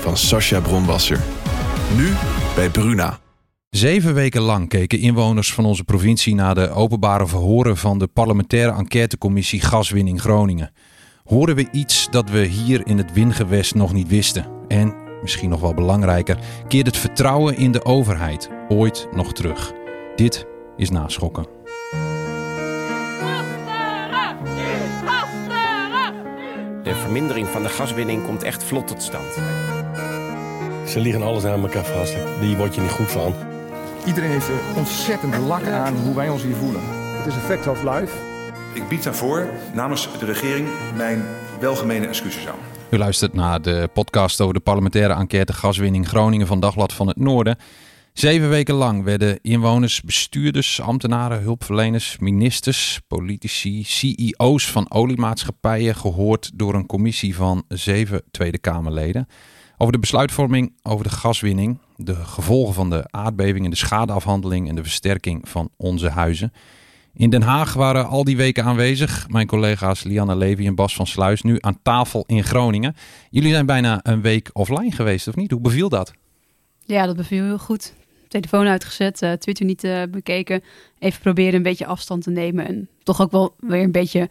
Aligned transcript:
van 0.00 0.16
Sascha 0.16 0.60
Bronwasser. 0.60 1.20
Nu 1.96 2.12
bij 2.54 2.70
Bruna. 2.70 3.18
Zeven 3.70 4.14
weken 4.14 4.40
lang 4.40 4.68
keken 4.68 4.98
inwoners 4.98 5.52
van 5.52 5.64
onze 5.64 5.84
provincie 5.84 6.34
naar 6.34 6.54
de 6.54 6.70
openbare 6.70 7.26
verhoren 7.26 7.76
van 7.76 7.98
de 7.98 8.06
parlementaire 8.06 8.72
enquêtecommissie 8.72 9.60
Gaswinning 9.60 10.20
Groningen. 10.20 10.72
Horen 11.24 11.54
we 11.54 11.68
iets 11.72 12.08
dat 12.10 12.30
we 12.30 12.38
hier 12.38 12.86
in 12.86 12.98
het 12.98 13.12
Wingewest 13.12 13.74
nog 13.74 13.92
niet 13.92 14.08
wisten? 14.08 14.46
En, 14.68 14.94
misschien 15.22 15.50
nog 15.50 15.60
wel 15.60 15.74
belangrijker, 15.74 16.38
keert 16.68 16.86
het 16.86 16.96
vertrouwen 16.96 17.56
in 17.56 17.72
de 17.72 17.84
overheid 17.84 18.48
ooit 18.68 19.08
nog 19.14 19.32
terug? 19.32 19.72
Dit 20.16 20.46
is 20.76 20.90
naschokken. 20.90 21.46
De 26.82 26.94
vermindering 26.94 27.48
van 27.48 27.62
de 27.62 27.68
gaswinning 27.68 28.24
komt 28.24 28.42
echt 28.42 28.64
vlot 28.64 28.86
tot 28.86 29.02
stand. 29.02 29.38
Ze 30.88 31.00
liggen 31.00 31.22
alles 31.22 31.44
aan 31.44 31.62
elkaar 31.62 31.84
vast. 31.84 32.16
Die 32.40 32.56
word 32.56 32.74
je 32.74 32.80
niet 32.80 32.90
goed 32.90 33.10
van. 33.10 33.34
Iedereen 34.06 34.30
heeft 34.30 34.48
er 34.48 34.60
ontzettend 34.76 35.36
lak 35.36 35.66
aan 35.66 35.94
hoe 35.94 36.14
wij 36.14 36.28
ons 36.28 36.42
hier 36.42 36.54
voelen. 36.54 36.80
Het 37.16 37.26
is 37.26 37.34
een 37.34 37.40
fact 37.40 37.66
of 37.66 37.82
life. 37.82 38.16
Ik 38.74 38.88
bied 38.88 39.02
daarvoor 39.02 39.48
namens 39.74 40.08
de 40.18 40.24
regering 40.24 40.68
mijn 40.96 41.24
welgemene 41.60 42.06
excuses 42.06 42.46
aan. 42.46 42.58
U 42.90 42.98
luistert 42.98 43.32
naar 43.34 43.62
de 43.62 43.88
podcast 43.92 44.40
over 44.40 44.54
de 44.54 44.60
parlementaire 44.60 45.14
enquête 45.14 45.52
gaswinning 45.52 46.08
Groningen 46.08 46.46
van 46.46 46.60
Dagblad 46.60 46.92
van 46.92 47.06
het 47.08 47.16
Noorden. 47.16 47.56
Zeven 48.12 48.48
weken 48.48 48.74
lang 48.74 49.04
werden 49.04 49.38
inwoners, 49.42 50.02
bestuurders, 50.02 50.80
ambtenaren, 50.80 51.40
hulpverleners, 51.40 52.18
ministers, 52.18 53.00
politici, 53.06 53.84
CEO's 53.84 54.70
van 54.70 54.90
oliemaatschappijen 54.90 55.94
gehoord 55.94 56.50
door 56.54 56.74
een 56.74 56.86
commissie 56.86 57.36
van 57.36 57.64
zeven 57.68 58.22
Tweede 58.30 58.58
Kamerleden. 58.58 59.28
Over 59.80 59.92
de 59.92 59.98
besluitvorming 59.98 60.72
over 60.82 61.04
de 61.04 61.10
gaswinning, 61.10 61.78
de 61.96 62.14
gevolgen 62.14 62.74
van 62.74 62.90
de 62.90 63.04
aardbeving 63.10 63.64
en 63.64 63.70
de 63.70 63.76
schadeafhandeling 63.76 64.68
en 64.68 64.74
de 64.74 64.82
versterking 64.82 65.48
van 65.48 65.70
onze 65.76 66.08
huizen. 66.08 66.52
In 67.14 67.30
Den 67.30 67.42
Haag 67.42 67.74
waren 67.74 68.08
al 68.08 68.24
die 68.24 68.36
weken 68.36 68.64
aanwezig. 68.64 69.28
Mijn 69.28 69.46
collega's 69.46 70.02
Lianne 70.02 70.36
Levy 70.36 70.66
en 70.66 70.74
Bas 70.74 70.94
van 70.94 71.06
Sluis 71.06 71.42
nu 71.42 71.56
aan 71.60 71.78
tafel 71.82 72.24
in 72.26 72.44
Groningen. 72.44 72.94
Jullie 73.30 73.52
zijn 73.52 73.66
bijna 73.66 74.00
een 74.02 74.20
week 74.20 74.50
offline 74.52 74.92
geweest, 74.92 75.28
of 75.28 75.36
niet? 75.36 75.50
Hoe 75.50 75.60
beviel 75.60 75.88
dat? 75.88 76.12
Ja, 76.84 77.06
dat 77.06 77.16
beviel 77.16 77.44
heel 77.44 77.58
goed. 77.58 77.94
Telefoon 78.28 78.66
uitgezet, 78.66 79.22
uh, 79.22 79.32
Twitter 79.32 79.64
niet 79.64 79.84
uh, 79.84 80.02
bekeken. 80.10 80.62
Even 80.98 81.20
proberen 81.20 81.54
een 81.54 81.62
beetje 81.62 81.86
afstand 81.86 82.22
te 82.22 82.30
nemen. 82.30 82.66
En 82.66 82.88
toch 83.02 83.20
ook 83.20 83.30
wel 83.30 83.54
weer 83.58 83.82
een 83.82 83.92
beetje 83.92 84.28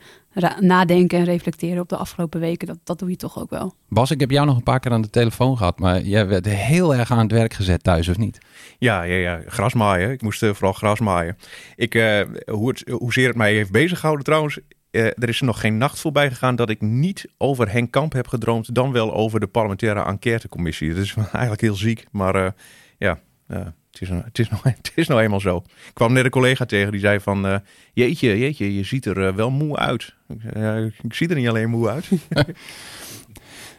nadenken 0.59 1.19
en 1.19 1.25
reflecteren 1.25 1.81
op 1.81 1.89
de 1.89 1.95
afgelopen 1.95 2.39
weken. 2.39 2.67
Dat, 2.67 2.77
dat 2.83 2.99
doe 2.99 3.09
je 3.09 3.15
toch 3.15 3.39
ook 3.39 3.49
wel. 3.49 3.73
Bas, 3.89 4.11
ik 4.11 4.19
heb 4.19 4.31
jou 4.31 4.45
nog 4.45 4.55
een 4.55 4.63
paar 4.63 4.79
keer 4.79 4.91
aan 4.91 5.01
de 5.01 5.09
telefoon 5.09 5.57
gehad. 5.57 5.79
Maar 5.79 6.01
jij 6.01 6.27
werd 6.27 6.45
heel 6.45 6.95
erg 6.95 7.11
aan 7.11 7.17
het 7.17 7.31
werk 7.31 7.53
gezet 7.53 7.83
thuis, 7.83 8.07
of 8.07 8.17
niet? 8.17 8.37
Ja, 8.77 9.03
ja, 9.03 9.15
ja. 9.15 9.41
grasmaaien. 9.45 10.11
Ik 10.11 10.21
moest 10.21 10.43
uh, 10.43 10.53
vooral 10.53 10.73
grasmaaien. 10.73 11.37
Ik, 11.75 11.93
hoe 12.45 12.69
het, 12.69 12.89
hoezeer 12.89 13.27
het 13.27 13.37
mij 13.37 13.53
heeft 13.53 13.71
bezighouden 13.71 14.25
trouwens. 14.25 14.59
er 14.91 15.29
is 15.29 15.41
nog 15.41 15.59
geen 15.59 15.77
nacht 15.77 15.99
voorbij 15.99 16.29
gegaan 16.29 16.55
dat 16.55 16.69
ik 16.69 16.81
niet 16.81 17.27
over 17.37 17.71
Henk 17.71 17.91
Kamp 17.91 18.13
heb 18.13 18.27
gedroomd. 18.27 18.75
Dan 18.75 18.91
wel 18.91 19.13
over 19.13 19.39
de 19.39 19.47
parlementaire 19.47 20.03
enquêtecommissie. 20.03 20.93
Dat 20.93 21.03
is 21.03 21.15
eigenlijk 21.31 21.61
heel 21.61 21.75
ziek. 21.75 22.05
Maar 22.11 22.53
ja, 22.97 23.19
het 23.99 24.09
is, 24.09 24.23
het, 24.23 24.39
is 24.39 24.49
nou, 24.49 24.61
het 24.77 24.91
is 24.95 25.07
nou 25.07 25.21
eenmaal 25.21 25.39
zo. 25.39 25.57
Ik 25.65 25.93
kwam 25.93 26.13
net 26.13 26.25
een 26.25 26.29
collega 26.29 26.65
tegen 26.65 26.91
die 26.91 26.99
zei 26.99 27.19
van... 27.19 27.45
Uh, 27.45 27.55
jeetje, 27.93 28.39
jeetje, 28.39 28.75
je 28.75 28.83
ziet 28.83 29.05
er 29.05 29.17
uh, 29.17 29.33
wel 29.33 29.49
moe 29.49 29.77
uit. 29.77 30.13
Uh, 30.55 30.85
ik 30.85 31.13
zie 31.13 31.29
er 31.29 31.35
niet 31.35 31.47
alleen 31.47 31.69
moe 31.69 31.89
uit. 31.89 32.07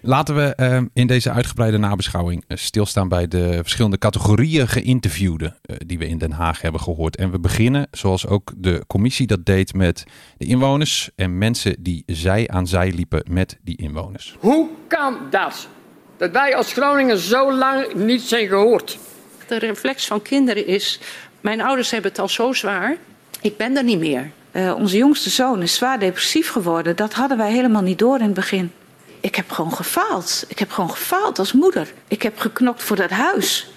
Laten 0.01 0.35
we 0.35 0.55
uh, 0.57 0.81
in 0.93 1.07
deze 1.07 1.31
uitgebreide 1.31 1.79
nabeschouwing 1.79 2.45
stilstaan 2.49 3.09
bij 3.09 3.29
de 3.29 3.59
verschillende 3.63 3.99
categorieën 3.99 4.69
geïnterviewden 4.69 5.57
die 5.87 5.99
we 5.99 6.07
in 6.07 6.19
Den 6.19 6.33
Haag 6.33 6.61
hebben 6.61 6.81
gehoord. 6.81 7.17
En 7.17 7.31
we 7.31 7.41
beginnen, 7.41 7.89
zoals 7.91 8.27
ook 8.27 8.53
de 8.57 8.85
commissie 8.87 9.27
dat 9.27 9.47
deed, 9.47 9.75
met 9.75 10.05
de 10.37 10.45
inwoners 10.45 11.11
en 11.17 11.39
mensen 11.39 11.77
die 11.79 12.03
zij 12.07 12.49
aan 12.49 12.67
zij 12.67 12.93
liepen 12.93 13.23
met 13.31 13.59
die 13.63 13.77
inwoners. 13.77 14.37
Hoe 14.39 14.69
kan 14.89 15.17
dat? 15.31 15.69
Dat 16.17 16.31
wij 16.31 16.57
als 16.57 16.73
Groningen 16.73 17.19
zo 17.19 17.53
lang 17.55 17.95
niet 17.95 18.23
zijn 18.23 18.49
gehoord? 18.49 18.99
De 19.49 19.59
reflex 19.59 20.07
van 20.07 20.23
kinderen 20.23 20.67
is: 20.67 21.01
mijn 21.41 21.61
ouders 21.61 21.91
hebben 21.91 22.11
het 22.11 22.21
al 22.21 22.29
zo 22.29 22.53
zwaar, 22.53 22.97
ik 23.41 23.57
ben 23.57 23.77
er 23.77 23.85
niet 23.85 23.99
meer. 23.99 24.31
Uh, 24.53 24.75
onze 24.75 24.97
jongste 24.97 25.31
zoon 25.31 25.63
is 25.63 25.75
zwaar 25.75 25.99
depressief 25.99 26.51
geworden. 26.51 26.97
Dat 26.97 27.13
hadden 27.13 27.37
wij 27.39 27.53
helemaal 27.53 27.83
niet 27.83 27.99
door 27.99 28.19
in 28.19 28.25
het 28.25 28.35
begin. 28.35 28.73
Ik 29.21 29.35
heb 29.35 29.51
gewoon 29.51 29.73
gefaald. 29.73 30.45
Ik 30.49 30.59
heb 30.59 30.71
gewoon 30.71 30.91
gefaald 30.91 31.39
als 31.39 31.53
moeder. 31.53 31.93
Ik 32.09 32.23
heb 32.23 32.39
geknokt 32.39 32.83
voor 32.83 32.97
dat 32.97 33.11
huis. 33.11 33.71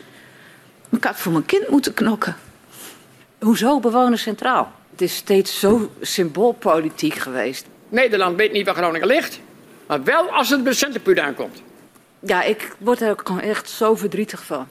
Ik 0.89 1.03
had 1.03 1.15
voor 1.15 1.31
mijn 1.31 1.45
kind 1.45 1.69
moeten 1.69 1.93
knokken. 1.93 2.35
Hoezo 3.39 3.79
bewoners 3.79 4.21
centraal? 4.21 4.71
Het 4.91 5.01
is 5.01 5.15
steeds 5.15 5.59
zo 5.59 5.91
symboolpolitiek 6.01 7.15
geweest. 7.15 7.65
Nederland 7.89 8.37
weet 8.37 8.51
niet 8.51 8.65
waar 8.65 8.75
Groningen 8.75 9.07
ligt, 9.07 9.39
maar 9.87 10.03
wel 10.03 10.29
als 10.29 10.49
het 10.49 10.63
bij 10.63 10.73
Centerpuur 10.73 11.21
aankomt. 11.21 11.61
Ja, 12.19 12.43
ik 12.43 12.75
word 12.77 13.01
er 13.01 13.11
ook 13.11 13.21
gewoon 13.25 13.41
echt 13.41 13.69
zo 13.69 13.95
verdrietig 13.95 14.43
van. 14.43 14.67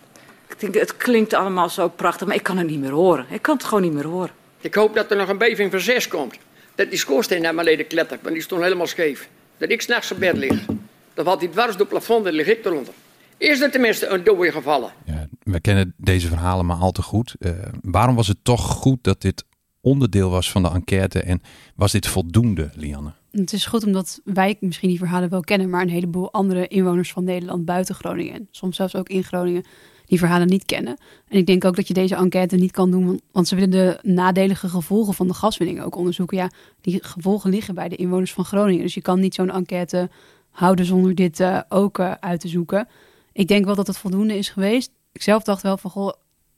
Ik 0.50 0.60
denk, 0.60 0.74
het 0.74 0.96
klinkt 0.96 1.34
allemaal 1.34 1.68
zo 1.68 1.88
prachtig, 1.88 2.26
maar 2.26 2.36
ik 2.36 2.42
kan 2.42 2.58
het 2.58 2.66
niet 2.66 2.80
meer 2.80 2.90
horen. 2.90 3.26
Ik 3.30 3.42
kan 3.42 3.56
het 3.56 3.64
gewoon 3.64 3.82
niet 3.82 3.92
meer 3.92 4.06
horen. 4.06 4.30
Ik 4.60 4.74
hoop 4.74 4.94
dat 4.94 5.10
er 5.10 5.16
nog 5.16 5.28
een 5.28 5.38
beving 5.38 5.70
van 5.70 5.80
zes 5.80 6.08
komt. 6.08 6.38
Dat 6.74 6.90
die 6.90 6.98
schoorsteen 6.98 7.42
naar 7.42 7.54
beneden 7.54 7.86
klettert, 7.86 8.22
want 8.22 8.34
die 8.34 8.42
stond 8.42 8.62
helemaal 8.62 8.86
scheef. 8.86 9.28
Dat 9.56 9.70
ik 9.70 9.80
s'nachts 9.80 10.12
op 10.12 10.18
bed 10.18 10.36
lig. 10.36 10.64
Dan 11.14 11.24
valt 11.24 11.40
die 11.40 11.50
dwars 11.50 11.70
door 11.70 11.78
het 11.78 11.88
plafond 11.88 12.26
en 12.26 12.32
lig 12.32 12.46
ik 12.46 12.64
eronder. 12.64 12.94
Is 13.36 13.60
er 13.60 13.70
tenminste 13.70 14.06
een 14.06 14.24
dode 14.24 14.52
gevallen? 14.52 14.92
Ja, 15.04 15.28
we 15.42 15.60
kennen 15.60 15.94
deze 15.96 16.28
verhalen 16.28 16.66
maar 16.66 16.76
al 16.76 16.92
te 16.92 17.02
goed. 17.02 17.34
Uh, 17.38 17.52
waarom 17.82 18.14
was 18.14 18.28
het 18.28 18.38
toch 18.42 18.66
goed 18.66 18.98
dat 19.04 19.20
dit 19.20 19.44
onderdeel 19.80 20.30
was 20.30 20.50
van 20.50 20.62
de 20.62 20.68
enquête 20.68 21.22
en 21.22 21.42
was 21.74 21.92
dit 21.92 22.06
voldoende, 22.06 22.70
Lianne? 22.74 23.12
Het 23.30 23.52
is 23.52 23.66
goed 23.66 23.84
omdat 23.84 24.20
wij 24.24 24.56
misschien 24.60 24.88
die 24.88 24.98
verhalen 24.98 25.28
wel 25.28 25.40
kennen, 25.40 25.70
maar 25.70 25.82
een 25.82 25.88
heleboel 25.88 26.32
andere 26.32 26.68
inwoners 26.68 27.12
van 27.12 27.24
Nederland 27.24 27.64
buiten 27.64 27.94
Groningen 27.94 28.34
en 28.34 28.48
soms 28.50 28.76
zelfs 28.76 28.96
ook 28.96 29.08
in 29.08 29.24
Groningen 29.24 29.64
die 30.10 30.18
verhalen 30.18 30.48
niet 30.48 30.64
kennen. 30.64 30.96
En 31.28 31.38
ik 31.38 31.46
denk 31.46 31.64
ook 31.64 31.76
dat 31.76 31.88
je 31.88 31.94
deze 31.94 32.14
enquête 32.14 32.56
niet 32.56 32.70
kan 32.70 32.90
doen, 32.90 33.20
want 33.32 33.48
ze 33.48 33.54
willen 33.54 33.70
de 33.70 33.98
nadelige 34.02 34.68
gevolgen 34.68 35.14
van 35.14 35.26
de 35.26 35.34
gaswinning 35.34 35.82
ook 35.82 35.96
onderzoeken. 35.96 36.36
Ja, 36.36 36.50
die 36.80 37.04
gevolgen 37.04 37.50
liggen 37.50 37.74
bij 37.74 37.88
de 37.88 37.96
inwoners 37.96 38.32
van 38.32 38.44
Groningen. 38.44 38.82
Dus 38.82 38.94
je 38.94 39.00
kan 39.00 39.20
niet 39.20 39.34
zo'n 39.34 39.50
enquête 39.50 40.10
houden 40.50 40.84
zonder 40.84 41.14
dit 41.14 41.40
uh, 41.40 41.60
ook 41.68 41.98
uh, 41.98 42.12
uit 42.20 42.40
te 42.40 42.48
zoeken. 42.48 42.88
Ik 43.32 43.48
denk 43.48 43.64
wel 43.64 43.74
dat 43.74 43.86
het 43.86 43.98
voldoende 43.98 44.38
is 44.38 44.48
geweest. 44.48 44.90
Ik 45.12 45.22
zelf 45.22 45.42
dacht 45.42 45.62
wel 45.62 45.76
van, 45.76 45.90
goh, 45.90 46.12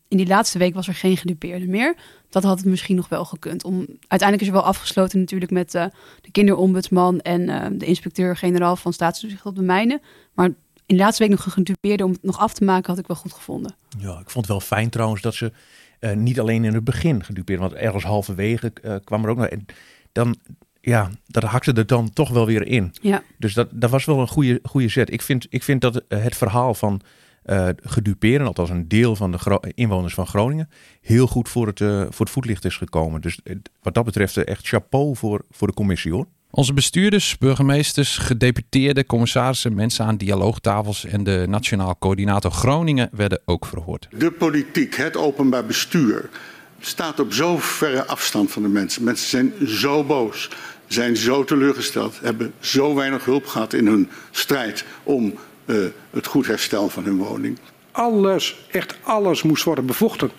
in 0.08 0.16
die 0.16 0.26
laatste 0.26 0.58
week 0.58 0.74
was 0.74 0.88
er 0.88 0.94
geen 0.94 1.16
gedupeerde 1.16 1.66
meer. 1.66 1.96
Dat 2.30 2.42
had 2.42 2.58
het 2.58 2.66
misschien 2.66 2.96
nog 2.96 3.08
wel 3.08 3.24
gekund. 3.24 3.64
Om, 3.64 3.86
uiteindelijk 3.88 4.40
is 4.40 4.46
er 4.46 4.60
wel 4.62 4.70
afgesloten 4.70 5.18
natuurlijk 5.18 5.50
met 5.50 5.74
uh, 5.74 5.84
de 6.20 6.30
kinderombudsman 6.30 7.20
en 7.20 7.78
de 7.78 7.86
inspecteur-generaal 7.86 8.76
van 8.76 8.92
staatstoezicht 8.92 9.46
op 9.46 9.56
de 9.56 9.62
mijnen. 9.62 10.00
Maar 10.34 10.50
in 10.86 10.96
de 10.96 11.02
laatste 11.02 11.22
week 11.22 11.32
nog 11.32 11.52
gedupeerde 11.52 12.04
om 12.04 12.10
het 12.10 12.22
nog 12.22 12.38
af 12.38 12.54
te 12.54 12.64
maken, 12.64 12.90
had 12.90 12.98
ik 12.98 13.06
wel 13.06 13.16
goed 13.16 13.32
gevonden. 13.32 13.74
Ja, 13.98 14.18
ik 14.18 14.30
vond 14.30 14.46
het 14.46 14.46
wel 14.46 14.60
fijn 14.60 14.90
trouwens 14.90 15.22
dat 15.22 15.34
ze 15.34 15.52
uh, 16.00 16.12
niet 16.12 16.40
alleen 16.40 16.64
in 16.64 16.74
het 16.74 16.84
begin 16.84 17.24
gedupeerd, 17.24 17.60
want 17.60 17.72
ergens 17.72 18.04
halverwege 18.04 18.72
uh, 18.82 18.94
kwam 19.04 19.24
er 19.24 19.30
ook 19.30 19.36
nog. 19.36 19.46
En 19.46 19.66
dan, 20.12 20.36
ja, 20.80 21.10
dat 21.26 21.42
hakte 21.42 21.72
er 21.72 21.86
dan 21.86 22.12
toch 22.12 22.30
wel 22.30 22.46
weer 22.46 22.66
in. 22.66 22.94
Ja. 23.00 23.22
Dus 23.38 23.54
dat, 23.54 23.68
dat 23.70 23.90
was 23.90 24.04
wel 24.04 24.20
een 24.20 24.28
goede, 24.28 24.60
goede 24.62 24.88
zet. 24.88 25.12
Ik 25.12 25.22
vind, 25.22 25.46
ik 25.50 25.62
vind 25.62 25.80
dat 25.80 26.02
het 26.08 26.36
verhaal 26.36 26.74
van 26.74 27.00
uh, 27.44 27.68
geduperen, 27.82 28.46
althans 28.46 28.70
een 28.70 28.88
deel 28.88 29.16
van 29.16 29.30
de 29.30 29.72
inwoners 29.74 30.14
van 30.14 30.26
Groningen, 30.26 30.68
heel 31.00 31.26
goed 31.26 31.48
voor 31.48 31.66
het, 31.66 31.80
uh, 31.80 32.00
voor 32.00 32.26
het 32.26 32.30
voetlicht 32.30 32.64
is 32.64 32.76
gekomen. 32.76 33.20
Dus 33.20 33.40
wat 33.82 33.94
dat 33.94 34.04
betreft 34.04 34.36
echt 34.36 34.66
chapeau 34.66 35.16
voor, 35.16 35.44
voor 35.50 35.66
de 35.66 35.74
commissie 35.74 36.12
hoor. 36.12 36.26
Onze 36.54 36.72
bestuurders, 36.72 37.38
burgemeesters, 37.38 38.18
gedeputeerden, 38.18 39.06
commissarissen, 39.06 39.74
mensen 39.74 40.04
aan 40.04 40.16
dialoogtafels 40.16 41.04
en 41.04 41.24
de 41.24 41.44
Nationaal 41.48 41.96
Coördinator 41.98 42.50
Groningen 42.50 43.08
werden 43.12 43.40
ook 43.44 43.66
verhoord. 43.66 44.08
De 44.10 44.30
politiek, 44.30 44.94
het 44.94 45.16
openbaar 45.16 45.64
bestuur, 45.64 46.28
staat 46.80 47.20
op 47.20 47.32
zo 47.32 47.56
verre 47.58 48.06
afstand 48.06 48.50
van 48.50 48.62
de 48.62 48.68
mensen. 48.68 49.04
Mensen 49.04 49.28
zijn 49.28 49.68
zo 49.68 50.04
boos, 50.04 50.50
zijn 50.86 51.16
zo 51.16 51.44
teleurgesteld, 51.44 52.20
hebben 52.20 52.52
zo 52.60 52.94
weinig 52.94 53.24
hulp 53.24 53.46
gehad 53.46 53.72
in 53.72 53.86
hun 53.86 54.08
strijd 54.30 54.84
om 55.02 55.34
uh, 55.64 55.86
het 56.10 56.26
goed 56.26 56.46
herstel 56.46 56.88
van 56.88 57.04
hun 57.04 57.16
woning. 57.16 57.58
Alles, 57.92 58.66
echt 58.70 58.96
alles 59.02 59.42
moest 59.42 59.64
worden 59.64 59.86
bevochten. 59.86 60.30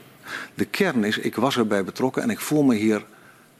De 0.53 0.65
kern 0.65 1.03
is, 1.03 1.17
ik 1.17 1.35
was 1.35 1.57
erbij 1.57 1.83
betrokken 1.83 2.23
en 2.23 2.29
ik 2.29 2.39
voel 2.39 2.63
me 2.63 2.75
hier 2.75 3.05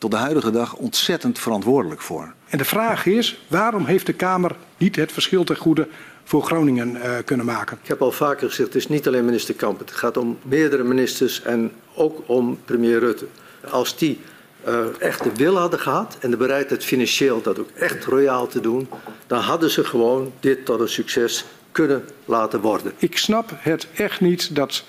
tot 0.04 0.12
de 0.12 0.18
huidige 0.18 0.52
dag 0.52 0.76
ontzettend 0.76 1.40
verantwoordelijk 1.40 2.02
voor. 2.02 2.34
En 2.48 2.58
de 2.58 2.66
vraag 2.66 3.06
is, 3.06 3.46
waarom 3.48 3.86
heeft 3.86 4.06
de 4.06 4.14
Kamer 4.14 4.56
niet 4.78 4.96
het 4.96 5.12
verschil 5.12 5.44
ten 5.44 5.56
goede 5.56 5.88
voor 6.24 6.44
Groningen 6.44 6.96
uh, 6.96 7.12
kunnen 7.26 7.46
maken? 7.46 7.78
Ik 7.82 7.88
heb 7.88 8.02
al 8.02 8.12
vaker 8.12 8.50
gezegd, 8.50 8.74
het 8.74 8.78
is 8.78 8.88
niet 8.88 9.08
alleen 9.08 9.26
minister 9.26 9.56
Kamp. 9.56 9.80
Het 9.80 9.92
gaat 9.92 10.18
om 10.18 10.38
meerdere 10.42 10.84
ministers 10.84 11.42
en 11.42 11.72
ook 11.96 12.24
om 12.26 12.60
premier 12.66 13.00
Rutte. 13.00 13.26
Als 13.70 13.98
die 13.98 14.20
uh, 14.68 14.80
echt 15.00 15.24
de 15.24 15.32
wil 15.36 15.58
hadden 15.58 15.80
gehad 15.80 16.18
en 16.20 16.32
de 16.32 16.38
bereidheid 16.38 16.84
financieel 16.84 17.42
dat 17.42 17.60
ook 17.60 17.70
echt 17.70 18.06
royaal 18.06 18.48
te 18.48 18.60
doen, 18.60 18.88
dan 19.28 19.40
hadden 19.40 19.70
ze 19.70 19.84
gewoon 19.84 20.32
dit 20.40 20.66
tot 20.66 20.80
een 20.80 20.90
succes 20.90 21.46
kunnen 21.72 22.04
laten 22.26 22.62
worden. 22.62 22.94
Ik 22.98 23.18
snap 23.18 23.52
het 23.58 23.88
echt 23.96 24.22
niet 24.22 24.56
dat 24.56 24.84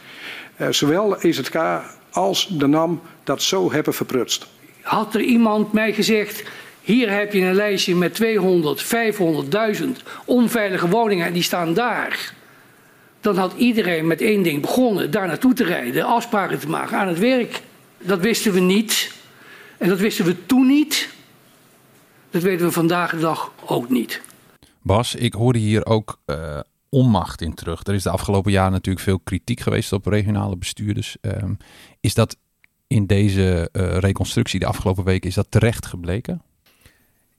uh, 0.60 0.69
zowel 0.70 1.20
EZK 1.20 1.56
als 2.10 2.49
de 2.49 2.67
NAM 2.67 3.00
dat 3.25 3.43
zo 3.43 3.72
hebben 3.72 3.94
verprutst. 3.94 4.46
Had 4.84 5.14
er 5.14 5.20
iemand 5.20 5.72
mij 5.72 5.92
gezegd, 5.92 6.42
hier 6.81 7.10
heb 7.10 7.32
je 7.32 7.40
een 7.40 7.54
lijstje 7.54 7.94
met 7.94 8.14
200, 8.14 8.84
500.000 9.81 9.88
onveilige 10.25 10.88
woningen 10.88 11.26
en 11.26 11.32
die 11.32 11.42
staan 11.42 11.75
daar. 11.75 12.34
Dan 13.20 13.36
had 13.36 13.52
iedereen 13.56 14.06
met 14.06 14.20
één 14.20 14.42
ding 14.42 14.60
begonnen, 14.60 15.10
daar 15.10 15.26
naartoe 15.26 15.52
te 15.52 15.64
rijden, 15.64 16.04
afspraken 16.04 16.58
te 16.58 16.69
maken 16.69 16.98
aan 16.98 17.08
het 17.08 17.19
werk. 17.19 17.62
Dat 17.98 18.20
wisten 18.20 18.52
we 18.52 18.60
niet. 18.60 19.12
En 19.78 19.88
dat 19.88 19.98
wisten 19.98 20.25
we 20.25 20.46
toen 20.46 20.66
niet. 20.66 21.08
Dat 22.31 22.42
weten 22.42 22.66
we 22.66 22.72
vandaag 22.72 23.10
de 23.10 23.19
dag 23.19 23.52
ook 23.66 23.90
niet. 23.90 24.20
Bas, 24.82 25.14
ik 25.14 25.32
hoorde 25.32 25.58
hier 25.58 25.86
ook 25.86 26.20
uh, 26.26 26.60
onmacht 26.88 27.40
in 27.40 27.54
terug. 27.54 27.86
Er 27.86 27.94
is 27.94 28.02
de 28.02 28.10
afgelopen 28.10 28.52
jaren 28.52 28.72
natuurlijk 28.72 29.04
veel 29.04 29.20
kritiek 29.25 29.60
geweest 29.60 29.92
op 29.92 30.06
regionale 30.06 30.56
bestuurders. 30.56 31.16
Um, 31.20 31.56
is 32.00 32.14
dat 32.14 32.36
in 32.94 33.06
deze 33.06 33.69
uh, 33.73 33.96
reconstructie 33.99 34.61
de 34.61 34.67
afgelopen 34.67 35.05
weken, 35.05 35.29
is 35.29 35.35
dat 35.35 35.50
terecht 35.50 35.87
gebleken? 35.87 36.43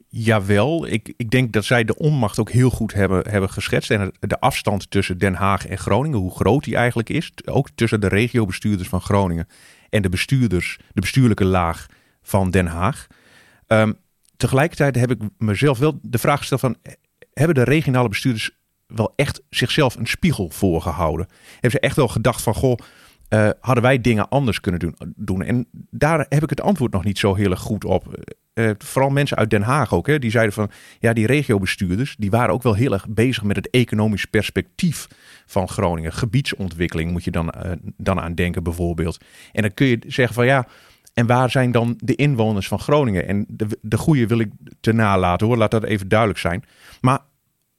Jawel, 0.07 0.87
ik, 0.87 1.13
ik 1.17 1.29
denk 1.29 1.53
dat 1.53 1.65
zij 1.65 1.83
de 1.83 1.97
onmacht 1.97 2.39
ook 2.39 2.51
heel 2.51 2.69
goed 2.69 2.93
hebben, 2.93 3.29
hebben 3.29 3.49
geschetst. 3.49 3.91
En 3.91 4.11
de 4.19 4.39
afstand 4.39 4.91
tussen 4.91 5.17
Den 5.17 5.33
Haag 5.33 5.67
en 5.67 5.77
Groningen, 5.77 6.19
hoe 6.19 6.35
groot 6.35 6.63
die 6.63 6.75
eigenlijk 6.75 7.09
is. 7.09 7.31
Ook 7.45 7.69
tussen 7.75 8.01
de 8.01 8.07
regiobestuurders 8.07 8.89
van 8.89 9.01
Groningen 9.01 9.47
en 9.89 10.01
de 10.01 10.09
bestuurders, 10.09 10.77
de 10.93 11.01
bestuurlijke 11.01 11.45
laag 11.45 11.85
van 12.21 12.51
Den 12.51 12.67
Haag. 12.67 13.07
Um, 13.67 13.97
tegelijkertijd 14.37 14.95
heb 14.95 15.11
ik 15.11 15.21
mezelf 15.37 15.79
wel 15.79 15.99
de 16.01 16.17
vraag 16.17 16.39
gesteld 16.39 16.61
van... 16.61 16.75
hebben 17.33 17.55
de 17.55 17.63
regionale 17.63 18.09
bestuurders 18.09 18.51
wel 18.87 19.13
echt 19.15 19.41
zichzelf 19.49 19.95
een 19.95 20.07
spiegel 20.07 20.49
voorgehouden? 20.49 21.27
Hebben 21.51 21.71
ze 21.71 21.79
echt 21.79 21.95
wel 21.95 22.07
gedacht 22.07 22.41
van... 22.41 22.53
goh, 22.53 22.77
uh, 23.29 23.49
hadden 23.59 23.83
wij 23.83 24.01
dingen 24.01 24.29
anders 24.29 24.59
kunnen 24.59 24.79
doen, 24.79 24.95
doen? 25.15 25.41
En 25.41 25.67
daar 25.89 26.25
heb 26.29 26.43
ik 26.43 26.49
het 26.49 26.61
antwoord 26.61 26.91
nog 26.91 27.03
niet 27.03 27.19
zo 27.19 27.35
heel 27.35 27.51
erg 27.51 27.59
goed 27.59 27.85
op. 27.85 28.25
Uh, 28.53 28.69
vooral 28.77 29.09
mensen 29.09 29.37
uit 29.37 29.49
Den 29.49 29.61
Haag 29.61 29.93
ook, 29.93 30.07
hè, 30.07 30.19
die 30.19 30.31
zeiden 30.31 30.53
van... 30.53 30.71
ja, 30.99 31.13
die 31.13 31.27
regiobestuurders, 31.27 32.15
die 32.19 32.29
waren 32.29 32.53
ook 32.53 32.63
wel 32.63 32.73
heel 32.73 32.93
erg 32.93 33.07
bezig 33.09 33.43
met 33.43 33.55
het 33.55 33.69
economisch 33.69 34.25
perspectief 34.25 35.07
van 35.45 35.67
Groningen. 35.67 36.13
Gebiedsontwikkeling 36.13 37.11
moet 37.11 37.23
je 37.23 37.31
dan, 37.31 37.53
dan 37.97 38.19
aan 38.19 38.35
denken 38.35 38.63
bijvoorbeeld. 38.63 39.17
En 39.51 39.61
dan 39.61 39.73
kun 39.73 39.87
je 39.87 39.99
zeggen 40.07 40.35
van 40.35 40.45
ja... 40.45 40.67
En 41.13 41.25
waar 41.25 41.49
zijn 41.49 41.71
dan 41.71 41.93
de 41.97 42.15
inwoners 42.15 42.67
van 42.67 42.79
Groningen? 42.79 43.27
En 43.27 43.45
de, 43.47 43.79
de 43.81 43.97
goede 43.97 44.27
wil 44.27 44.39
ik 44.39 44.51
te 44.79 44.91
nalaten 44.91 45.47
hoor, 45.47 45.57
laat 45.57 45.71
dat 45.71 45.83
even 45.83 46.07
duidelijk 46.07 46.39
zijn. 46.39 46.63
Maar 47.01 47.19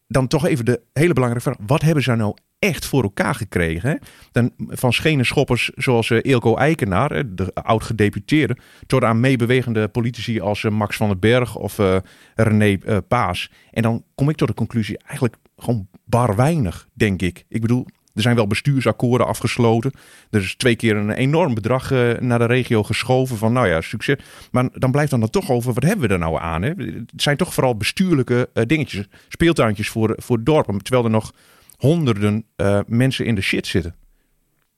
dan 0.06 0.26
toch 0.26 0.46
even 0.46 0.64
de 0.64 0.80
hele 0.92 1.12
belangrijke 1.12 1.50
vraag. 1.50 1.66
Wat 1.66 1.82
hebben 1.82 2.02
ze 2.02 2.14
nou 2.14 2.36
echt 2.58 2.86
voor 2.86 3.02
elkaar 3.02 3.34
gekregen? 3.34 3.98
Dan, 4.32 4.50
van 4.58 4.92
schoppers 4.92 5.70
zoals 5.74 6.10
uh, 6.10 6.18
Eelco 6.22 6.56
Eikenaar, 6.56 7.34
de 7.34 7.54
oud-gedeputeerde... 7.54 8.56
tot 8.86 9.04
aan 9.04 9.20
meebewegende 9.20 9.88
politici 9.88 10.40
als 10.40 10.62
uh, 10.62 10.72
Max 10.72 10.96
van 10.96 11.08
den 11.08 11.18
Berg 11.18 11.56
of 11.56 11.78
uh, 11.78 11.96
René 12.34 12.78
Paas. 13.08 13.50
En 13.70 13.82
dan 13.82 14.04
kom 14.14 14.28
ik 14.28 14.36
tot 14.36 14.48
de 14.48 14.54
conclusie, 14.54 14.98
eigenlijk 14.98 15.36
gewoon 15.56 15.88
bar 16.04 16.36
weinig, 16.36 16.88
denk 16.92 17.22
ik. 17.22 17.44
Ik 17.48 17.60
bedoel, 17.60 17.86
er 18.16 18.22
zijn 18.22 18.36
wel 18.36 18.46
bestuursakkoorden 18.46 19.26
afgesloten. 19.26 19.92
Er 20.30 20.40
is 20.40 20.54
twee 20.56 20.76
keer 20.76 20.96
een 20.96 21.10
enorm 21.10 21.54
bedrag 21.54 21.92
uh, 21.92 22.18
naar 22.18 22.38
de 22.38 22.46
regio 22.46 22.82
geschoven 22.82 23.36
van 23.36 23.52
nou 23.52 23.68
ja, 23.68 23.80
succes. 23.80 24.16
Maar 24.50 24.68
dan 24.72 24.90
blijft 24.90 25.10
dan 25.10 25.22
er 25.22 25.30
toch 25.30 25.50
over, 25.50 25.72
wat 25.72 25.82
hebben 25.82 26.08
we 26.08 26.14
er 26.14 26.20
nou 26.20 26.38
aan? 26.40 26.62
Hè? 26.62 26.68
Het 26.68 27.12
zijn 27.16 27.36
toch 27.36 27.54
vooral 27.54 27.76
bestuurlijke 27.76 28.48
uh, 28.54 28.64
dingetjes, 28.66 29.06
speeltuintjes 29.28 29.88
voor, 29.88 30.12
voor 30.16 30.44
dorpen. 30.44 30.82
Terwijl 30.82 31.04
er 31.04 31.10
nog 31.10 31.32
honderden 31.76 32.44
uh, 32.56 32.80
mensen 32.86 33.26
in 33.26 33.34
de 33.34 33.40
shit 33.40 33.66
zitten. 33.66 33.94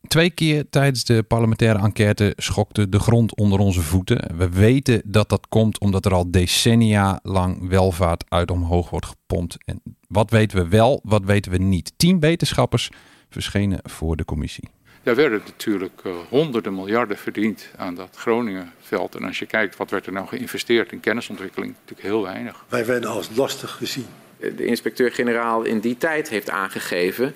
Twee 0.07 0.31
keer 0.31 0.69
tijdens 0.71 1.05
de 1.05 1.23
parlementaire 1.23 1.79
enquête 1.79 2.33
schokte 2.37 2.89
de 2.89 2.99
grond 2.99 3.37
onder 3.37 3.59
onze 3.59 3.81
voeten. 3.81 4.37
We 4.37 4.49
weten 4.49 5.03
dat 5.05 5.29
dat 5.29 5.47
komt 5.49 5.79
omdat 5.79 6.05
er 6.05 6.15
al 6.15 6.31
decennia 6.31 7.21
lang 7.23 7.69
welvaart 7.69 8.25
uit 8.29 8.51
omhoog 8.51 8.91
wordt 8.91 9.07
gepompt. 9.07 9.57
En 9.65 9.83
wat 10.09 10.31
weten 10.31 10.59
we 10.59 10.69
wel, 10.69 11.01
wat 11.03 11.25
weten 11.25 11.53
we 11.53 11.59
niet? 11.59 11.93
Tien 11.97 12.21
wetenschappers 12.21 12.91
verschenen 13.31 13.81
voor 13.83 14.17
de 14.17 14.25
commissie. 14.25 14.69
Er 15.03 15.15
werden 15.15 15.41
natuurlijk 15.45 16.01
uh, 16.07 16.13
honderden 16.29 16.75
miljarden 16.75 17.19
verdiend 17.19 17.71
aan 17.77 17.95
dat 17.95 18.17
Groningenveld. 18.17 19.15
En 19.15 19.25
als 19.25 19.39
je 19.39 19.47
kijkt 19.47 19.77
wat 19.77 19.91
werd 19.91 20.07
er 20.07 20.13
nou 20.13 20.27
geïnvesteerd 20.27 20.93
in 20.93 21.01
kennisontwikkeling, 21.01 21.73
natuurlijk 21.73 22.09
heel 22.09 22.23
weinig. 22.23 22.65
Wij 22.69 22.87
werden 22.87 23.11
als 23.11 23.29
lastig 23.35 23.71
gezien. 23.71 24.07
De 24.39 24.65
inspecteur-generaal 24.65 25.63
in 25.63 25.81
die 25.81 25.99
tijd 25.99 26.29
heeft 26.29 26.51
aangegeven... 26.51 27.35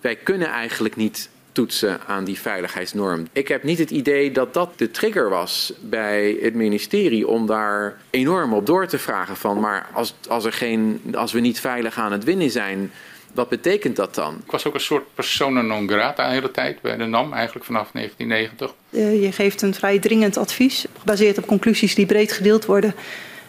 wij 0.00 0.16
kunnen 0.16 0.48
eigenlijk 0.48 0.96
niet 0.96 1.30
toetsen 1.56 2.00
aan 2.06 2.24
die 2.24 2.40
veiligheidsnorm. 2.40 3.26
Ik 3.32 3.48
heb 3.48 3.62
niet 3.62 3.78
het 3.78 3.90
idee 3.90 4.32
dat 4.32 4.54
dat 4.54 4.72
de 4.76 4.90
trigger 4.90 5.28
was 5.28 5.72
bij 5.80 6.38
het 6.40 6.54
ministerie 6.54 7.28
om 7.28 7.46
daar 7.46 7.96
enorm 8.10 8.52
op 8.52 8.66
door 8.66 8.86
te 8.86 8.98
vragen 8.98 9.36
van 9.36 9.60
maar 9.60 9.88
als, 9.92 10.14
als, 10.28 10.44
er 10.44 10.52
geen, 10.52 11.00
als 11.14 11.32
we 11.32 11.40
niet 11.40 11.60
veilig 11.60 11.98
aan 11.98 12.12
het 12.12 12.24
winnen 12.24 12.50
zijn, 12.50 12.90
wat 13.36 13.48
betekent 13.48 13.96
dat 13.96 14.14
dan? 14.14 14.34
Ik 14.44 14.50
was 14.50 14.66
ook 14.66 14.74
een 14.74 14.80
soort 14.80 15.14
persona 15.14 15.60
non 15.60 15.88
grata 15.88 16.26
de 16.26 16.32
hele 16.32 16.50
tijd 16.50 16.80
bij 16.80 16.96
de 16.96 17.04
NAM, 17.04 17.32
eigenlijk 17.32 17.64
vanaf 17.64 17.90
1990. 17.92 18.74
Uh, 18.90 19.22
je 19.22 19.32
geeft 19.32 19.62
een 19.62 19.74
vrij 19.74 19.98
dringend 19.98 20.36
advies, 20.36 20.86
gebaseerd 20.98 21.38
op 21.38 21.46
conclusies 21.46 21.94
die 21.94 22.06
breed 22.06 22.32
gedeeld 22.32 22.64
worden. 22.64 22.94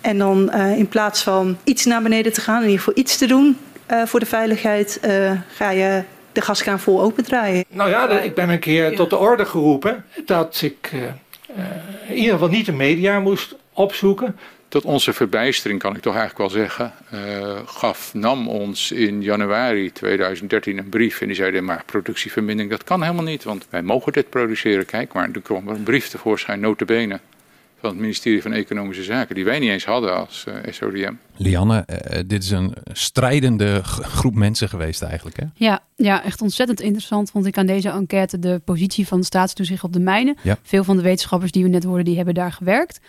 En 0.02 0.18
dan 0.18 0.52
uh, 0.54 0.78
in 0.78 0.88
plaats 0.88 1.24
van 1.24 1.58
iets 1.64 1.86
naar 1.86 2.02
beneden 2.02 2.34
te 2.34 2.42
gaan, 2.42 2.58
in 2.62 2.70
ieder 2.70 2.78
geval 2.78 3.04
iets 3.04 3.18
te 3.18 3.28
doen 3.28 3.58
uh, 3.92 4.06
voor 4.06 4.20
de 4.20 4.26
veiligheid, 4.26 5.00
ga 5.54 5.70
je 5.70 6.04
de 6.32 6.42
gaskraan 6.42 6.80
vol 6.80 7.02
opendraaien. 7.02 7.66
Nou 7.70 7.90
ja, 7.90 8.10
ik 8.20 8.36
ben 8.36 8.50
een 8.50 8.60
keer 8.60 8.96
tot 8.96 9.10
de 9.10 9.18
orde 9.18 9.46
geroepen 9.46 10.06
dat 10.26 10.62
ik 10.62 10.92
in 12.08 12.16
ieder 12.16 12.32
geval 12.32 12.48
niet 12.48 12.66
de 12.66 12.72
media 12.72 13.20
moest 13.20 13.56
opzoeken. 13.74 14.36
Tot 14.70 14.86
onze 14.86 15.14
verbijstering 15.14 15.80
kan 15.80 15.96
ik 15.96 16.02
toch 16.02 16.16
eigenlijk 16.16 16.52
wel 16.52 16.62
zeggen, 16.62 16.94
uh, 17.14 17.58
gaf 17.66 18.14
NAM 18.14 18.48
ons 18.48 18.92
in 18.92 19.22
januari 19.22 19.92
2013 19.92 20.78
een 20.78 20.90
brief. 20.90 21.22
En 21.22 21.28
die 21.28 21.36
zeiden, 21.36 21.66
maar 21.66 21.84
productievermindering, 21.86 22.72
dat 22.72 22.84
kan 22.84 23.02
helemaal 23.02 23.24
niet, 23.24 23.44
want 23.44 23.68
wij 23.70 23.82
mogen 23.82 24.14
dit 24.14 24.30
produceren. 24.30 24.86
Kijk 24.86 25.14
maar, 25.14 25.32
toen 25.32 25.42
kwam 25.42 25.68
er 25.68 25.76
een 25.76 25.84
brief 25.84 26.08
tevoorschijn, 26.08 26.60
notabene, 26.60 27.20
van 27.80 27.90
het 27.90 28.00
ministerie 28.00 28.42
van 28.42 28.54
Economische 28.54 29.04
Zaken, 29.04 29.36
die 29.36 29.46
wij 29.46 29.60
niet 29.60 29.70
eens 29.70 29.86
hadden 29.86 30.16
als 30.16 30.46
uh, 30.48 30.56
SODM. 30.70 31.14
Lianne, 31.36 31.88
uh, 31.88 32.20
dit 32.26 32.44
is 32.44 32.52
een 32.52 32.74
strijdende 32.92 33.84
groep 33.84 34.36
mensen 34.36 34.70
geweest 34.70 35.02
eigenlijk, 35.02 35.38
hè? 35.38 35.46
Ja, 35.54 35.80
ja, 35.96 36.24
echt 36.24 36.42
ontzettend 36.42 36.82
interessant 36.82 37.32
vond 37.32 37.46
ik 37.46 37.58
aan 37.58 37.66
deze 37.66 37.90
enquête 37.90 38.40
de 38.40 38.62
positie 38.66 39.08
van 39.08 39.20
de 39.20 39.26
staatstoezicht 39.26 39.84
op 39.84 39.94
de 39.94 40.00
mijnen. 40.00 40.38
Ja. 40.42 40.58
Veel 40.64 40.84
van 40.84 40.96
de 40.96 41.04
wetenschappers 41.04 41.52
die 41.52 41.64
we 41.64 41.70
net 41.70 41.84
hoorden, 41.84 42.06
die 42.06 42.16
hebben 42.16 42.34
daar 42.34 42.52
gewerkt. 42.52 43.00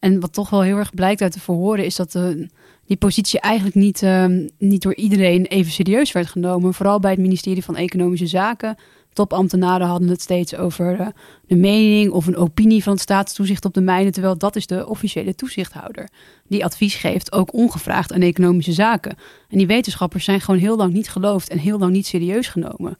En 0.00 0.20
wat 0.20 0.32
toch 0.32 0.50
wel 0.50 0.62
heel 0.62 0.76
erg 0.76 0.94
blijkt 0.94 1.22
uit 1.22 1.32
de 1.32 1.40
verhoren 1.40 1.84
is 1.84 1.96
dat 1.96 2.12
de, 2.12 2.48
die 2.86 2.96
positie 2.96 3.40
eigenlijk 3.40 3.76
niet, 3.76 4.02
uh, 4.02 4.26
niet 4.58 4.82
door 4.82 4.94
iedereen 4.94 5.46
even 5.46 5.72
serieus 5.72 6.12
werd 6.12 6.26
genomen. 6.26 6.74
Vooral 6.74 7.00
bij 7.00 7.10
het 7.10 7.20
ministerie 7.20 7.64
van 7.64 7.76
Economische 7.76 8.26
Zaken 8.26 8.76
topambtenaren 9.18 9.86
hadden 9.86 10.08
het 10.08 10.20
steeds 10.20 10.56
over 10.56 11.00
uh, 11.00 11.06
de 11.46 11.56
mening 11.56 12.10
of 12.10 12.26
een 12.26 12.36
opinie 12.36 12.82
van 12.82 12.92
het 12.92 13.02
staatstoezicht 13.02 13.64
op 13.64 13.74
de 13.74 13.80
mijnen. 13.80 14.12
Terwijl 14.12 14.38
dat 14.38 14.56
is 14.56 14.66
de 14.66 14.88
officiële 14.88 15.34
toezichthouder. 15.34 16.08
Die 16.48 16.64
advies 16.64 16.94
geeft, 16.94 17.32
ook 17.32 17.52
ongevraagd 17.52 18.12
aan 18.12 18.20
economische 18.20 18.72
zaken. 18.72 19.16
En 19.48 19.58
die 19.58 19.66
wetenschappers 19.66 20.24
zijn 20.24 20.40
gewoon 20.40 20.60
heel 20.60 20.76
lang 20.76 20.92
niet 20.92 21.08
geloofd 21.08 21.48
en 21.48 21.58
heel 21.58 21.78
lang 21.78 21.92
niet 21.92 22.06
serieus 22.06 22.48
genomen. 22.48 22.98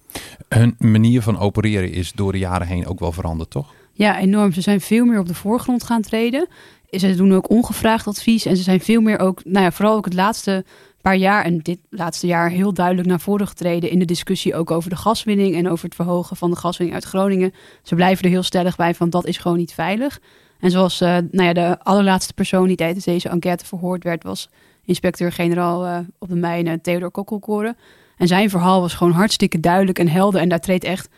Hun 0.48 0.74
manier 0.78 1.22
van 1.22 1.38
opereren 1.38 1.92
is 1.92 2.12
door 2.12 2.32
de 2.32 2.38
jaren 2.38 2.66
heen 2.66 2.86
ook 2.86 3.00
wel 3.00 3.12
veranderd, 3.12 3.50
toch? 3.50 3.74
Ja, 3.92 4.18
enorm. 4.18 4.52
Ze 4.52 4.60
zijn 4.60 4.80
veel 4.80 5.04
meer 5.04 5.18
op 5.18 5.26
de 5.26 5.34
voorgrond 5.34 5.82
gaan 5.82 6.02
treden. 6.02 6.48
Ze 6.90 7.14
doen 7.14 7.34
ook 7.34 7.50
ongevraagd 7.50 8.06
advies 8.06 8.46
en 8.46 8.56
ze 8.56 8.62
zijn 8.62 8.80
veel 8.80 9.00
meer 9.00 9.18
ook, 9.18 9.44
nou 9.44 9.64
ja, 9.64 9.72
vooral 9.72 9.96
ook 9.96 10.04
het 10.04 10.14
laatste 10.14 10.64
paar 11.00 11.16
jaar 11.16 11.44
en 11.44 11.58
dit 11.58 11.78
laatste 11.90 12.26
jaar 12.26 12.50
heel 12.50 12.74
duidelijk 12.74 13.08
naar 13.08 13.20
voren 13.20 13.46
getreden 13.46 13.90
in 13.90 13.98
de 13.98 14.04
discussie 14.04 14.54
ook 14.54 14.70
over 14.70 14.90
de 14.90 14.96
gaswinning 14.96 15.54
en 15.54 15.68
over 15.68 15.84
het 15.84 15.94
verhogen 15.94 16.36
van 16.36 16.50
de 16.50 16.56
gaswinning 16.56 16.96
uit 16.96 17.08
Groningen. 17.08 17.52
Ze 17.82 17.94
blijven 17.94 18.24
er 18.24 18.30
heel 18.30 18.42
stellig 18.42 18.76
bij 18.76 18.94
van 18.94 19.10
dat 19.10 19.26
is 19.26 19.36
gewoon 19.36 19.56
niet 19.56 19.72
veilig. 19.72 20.20
En 20.60 20.70
zoals 20.70 21.00
uh, 21.00 21.08
nou 21.08 21.46
ja, 21.46 21.52
de 21.52 21.78
allerlaatste 21.82 22.34
persoon 22.34 22.66
die 22.66 22.76
tijdens 22.76 23.04
deze 23.04 23.28
enquête 23.28 23.64
verhoord 23.64 24.04
werd, 24.04 24.22
was 24.22 24.48
inspecteur-generaal 24.84 25.86
uh, 25.86 25.98
op 26.18 26.28
de 26.28 26.34
mijnen 26.34 26.80
Theodor 26.80 27.10
Kokkelkoren. 27.10 27.76
En 28.16 28.26
zijn 28.26 28.50
verhaal 28.50 28.80
was 28.80 28.94
gewoon 28.94 29.12
hartstikke 29.12 29.60
duidelijk 29.60 29.98
en 29.98 30.08
helder. 30.08 30.40
En 30.40 30.48
daar 30.48 30.60
treedt 30.60 30.84
echt 30.84 31.08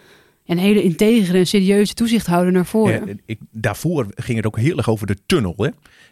een 0.50 0.58
hele 0.58 0.82
integere 0.82 1.38
en 1.38 1.46
serieuze 1.46 1.94
toezichthouder 1.94 2.52
naar 2.52 2.66
voren. 2.66 3.06
Ja, 3.06 3.14
ik, 3.26 3.38
daarvoor 3.50 4.06
ging 4.14 4.36
het 4.36 4.46
ook 4.46 4.58
heel 4.58 4.76
erg 4.76 4.88
over 4.88 5.06
de 5.06 5.16
tunnel. 5.26 5.54
Hè? 5.56 5.68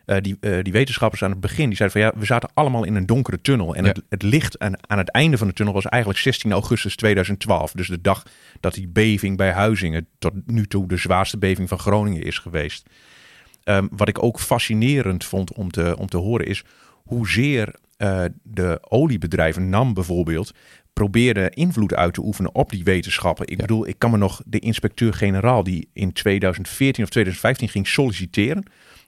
Uh, 0.07 0.23
die, 0.23 0.37
uh, 0.41 0.63
die 0.63 0.73
wetenschappers 0.73 1.23
aan 1.23 1.31
het 1.31 1.41
begin 1.41 1.67
die 1.67 1.77
zeiden 1.77 2.01
van 2.01 2.11
ja, 2.11 2.19
we 2.21 2.27
zaten 2.27 2.51
allemaal 2.55 2.85
in 2.85 2.95
een 2.95 3.07
donkere 3.07 3.41
tunnel. 3.41 3.75
En 3.75 3.85
ja. 3.85 3.89
het, 3.89 4.03
het, 4.09 4.23
licht 4.23 4.59
aan, 4.59 4.73
aan 4.87 4.99
het 4.99 5.11
einde 5.11 5.39
van 5.39 5.47
de 5.47 5.53
tunnel 5.53 5.75
was 5.75 5.87
eigenlijk 5.87 6.23
16 6.23 6.53
augustus 6.53 6.97
2012. 6.97 7.73
Dus 7.73 7.89
de 7.89 8.01
dag 8.01 8.23
dat 8.61 8.75
die 8.75 8.89
beving 8.89 9.37
bij 9.37 9.51
Huizingen 9.51 10.07
tot 10.19 10.33
nu 10.47 10.67
toe 10.67 10.89
de 10.89 10.97
zwaarste 10.97 11.39
beving 11.39 11.69
van 11.69 11.79
Groningen 11.79 12.23
is 12.23 12.39
geweest. 12.39 12.87
Um, 13.65 13.89
wat 13.93 14.09
ik 14.09 14.23
ook 14.23 14.41
fascinerend 14.41 15.25
vond 15.25 15.53
om 15.53 15.71
te, 15.71 15.97
om 15.99 16.07
te 16.07 16.17
horen 16.17 16.47
is 16.47 16.65
hoezeer 17.05 17.75
uh, 17.99 18.25
de 18.43 18.79
oliebedrijven, 18.89 19.69
NAM 19.69 19.95
bijvoorbeeld, 19.95 20.53
probeerde 20.99 21.51
invloed 21.51 21.95
uit 21.95 22.15
te 22.15 22.25
oefenen 22.25 22.55
op 22.55 22.71
die 22.71 22.85
wetenschappen. 22.85 23.47
Ik 23.47 23.57
ja. 23.57 23.67
bedoel, 23.67 23.87
ik 23.87 23.99
kan 23.99 24.11
me 24.11 24.17
nog 24.17 24.43
de 24.47 24.59
inspecteur-generaal 24.59 25.63
die 25.63 25.89
in 25.93 26.13
2014 26.13 27.05
of 27.05 27.11
2015 27.11 27.69
ging 27.69 27.89
solliciteren. 27.89 28.65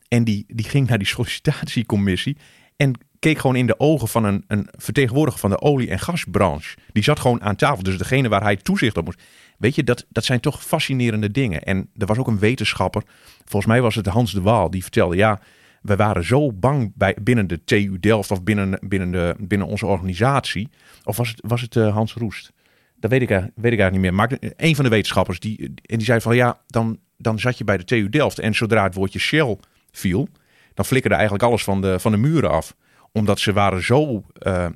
En 0.09 0.25
die, 0.25 0.45
die 0.49 0.69
ging 0.69 0.89
naar 0.89 0.99
die 0.99 1.07
sollicitatiecommissie 1.07 2.37
en 2.77 2.93
keek 3.19 3.39
gewoon 3.39 3.57
in 3.57 3.67
de 3.67 3.81
ogen 3.81 4.09
van 4.09 4.25
een, 4.25 4.45
een 4.47 4.69
vertegenwoordiger 4.71 5.41
van 5.41 5.51
de 5.51 5.61
olie- 5.61 5.89
en 5.89 5.99
gasbranche. 5.99 6.77
Die 6.93 7.03
zat 7.03 7.21
gewoon 7.21 7.43
aan 7.43 7.57
tafel, 7.57 7.83
dus 7.83 7.99
degene 7.99 8.29
waar 8.29 8.43
hij 8.43 8.57
toezicht 8.57 8.97
op 8.97 9.05
moest. 9.05 9.23
Weet 9.59 9.75
je, 9.75 9.85
dat, 9.85 10.07
dat 10.09 10.25
zijn 10.25 10.41
toch 10.41 10.65
fascinerende 10.65 11.31
dingen. 11.31 11.63
En 11.63 11.91
er 11.97 12.07
was 12.07 12.19
ook 12.19 12.27
een 12.27 12.39
wetenschapper, 12.39 13.03
volgens 13.45 13.73
mij 13.73 13.83
was 13.83 13.95
het 13.95 14.07
Hans 14.07 14.33
de 14.33 14.41
Waal, 14.41 14.71
die 14.71 14.83
vertelde, 14.83 15.17
ja, 15.17 15.41
we 15.81 15.97
waren 15.97 16.25
zo 16.25 16.53
bang 16.53 16.93
bij, 16.95 17.17
binnen 17.23 17.47
de 17.47 17.65
TU 17.65 18.01
Delft 18.01 18.31
of 18.31 18.43
binnen, 18.43 18.79
binnen, 18.83 19.11
de, 19.11 19.35
binnen 19.39 19.67
onze 19.67 19.87
organisatie. 19.87 20.69
Of 21.05 21.17
was 21.17 21.29
het, 21.29 21.41
was 21.47 21.61
het 21.61 21.75
uh, 21.75 21.93
Hans 21.93 22.15
Roest? 22.15 22.53
Dat 22.97 23.11
weet 23.11 23.23
ik, 23.23 23.29
weet 23.29 23.43
ik 23.49 23.63
eigenlijk 23.63 23.93
niet 23.93 24.01
meer. 24.01 24.15
Maar 24.15 24.37
een 24.57 24.75
van 24.75 24.85
de 24.85 24.91
wetenschappers, 24.91 25.41
die, 25.41 25.65
en 25.67 25.97
die 25.97 26.05
zei 26.05 26.21
van 26.21 26.37
ja, 26.37 26.61
dan, 26.67 26.99
dan 27.17 27.39
zat 27.39 27.59
je 27.59 27.65
bij 27.65 27.77
de 27.77 27.85
TU 27.85 28.09
Delft. 28.09 28.39
En 28.39 28.55
zodra 28.55 28.83
het 28.83 28.95
woordje 28.95 29.19
Shell 29.19 29.57
viel, 29.91 30.29
dan 30.75 30.85
flikkerde 30.85 31.17
eigenlijk 31.17 31.45
alles 31.45 31.65
van 31.65 31.81
de, 31.81 32.01
van 32.01 32.13
de 32.13 32.19
muren 32.19 32.51
af. 32.51 32.77
Omdat 33.13 33.39
ze 33.39 33.53
waren 33.53 33.83
zo 33.83 34.13
uh, 34.13 34.23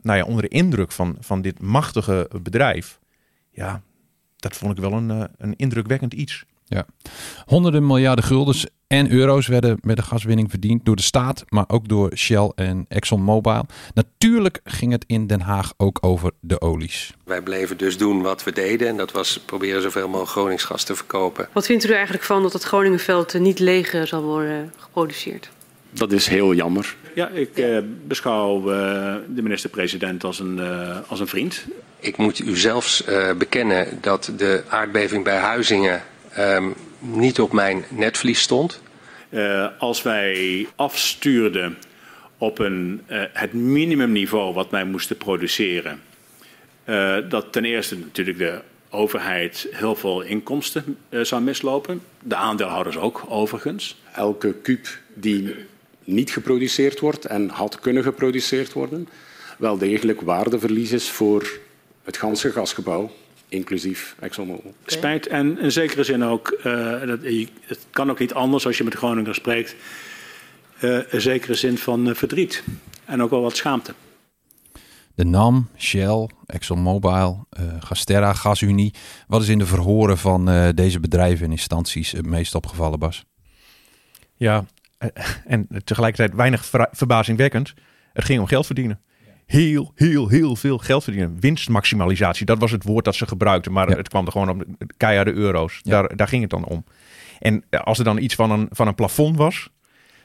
nou 0.02 0.18
ja, 0.18 0.25
onder 0.25 0.42
de 0.42 0.49
indruk 0.49 0.92
van, 0.92 1.16
van 1.20 1.42
dit 1.42 1.61
machtige 1.61 2.30
bedrijf. 2.42 2.99
Ja, 3.50 3.82
dat 4.37 4.56
vond 4.56 4.73
ik 4.73 4.84
wel 4.84 4.92
een, 4.92 5.11
uh, 5.11 5.25
een 5.37 5.56
indrukwekkend 5.56 6.14
iets. 6.14 6.44
Ja. 6.75 6.87
Honderden 7.45 7.87
miljarden 7.87 8.25
guldens 8.25 8.66
en 8.87 9.11
euro's 9.11 9.47
werden 9.47 9.78
met 9.81 9.97
de 9.97 10.02
gaswinning 10.02 10.50
verdiend 10.50 10.85
door 10.85 10.97
de 10.97 11.02
staat, 11.02 11.45
maar 11.49 11.64
ook 11.66 11.88
door 11.88 12.16
Shell 12.16 12.52
en 12.54 12.85
ExxonMobil. 12.88 13.66
Natuurlijk 13.95 14.61
ging 14.64 14.93
het 14.93 15.04
in 15.07 15.26
Den 15.26 15.40
Haag 15.40 15.73
ook 15.76 15.99
over 16.00 16.31
de 16.40 16.61
olies. 16.61 17.12
Wij 17.25 17.40
bleven 17.40 17.76
dus 17.76 17.99
doen 17.99 18.23
wat 18.23 18.45
we 18.45 18.52
deden 18.52 18.88
en 18.88 18.97
dat 18.97 19.12
was 19.12 19.40
proberen 19.47 19.83
zoveel 19.83 20.07
mogelijk 20.07 20.31
Groningsgas 20.31 20.85
te 20.85 20.97
verkopen. 20.97 21.49
Wat 21.52 21.66
vindt 21.66 21.85
u 21.85 21.88
er 21.88 21.95
eigenlijk 21.95 22.25
van 22.25 22.43
dat 22.43 22.52
het 22.52 22.62
Groningenveld 22.62 23.38
niet 23.38 23.59
leeg 23.59 23.97
zal 24.04 24.23
worden 24.23 24.73
geproduceerd? 24.76 25.50
Dat 25.90 26.12
is 26.12 26.26
heel 26.26 26.54
jammer. 26.54 26.97
Ja, 27.14 27.28
ik 27.28 27.59
uh, 27.59 27.78
beschouw 28.07 28.59
uh, 28.59 28.64
de 29.35 29.43
minister-president 29.43 30.25
als, 30.25 30.38
een, 30.38 30.59
uh, 30.59 30.97
als 31.07 31.21
een 31.21 31.26
vriend. 31.26 31.64
Ik 31.99 32.16
moet 32.16 32.38
u 32.38 32.57
zelfs 32.57 33.04
bekennen 33.38 33.99
dat 34.00 34.33
de 34.37 34.64
aardbeving 34.69 35.25
bij 35.25 35.37
Huizingen 35.37 36.02
um, 36.38 36.75
niet 36.99 37.41
op 37.41 37.53
mijn 37.53 37.85
netvlies 37.88 38.41
stond. 38.41 38.83
Uh, 39.31 39.67
als 39.79 40.03
wij 40.03 40.67
afstuurden 40.76 41.79
op 42.38 42.59
een, 42.59 43.03
uh, 43.09 43.23
het 43.33 43.53
minimumniveau 43.53 44.55
wat 44.55 44.71
wij 44.71 44.85
moesten 44.85 45.17
produceren, 45.17 46.03
uh, 46.85 47.17
dat 47.29 47.53
ten 47.53 47.64
eerste 47.64 47.99
natuurlijk 47.99 48.38
de 48.38 48.61
overheid 48.91 49.69
heel 49.71 49.95
veel 49.95 50.21
inkomsten 50.21 50.97
zou 51.11 51.43
mislopen. 51.43 52.03
De 52.23 52.35
aandeelhouders 52.35 52.97
ook, 52.97 53.25
overigens. 53.29 54.03
Elke 54.12 54.53
kuub 54.53 54.87
die 55.14 55.55
niet 56.05 56.31
geproduceerd 56.31 57.00
wordt 57.00 57.25
en 57.25 57.49
had 57.49 57.81
kunnen 57.81 58.03
geproduceerd 58.03 58.73
worden, 58.73 59.09
wel 59.59 59.79
degelijk 59.79 60.21
waardeverlies 60.21 60.93
is 60.93 61.11
voor 61.11 61.59
het 62.05 62.17
ganse 62.17 62.50
gasgebouw 62.50 63.11
inclusief 63.54 64.16
ExxonMobil. 64.20 64.70
Okay. 64.70 64.75
Spijt 64.87 65.26
en 65.26 65.58
in 65.58 65.73
zekere 65.73 66.04
zin 66.04 66.25
ook, 66.25 66.61
uh, 66.64 67.06
dat, 67.06 67.18
het 67.66 67.87
kan 67.90 68.11
ook 68.11 68.18
niet 68.18 68.34
anders 68.34 68.66
als 68.66 68.78
je 68.78 68.84
met 68.84 68.94
Groningen 68.94 69.34
spreekt, 69.34 69.75
uh, 70.80 71.00
een 71.08 71.20
zekere 71.20 71.54
zin 71.54 71.78
van 71.78 72.08
uh, 72.08 72.14
verdriet 72.14 72.64
en 73.04 73.23
ook 73.23 73.30
wel 73.30 73.42
wat 73.42 73.56
schaamte. 73.56 73.94
De 75.14 75.25
NAM, 75.25 75.68
Shell, 75.76 76.28
ExxonMobil, 76.46 77.46
Gasterra, 77.78 78.32
GasUnie. 78.32 78.94
Wat 79.26 79.42
is 79.42 79.49
in 79.49 79.58
de 79.58 79.66
verhoren 79.66 80.18
van 80.18 80.73
deze 80.75 81.00
bedrijven 81.00 81.44
en 81.44 81.50
instanties 81.50 82.12
het 82.12 82.26
meest 82.26 82.54
opgevallen, 82.54 82.99
Bas? 82.99 83.25
Ja, 84.34 84.64
en 85.44 85.68
tegelijkertijd 85.84 86.34
weinig 86.34 86.64
ver 86.64 86.88
verbazingwekkend. 86.90 87.75
Het 88.12 88.25
ging 88.25 88.40
om 88.40 88.46
geld 88.46 88.66
verdienen 88.66 89.00
heel, 89.47 89.93
heel, 89.95 90.29
heel 90.29 90.57
veel 90.57 90.79
geld 90.79 91.05
verdienen. 91.05 91.37
Winstmaximalisatie, 91.41 92.47
dat 92.47 92.59
was 92.59 92.71
het 92.71 92.85
woord 92.85 93.05
dat 93.05 93.15
ze 93.15 93.27
gebruikten. 93.27 93.73
Maar 93.73 93.91
ja. 93.91 93.97
het 93.97 94.09
kwam 94.09 94.27
er 94.27 94.33
gewoon 94.33 94.49
om 94.49 94.63
keiharde 94.97 95.33
euro's. 95.33 95.81
Ja. 95.83 95.91
Daar, 95.91 96.17
daar 96.17 96.29
ging 96.29 96.43
het 96.43 96.51
dan 96.51 96.65
om. 96.65 96.85
En 97.39 97.65
als 97.71 97.99
er 97.99 98.05
dan 98.05 98.19
iets 98.19 98.35
van 98.35 98.51
een, 98.51 98.67
van 98.71 98.87
een 98.87 98.95
plafond 98.95 99.37
was, 99.37 99.71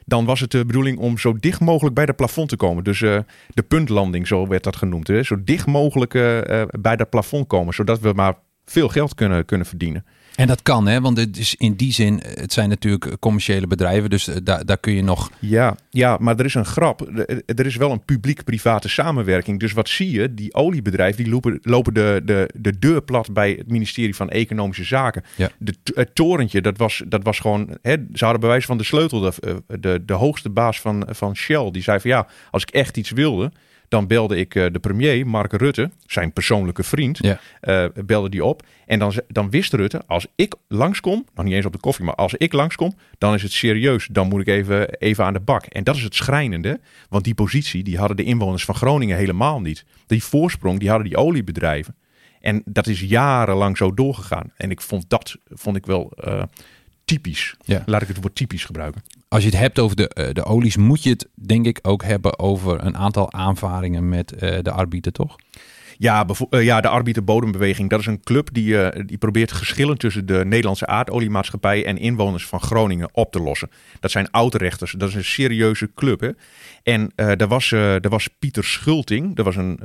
dan 0.05 0.25
was 0.25 0.39
het 0.39 0.51
de 0.51 0.65
bedoeling 0.65 0.97
om 0.97 1.17
zo 1.17 1.33
dicht 1.33 1.59
mogelijk 1.59 1.95
bij 1.95 2.05
dat 2.05 2.15
plafond 2.15 2.49
te 2.49 2.55
komen. 2.55 2.83
Dus 2.83 3.01
uh, 3.01 3.19
de 3.47 3.63
puntlanding, 3.63 4.27
zo 4.27 4.47
werd 4.47 4.63
dat 4.63 4.75
genoemd. 4.75 5.07
Hè? 5.07 5.23
Zo 5.23 5.43
dicht 5.43 5.67
mogelijk 5.67 6.13
uh, 6.13 6.37
uh, 6.37 6.61
bij 6.79 6.95
dat 6.95 7.09
plafond 7.09 7.47
komen, 7.47 7.73
zodat 7.73 7.99
we 7.99 8.13
maar 8.13 8.33
veel 8.65 8.89
geld 8.89 9.15
kunnen, 9.15 9.45
kunnen 9.45 9.67
verdienen. 9.67 10.05
En 10.39 10.47
dat 10.47 10.61
kan, 10.61 10.87
hè? 10.87 11.01
Want 11.01 11.17
het 11.17 11.37
is 11.37 11.55
in 11.55 11.73
die 11.73 11.93
zin, 11.93 12.21
het 12.23 12.53
zijn 12.53 12.69
natuurlijk 12.69 13.19
commerciële 13.19 13.67
bedrijven, 13.67 14.09
dus 14.09 14.29
daar, 14.43 14.65
daar 14.65 14.77
kun 14.77 14.93
je 14.93 15.03
nog. 15.03 15.31
Ja, 15.39 15.77
ja, 15.89 16.17
maar 16.19 16.39
er 16.39 16.45
is 16.45 16.53
een 16.53 16.65
grap. 16.65 17.01
Er 17.45 17.65
is 17.65 17.75
wel 17.75 17.91
een 17.91 18.05
publiek-private 18.05 18.89
samenwerking. 18.89 19.59
Dus 19.59 19.73
wat 19.73 19.89
zie 19.89 20.11
je? 20.11 20.33
Die 20.33 20.53
oliebedrijven 20.53 21.23
die 21.23 21.31
lopen, 21.31 21.59
lopen 21.61 21.93
de, 21.93 22.21
de, 22.25 22.49
de 22.55 22.79
deur 22.79 23.01
plat 23.01 23.33
bij 23.33 23.51
het 23.51 23.71
ministerie 23.71 24.15
van 24.15 24.29
Economische 24.29 24.83
Zaken. 24.83 25.23
Ja. 25.35 25.49
De, 25.57 25.73
het 25.93 26.15
torentje, 26.15 26.61
dat 26.61 26.77
was, 26.77 27.03
dat 27.07 27.23
was 27.23 27.39
gewoon. 27.39 27.77
Hè, 27.81 27.95
ze 28.13 28.23
hadden 28.23 28.41
bewijs 28.41 28.65
van 28.65 28.77
de 28.77 28.83
sleutel. 28.83 29.19
De, 29.19 29.63
de, 29.79 30.05
de 30.05 30.13
hoogste 30.13 30.49
baas 30.49 30.81
van, 30.81 31.07
van 31.09 31.35
Shell, 31.35 31.71
die 31.71 31.83
zei 31.83 31.99
van 31.99 32.09
ja, 32.09 32.27
als 32.51 32.61
ik 32.61 32.69
echt 32.69 32.97
iets 32.97 33.11
wilde 33.11 33.51
dan 33.89 34.07
belde 34.07 34.37
ik 34.37 34.55
uh, 34.55 34.65
de 34.71 34.79
premier, 34.79 35.27
Mark 35.27 35.53
Rutte, 35.53 35.91
zijn 36.05 36.33
persoonlijke 36.33 36.83
vriend, 36.83 37.17
ja. 37.21 37.39
uh, 37.61 38.03
belde 38.05 38.29
die 38.29 38.45
op. 38.45 38.63
En 38.85 38.99
dan, 38.99 39.13
dan 39.27 39.49
wist 39.49 39.73
Rutte, 39.73 40.01
als 40.07 40.27
ik 40.35 40.55
langskom, 40.67 41.25
nog 41.33 41.45
niet 41.45 41.53
eens 41.53 41.65
op 41.65 41.71
de 41.71 41.79
koffie, 41.79 42.05
maar 42.05 42.15
als 42.15 42.33
ik 42.33 42.53
langskom, 42.53 42.95
dan 43.17 43.33
is 43.33 43.43
het 43.43 43.51
serieus. 43.51 44.07
Dan 44.11 44.27
moet 44.27 44.41
ik 44.41 44.47
even, 44.47 44.89
even 44.89 45.25
aan 45.25 45.33
de 45.33 45.39
bak. 45.39 45.65
En 45.65 45.83
dat 45.83 45.95
is 45.95 46.03
het 46.03 46.15
schrijnende, 46.15 46.79
want 47.09 47.23
die 47.23 47.35
positie, 47.35 47.83
die 47.83 47.97
hadden 47.97 48.17
de 48.17 48.23
inwoners 48.23 48.65
van 48.65 48.75
Groningen 48.75 49.17
helemaal 49.17 49.61
niet. 49.61 49.85
Die 50.07 50.23
voorsprong, 50.23 50.79
die 50.79 50.89
hadden 50.89 51.07
die 51.07 51.17
oliebedrijven. 51.17 51.95
En 52.41 52.61
dat 52.65 52.87
is 52.87 52.99
jarenlang 52.99 53.77
zo 53.77 53.93
doorgegaan. 53.93 54.51
En 54.57 54.71
ik 54.71 54.81
vond 54.81 55.09
dat, 55.09 55.37
vond 55.49 55.75
ik 55.75 55.85
wel... 55.85 56.11
Uh, 56.27 56.43
typisch. 57.05 57.55
Ja. 57.65 57.83
Laat 57.85 58.01
ik 58.01 58.07
het 58.07 58.21
woord 58.21 58.35
typisch 58.35 58.65
gebruiken. 58.65 59.03
Als 59.29 59.43
je 59.43 59.49
het 59.49 59.59
hebt 59.59 59.79
over 59.79 59.95
de, 59.95 60.11
uh, 60.19 60.33
de 60.33 60.43
olies, 60.43 60.77
moet 60.77 61.03
je 61.03 61.09
het 61.09 61.27
denk 61.33 61.65
ik 61.65 61.79
ook 61.81 62.03
hebben 62.03 62.39
over 62.39 62.85
een 62.85 62.97
aantal 62.97 63.31
aanvaringen 63.33 64.09
met 64.09 64.33
uh, 64.33 64.57
de 64.61 64.71
arbiter, 64.71 65.11
toch? 65.11 65.35
Ja, 66.01 66.25
uh, 66.49 66.63
ja, 66.63 66.81
de 66.81 66.87
Arbiter 66.87 67.23
Bodembeweging. 67.23 67.89
Dat 67.89 67.99
is 67.99 68.05
een 68.05 68.23
club 68.23 68.49
die, 68.53 68.65
uh, 68.65 68.87
die 69.05 69.17
probeert 69.17 69.51
geschillen 69.51 69.97
tussen 69.97 70.25
de 70.25 70.45
Nederlandse 70.45 70.87
aardoliemaatschappij 70.87 71.85
en 71.85 71.97
inwoners 71.97 72.45
van 72.45 72.61
Groningen 72.61 73.09
op 73.11 73.31
te 73.31 73.39
lossen. 73.39 73.69
Dat 73.99 74.11
zijn 74.11 74.31
oudrechters. 74.31 74.91
Dat 74.91 75.09
is 75.09 75.15
een 75.15 75.23
serieuze 75.23 75.93
club. 75.93 76.19
Hè? 76.19 76.29
En 76.83 77.11
daar, 77.15 77.47
was, 77.47 77.69
daar 77.69 78.09
was 78.09 78.27
Pieter 78.27 78.63
Schulting. 78.63 79.35
Dat 79.35 79.45
was 79.45 79.55
een, 79.55 79.79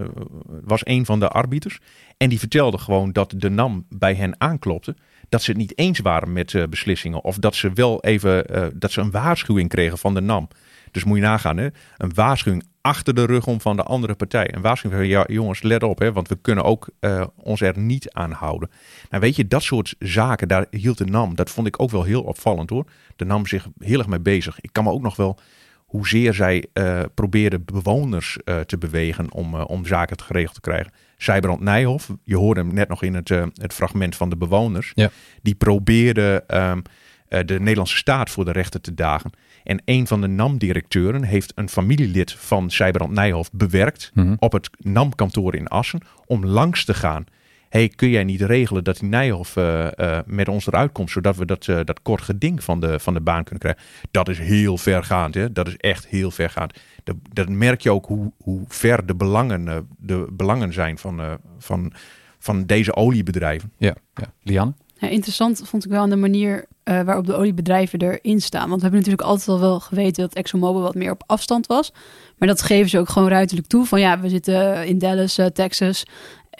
was 0.64 0.86
een 0.86 1.04
van 1.04 1.20
de 1.20 1.28
arbiters. 1.28 1.78
En 2.16 2.28
die 2.28 2.38
vertelde 2.38 2.78
gewoon 2.78 3.12
dat 3.12 3.34
de 3.36 3.50
NAM 3.50 3.86
bij 3.88 4.14
hen 4.14 4.40
aanklopte. 4.40 4.96
Dat 5.28 5.42
ze 5.42 5.50
het 5.50 5.60
niet 5.60 5.78
eens 5.78 5.98
waren 5.98 6.32
met 6.32 6.66
beslissingen. 6.70 7.24
Of 7.24 7.38
dat 7.38 7.54
ze 7.54 7.72
wel 7.72 8.02
even 8.02 8.46
dat 8.78 8.92
ze 8.92 9.00
een 9.00 9.10
waarschuwing 9.10 9.68
kregen 9.68 9.98
van 9.98 10.14
de 10.14 10.20
NAM. 10.20 10.48
Dus 10.90 11.04
moet 11.04 11.16
je 11.16 11.22
nagaan, 11.22 11.56
hè? 11.56 11.68
een 11.96 12.14
waarschuwing 12.14 12.64
achter 12.84 13.14
de 13.14 13.24
rug 13.24 13.46
om 13.46 13.60
van 13.60 13.76
de 13.76 13.82
andere 13.82 14.14
partij. 14.14 14.54
Een 14.54 14.60
waarschuwing 14.60 15.00
van, 15.00 15.10
ja 15.10 15.24
jongens, 15.26 15.62
let 15.62 15.82
op, 15.82 15.98
hè, 15.98 16.12
want 16.12 16.28
we 16.28 16.38
kunnen 16.40 16.64
ook 16.64 16.88
uh, 17.00 17.24
ons 17.36 17.60
er 17.60 17.78
niet 17.78 18.12
aan 18.12 18.30
houden. 18.30 18.70
Nou 19.10 19.22
weet 19.22 19.36
je, 19.36 19.48
dat 19.48 19.62
soort 19.62 19.94
zaken, 19.98 20.48
daar 20.48 20.66
hield 20.70 20.98
de 20.98 21.04
NAM, 21.04 21.34
dat 21.34 21.50
vond 21.50 21.66
ik 21.66 21.80
ook 21.80 21.90
wel 21.90 22.02
heel 22.02 22.22
opvallend 22.22 22.70
hoor. 22.70 22.84
De 23.16 23.24
NAM 23.24 23.46
zich 23.46 23.68
heel 23.78 23.98
erg 23.98 24.08
mee 24.08 24.20
bezig. 24.20 24.60
Ik 24.60 24.68
kan 24.72 24.84
me 24.84 24.90
ook 24.90 25.02
nog 25.02 25.16
wel 25.16 25.38
hoezeer 25.84 26.34
zij 26.34 26.66
uh, 26.74 27.00
probeerden 27.14 27.64
bewoners 27.64 28.38
uh, 28.44 28.60
te 28.60 28.78
bewegen 28.78 29.32
om, 29.32 29.54
om 29.54 29.86
zaken 29.86 30.20
geregeld 30.20 30.54
te 30.54 30.60
krijgen. 30.60 30.92
Zijbrand 31.16 31.60
Nijhoff, 31.60 32.10
je 32.24 32.36
hoorde 32.36 32.60
hem 32.60 32.74
net 32.74 32.88
nog 32.88 33.02
in 33.02 33.14
het, 33.14 33.28
het 33.28 33.72
fragment 33.72 34.16
van 34.16 34.28
de 34.28 34.36
bewoners, 34.36 34.92
ja. 34.94 35.10
die 35.42 35.54
probeerden 35.54 36.60
um, 36.60 36.82
de 37.28 37.60
Nederlandse 37.60 37.96
staat 37.96 38.30
voor 38.30 38.44
de 38.44 38.52
rechter 38.52 38.80
te 38.80 38.94
dagen. 38.94 39.30
En 39.64 39.82
een 39.84 40.06
van 40.06 40.20
de 40.20 40.26
NAM-directeuren 40.26 41.22
heeft 41.22 41.52
een 41.54 41.68
familielid 41.68 42.32
van 42.32 42.70
Zijbrand 42.70 43.12
Nijhoff 43.12 43.50
bewerkt 43.52 44.10
Mhm. 44.14 44.34
op 44.38 44.52
het 44.52 44.70
NAM-kantoor 44.78 45.54
in 45.54 45.68
Assen 45.68 46.00
om 46.26 46.46
langs 46.46 46.84
te 46.84 46.94
gaan. 46.94 47.24
hey, 47.68 47.88
kun 47.88 48.08
jij 48.08 48.24
niet 48.24 48.40
regelen 48.40 48.84
dat 48.84 48.98
die 48.98 49.08
Nijhoff 49.08 49.56
uh, 49.56 49.86
uh, 49.96 50.18
met 50.26 50.48
ons 50.48 50.66
eruit 50.66 50.92
komt, 50.92 51.10
zodat 51.10 51.36
we 51.36 51.44
dat, 51.46 51.66
uh, 51.66 51.80
dat 51.84 52.02
kort 52.02 52.22
geding 52.22 52.64
van 52.64 52.80
de, 52.80 52.98
van 53.00 53.14
de 53.14 53.20
baan 53.20 53.42
kunnen 53.44 53.60
krijgen? 53.60 53.82
Dat 54.10 54.28
is 54.28 54.38
heel 54.38 54.78
vergaand, 54.78 55.34
hè? 55.34 55.52
dat 55.52 55.66
is 55.68 55.76
echt 55.76 56.06
heel 56.06 56.30
vergaand. 56.30 56.78
Dat, 57.04 57.16
dat 57.32 57.48
merk 57.48 57.80
je 57.80 57.90
ook 57.90 58.06
hoe, 58.06 58.32
hoe 58.42 58.64
ver 58.68 59.06
de 59.06 59.14
belangen, 59.14 59.88
de 59.98 60.26
belangen 60.32 60.72
zijn 60.72 60.98
van, 60.98 61.38
van, 61.58 61.92
van 62.38 62.66
deze 62.66 62.94
oliebedrijven. 62.96 63.72
Ja, 63.78 63.94
ja. 64.14 64.32
Lianne? 64.42 64.74
Interessant 65.10 65.62
vond 65.64 65.84
ik 65.84 65.90
wel 65.90 66.00
aan 66.00 66.10
de 66.10 66.16
manier 66.16 66.66
uh, 66.84 67.00
waarop 67.00 67.26
de 67.26 67.34
oliebedrijven 67.34 68.00
erin 68.00 68.40
staan. 68.40 68.68
Want 68.68 68.74
we 68.74 68.82
hebben 68.82 69.00
natuurlijk 69.00 69.28
altijd 69.28 69.48
al 69.48 69.60
wel 69.60 69.80
geweten 69.80 70.22
dat 70.22 70.34
ExxonMobil 70.34 70.80
wat 70.80 70.94
meer 70.94 71.10
op 71.10 71.22
afstand 71.26 71.66
was. 71.66 71.92
Maar 72.38 72.48
dat 72.48 72.62
geven 72.62 72.90
ze 72.90 72.98
ook 72.98 73.08
gewoon 73.08 73.28
ruiterlijk 73.28 73.68
toe. 73.68 73.84
Van 73.84 74.00
ja, 74.00 74.20
we 74.20 74.28
zitten 74.28 74.86
in 74.86 74.98
Dallas, 74.98 75.38
uh, 75.38 75.46
Texas 75.46 76.04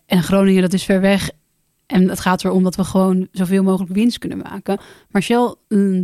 en 0.07 0.23
Groningen, 0.23 0.63
dat 0.63 0.73
is 0.73 0.85
ver 0.85 1.01
weg. 1.01 1.31
En 1.87 2.09
het 2.09 2.21
gaat 2.21 2.45
erom 2.45 2.63
dat 2.63 2.77
we 2.77 2.85
gewoon 2.85 3.29
zoveel 3.33 3.63
mogelijk 3.63 3.93
winst 3.93 4.19
kunnen 4.19 4.39
maken. 4.39 4.79
Maar 5.11 5.23
Shell 5.23 5.55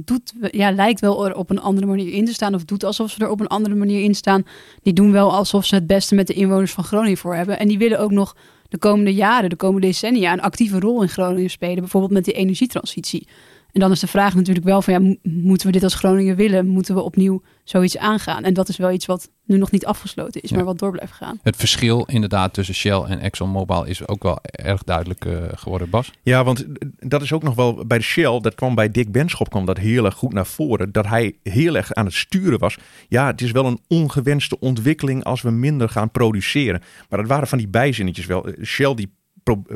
doet, 0.05 0.33
ja, 0.51 0.71
lijkt 0.73 1.01
wel 1.01 1.27
er 1.27 1.35
op 1.35 1.51
een 1.51 1.61
andere 1.61 1.87
manier 1.87 2.13
in 2.13 2.25
te 2.25 2.33
staan. 2.33 2.55
Of 2.55 2.65
doet 2.65 2.85
alsof 2.85 3.11
ze 3.11 3.21
er 3.21 3.31
op 3.31 3.41
een 3.41 3.47
andere 3.47 3.75
manier 3.75 4.03
in 4.03 4.15
staan. 4.15 4.43
Die 4.83 4.93
doen 4.93 5.13
wel 5.13 5.33
alsof 5.33 5.65
ze 5.65 5.75
het 5.75 5.87
beste 5.87 6.15
met 6.15 6.27
de 6.27 6.33
inwoners 6.33 6.73
van 6.73 6.85
Groningen 6.85 7.19
voor 7.19 7.35
hebben. 7.35 7.59
En 7.59 7.69
die 7.69 7.79
willen 7.79 8.01
ook 8.01 8.11
nog 8.11 8.37
de 8.71 8.79
komende 8.79 9.15
jaren, 9.15 9.51
de 9.51 9.57
komende 9.57 9.87
decennia, 9.87 10.33
een 10.33 10.41
actieve 10.41 10.81
rol 10.81 11.03
in 11.03 11.09
Groningen 11.09 11.51
spelen. 11.51 11.79
Bijvoorbeeld 11.79 12.13
met 12.13 12.25
die 12.25 12.35
energietransitie. 12.35 13.27
En 13.73 13.81
dan 13.81 13.91
is 13.91 14.01
de 14.01 14.07
vraag 14.07 14.35
natuurlijk 14.35 14.67
wel 14.67 14.83
van 14.83 14.93
ja, 14.93 15.17
moeten 15.23 15.67
we 15.67 15.73
dit 15.73 15.83
als 15.83 15.95
Groningen 15.95 16.37
willen? 16.37 16.67
Moeten 16.67 16.95
we 16.95 17.01
opnieuw 17.01 17.43
zoiets 17.65 17.99
aangaan? 17.99 18.45
En 18.45 18.55
dat 18.55 18.69
is 18.69 18.77
wel 18.77 18.91
iets 18.91 19.07
wat 19.07 19.31
nu 19.45 19.59
nog 19.59 19.71
niet 19.71 19.87
afgesloten 19.87 20.41
is, 20.43 20.51
Ja. 20.51 20.57
maar 20.57 20.65
wat 20.65 20.79
door 20.79 20.91
blijft 20.91 21.13
gaan. 21.13 21.39
Het 21.43 21.57
verschil 21.57 22.05
inderdaad 22.05 22.55
tussen 22.55 22.75
Shell 22.75 23.01
en 23.01 23.19
ExxonMobil 23.21 23.85
is 23.85 24.09
ook 24.09 24.23
wel 24.23 24.39
erg 24.43 24.83
duidelijk 24.83 25.25
uh, 25.25 25.43
geworden, 25.55 25.91
Bas. 25.91 26.11
Ja, 26.23 26.45
want 26.45 26.67
dat 26.99 27.23
is 27.23 27.33
ook 27.33 27.43
nog 27.43 27.55
wel 27.55 27.87
bij 27.87 27.99
de 27.99 28.05
Shell, 28.05 28.41
dat 28.41 28.55
kwam 28.55 28.75
bij 28.75 28.91
Dick 28.91 29.13
Benschop 29.13 29.51
kwam 29.51 29.65
dat 29.67 29.77
heel 29.79 30.05
erg 30.05 30.15
goed 30.15 30.33
naar 30.33 30.47
voren. 30.47 30.93
Dat 30.93 31.07
hij 31.07 31.35
heel 31.43 31.77
erg 31.77 31.93
aan 31.93 32.05
het 32.05 32.15
sturen 32.15 32.59
was. 32.59 32.77
Ja, 33.09 33.27
het 33.27 33.41
is 33.41 33.51
wel 33.51 33.67
een 33.67 33.81
ongewenste 33.89 34.59
ontwikkeling 34.61 35.25
als 35.25 35.43
we 35.43 35.51
minder 35.51 35.89
gaan 35.89 36.11
produceren. 36.11 36.83
Maar 37.09 37.19
dat 37.19 37.29
waren 37.29 37.49
van 37.49 37.59
die 37.59 37.69
bijzinnetjes 37.69 38.27
wel. 38.27 38.47
Shell 38.65 38.95
die, 38.95 39.13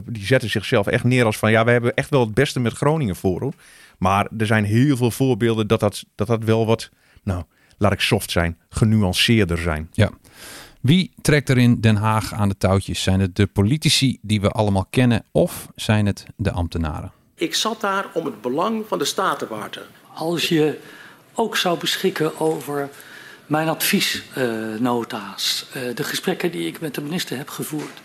die 0.04 0.24
zette 0.24 0.48
zichzelf 0.48 0.86
echt 0.86 1.04
neer 1.04 1.24
als 1.24 1.38
van 1.38 1.50
ja, 1.50 1.64
we 1.64 1.70
hebben 1.70 1.94
echt 1.94 2.10
wel 2.10 2.20
het 2.20 2.34
beste 2.34 2.60
met 2.60 2.72
Groningen 2.72 3.16
voor. 3.16 3.40
Hoor. 3.40 3.54
Maar 3.98 4.28
er 4.38 4.46
zijn 4.46 4.64
heel 4.64 4.96
veel 4.96 5.10
voorbeelden 5.10 5.66
dat 5.66 5.80
dat, 5.80 6.04
dat, 6.14 6.26
dat 6.26 6.44
wel 6.44 6.66
wat, 6.66 6.90
nou, 7.22 7.44
laat 7.78 7.92
ik 7.92 8.00
soft 8.00 8.30
zijn, 8.30 8.58
genuanceerder 8.68 9.58
zijn. 9.58 9.88
Ja. 9.92 10.10
Wie 10.80 11.12
trekt 11.22 11.48
er 11.48 11.58
in 11.58 11.80
Den 11.80 11.96
Haag 11.96 12.32
aan 12.32 12.48
de 12.48 12.56
touwtjes? 12.56 13.02
Zijn 13.02 13.20
het 13.20 13.36
de 13.36 13.46
politici 13.46 14.18
die 14.22 14.40
we 14.40 14.48
allemaal 14.48 14.86
kennen 14.90 15.24
of 15.32 15.68
zijn 15.74 16.06
het 16.06 16.26
de 16.36 16.50
ambtenaren? 16.50 17.12
Ik 17.34 17.54
zat 17.54 17.80
daar 17.80 18.06
om 18.14 18.24
het 18.24 18.40
belang 18.40 18.84
van 18.88 18.98
de 18.98 19.04
staat 19.04 19.38
te 19.38 19.46
wachten. 19.46 19.82
Als 20.14 20.48
je 20.48 20.78
ook 21.34 21.56
zou 21.56 21.78
beschikken 21.78 22.40
over 22.40 22.88
mijn 23.46 23.68
adviesnota's, 23.68 25.66
uh, 25.76 25.88
uh, 25.88 25.94
de 25.94 26.04
gesprekken 26.04 26.50
die 26.50 26.66
ik 26.66 26.80
met 26.80 26.94
de 26.94 27.00
minister 27.00 27.36
heb 27.36 27.48
gevoerd, 27.48 28.00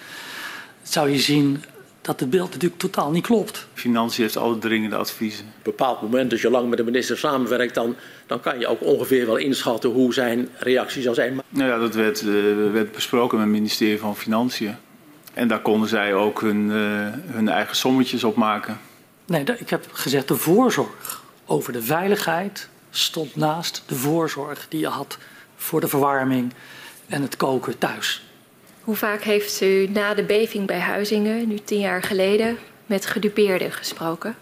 zou 0.91 1.09
je 1.09 1.19
zien 1.19 1.63
dat 2.01 2.19
het 2.19 2.29
beeld 2.29 2.51
natuurlijk 2.51 2.81
totaal 2.81 3.11
niet 3.11 3.25
klopt. 3.25 3.67
Financiën 3.73 4.23
heeft 4.23 4.37
alle 4.37 4.57
dringende 4.57 4.95
adviezen. 4.95 5.45
Op 5.45 5.53
een 5.55 5.61
bepaald 5.63 6.01
moment, 6.01 6.31
als 6.31 6.41
je 6.41 6.49
lang 6.49 6.69
met 6.69 6.77
de 6.77 6.83
minister 6.83 7.17
samenwerkt, 7.17 7.75
dan, 7.75 7.95
dan 8.27 8.39
kan 8.39 8.59
je 8.59 8.67
ook 8.67 8.83
ongeveer 8.83 9.25
wel 9.25 9.35
inschatten 9.35 9.89
hoe 9.89 10.13
zijn 10.13 10.49
reactie 10.57 11.01
zal 11.01 11.13
zijn. 11.13 11.41
Nou 11.49 11.69
ja, 11.69 11.77
dat 11.77 11.95
werd, 11.95 12.21
uh, 12.21 12.71
werd 12.71 12.91
besproken 12.91 13.37
met 13.37 13.47
het 13.47 13.55
ministerie 13.55 13.99
van 13.99 14.15
Financiën. 14.15 14.75
En 15.33 15.47
daar 15.47 15.61
konden 15.61 15.89
zij 15.89 16.13
ook 16.13 16.41
hun, 16.41 16.69
uh, 16.69 17.07
hun 17.25 17.49
eigen 17.49 17.75
sommetjes 17.75 18.23
op 18.23 18.35
maken. 18.35 18.79
Nee, 19.25 19.43
ik 19.57 19.69
heb 19.69 19.85
gezegd 19.91 20.27
de 20.27 20.35
voorzorg 20.35 21.23
over 21.45 21.73
de 21.73 21.81
veiligheid 21.81 22.69
stond 22.89 23.35
naast 23.35 23.83
de 23.85 23.95
voorzorg 23.95 24.65
die 24.69 24.79
je 24.79 24.87
had 24.87 25.17
voor 25.55 25.81
de 25.81 25.87
verwarming 25.87 26.53
en 27.07 27.21
het 27.21 27.37
koken 27.37 27.77
thuis. 27.77 28.28
Hoe 28.89 28.97
vaak 28.97 29.21
heeft 29.21 29.61
u 29.61 29.87
na 29.87 30.13
de 30.13 30.23
beving 30.23 30.67
bij 30.67 30.79
Huizingen, 30.79 31.47
nu 31.47 31.59
tien 31.59 31.79
jaar 31.79 32.03
geleden, 32.03 32.57
met 32.85 33.05
gedupeerden 33.05 33.71
gesproken? 33.71 34.35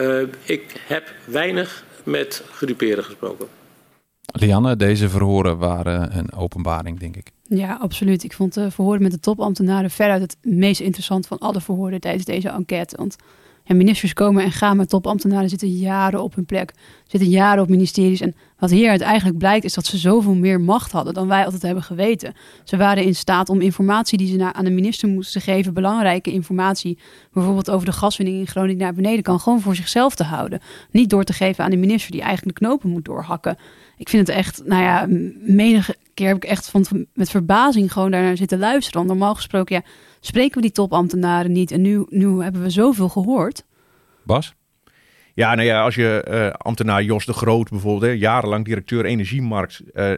Uh, 0.00 0.22
ik 0.42 0.82
heb 0.86 1.14
weinig 1.24 1.84
met 2.02 2.42
gedupeerden 2.50 3.04
gesproken. 3.04 3.46
Lianne, 4.26 4.76
deze 4.76 5.08
verhoren 5.08 5.58
waren 5.58 6.18
een 6.18 6.32
openbaring, 6.32 6.98
denk 6.98 7.16
ik. 7.16 7.30
Ja, 7.42 7.78
absoluut. 7.80 8.24
Ik 8.24 8.32
vond 8.32 8.54
de 8.54 8.70
verhoren 8.70 9.02
met 9.02 9.10
de 9.10 9.20
topambtenaren 9.20 9.90
veruit 9.90 10.22
het 10.22 10.36
meest 10.42 10.80
interessant 10.80 11.26
van 11.26 11.38
alle 11.38 11.60
verhoren 11.60 12.00
tijdens 12.00 12.24
deze 12.24 12.48
enquête. 12.48 12.96
Want 12.96 13.16
ja, 13.64 13.74
ministers 13.74 14.12
komen 14.12 14.44
en 14.44 14.52
gaan, 14.52 14.76
maar 14.76 14.86
topambtenaren 14.86 15.48
zitten 15.48 15.68
jaren 15.68 16.22
op 16.22 16.34
hun 16.34 16.44
plek. 16.44 16.72
Zitten 17.06 17.30
jaren 17.30 17.62
op 17.62 17.68
ministeries. 17.68 18.20
En 18.20 18.34
wat 18.58 18.70
hieruit 18.70 19.00
eigenlijk 19.00 19.38
blijkt, 19.38 19.64
is 19.64 19.74
dat 19.74 19.86
ze 19.86 19.98
zoveel 19.98 20.34
meer 20.34 20.60
macht 20.60 20.92
hadden 20.92 21.14
dan 21.14 21.28
wij 21.28 21.44
altijd 21.44 21.62
hebben 21.62 21.82
geweten. 21.82 22.34
Ze 22.64 22.76
waren 22.76 23.04
in 23.04 23.14
staat 23.14 23.48
om 23.48 23.60
informatie 23.60 24.18
die 24.18 24.38
ze 24.38 24.52
aan 24.52 24.64
de 24.64 24.70
minister 24.70 25.08
moesten 25.08 25.40
geven, 25.40 25.74
belangrijke 25.74 26.32
informatie, 26.32 26.98
bijvoorbeeld 27.32 27.70
over 27.70 27.86
de 27.86 27.92
gaswinning 27.92 28.38
in 28.38 28.46
Groningen 28.46 28.82
naar 28.82 28.94
beneden, 28.94 29.22
kan 29.22 29.40
gewoon 29.40 29.60
voor 29.60 29.74
zichzelf 29.74 30.14
te 30.14 30.24
houden. 30.24 30.60
Niet 30.90 31.10
door 31.10 31.24
te 31.24 31.32
geven 31.32 31.64
aan 31.64 31.70
de 31.70 31.76
minister 31.76 32.10
die 32.10 32.22
eigenlijk 32.22 32.58
de 32.58 32.64
knopen 32.64 32.90
moet 32.90 33.04
doorhakken. 33.04 33.58
Ik 33.96 34.08
vind 34.08 34.26
het 34.26 34.36
echt, 34.36 34.62
nou 34.64 34.82
ja, 34.82 35.06
menige 35.54 35.96
keer 36.14 36.26
heb 36.26 36.36
ik 36.36 36.44
echt 36.44 36.68
van, 36.68 37.06
met 37.14 37.30
verbazing 37.30 37.92
gewoon 37.92 38.10
daarnaar 38.10 38.36
zitten 38.36 38.58
luisteren. 38.58 38.98
Want 38.98 39.18
normaal 39.18 39.34
gesproken, 39.34 39.74
ja, 39.74 39.82
spreken 40.26 40.54
we 40.54 40.60
die 40.60 40.72
topambtenaren 40.72 41.52
niet. 41.52 41.70
En 41.70 41.80
nu, 41.80 42.06
nu 42.08 42.42
hebben 42.42 42.62
we 42.62 42.70
zoveel 42.70 43.08
gehoord. 43.08 43.64
Bas? 44.22 44.54
Ja, 45.34 45.54
nou 45.54 45.66
ja, 45.68 45.82
als 45.82 45.94
je 45.94 46.26
uh, 46.28 46.46
ambtenaar 46.46 47.02
Jos 47.02 47.26
de 47.26 47.32
Groot 47.32 47.70
bijvoorbeeld, 47.70 48.02
hè, 48.12 48.18
jarenlang 48.18 48.64
directeur 48.64 49.04
energiemarkt, 49.04 49.82
uh, 49.94 50.12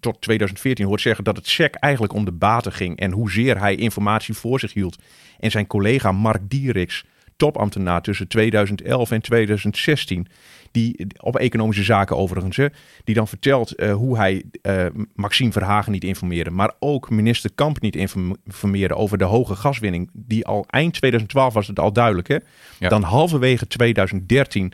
tot 0.00 0.20
2014 0.20 0.86
hoort 0.86 1.00
zeggen 1.00 1.24
dat 1.24 1.36
het 1.36 1.46
SEC 1.46 1.74
eigenlijk 1.74 2.12
om 2.12 2.24
de 2.24 2.32
baten 2.32 2.72
ging 2.72 2.98
en 2.98 3.12
hoezeer 3.12 3.58
hij 3.58 3.74
informatie 3.74 4.34
voor 4.34 4.60
zich 4.60 4.72
hield. 4.72 4.98
En 5.38 5.50
zijn 5.50 5.66
collega 5.66 6.12
Mark 6.12 6.50
Dieriks, 6.50 7.04
topambtenaar 7.42 8.02
tussen 8.02 8.28
2011 8.28 9.10
en 9.10 9.22
2016, 9.22 10.26
die 10.70 11.06
op 11.20 11.36
economische 11.36 11.82
zaken 11.82 12.16
overigens, 12.16 12.56
hè, 12.56 12.66
die 13.04 13.14
dan 13.14 13.28
vertelt 13.28 13.80
uh, 13.80 13.94
hoe 13.94 14.16
hij 14.16 14.42
uh, 14.62 14.86
Maxime 15.14 15.52
Verhagen 15.52 15.92
niet 15.92 16.04
informeerde, 16.04 16.50
maar 16.50 16.72
ook 16.78 17.10
minister 17.10 17.50
Kamp 17.54 17.80
niet 17.80 17.96
informeerde 17.96 18.94
over 18.94 19.18
de 19.18 19.24
hoge 19.24 19.54
gaswinning, 19.54 20.10
die 20.12 20.46
al 20.46 20.64
eind 20.68 20.94
2012 20.94 21.54
was 21.54 21.66
het 21.66 21.78
al 21.78 21.92
duidelijk. 21.92 22.28
Hè? 22.28 22.36
Ja. 22.78 22.88
Dan 22.88 23.02
halverwege 23.02 23.66
2013 23.66 24.72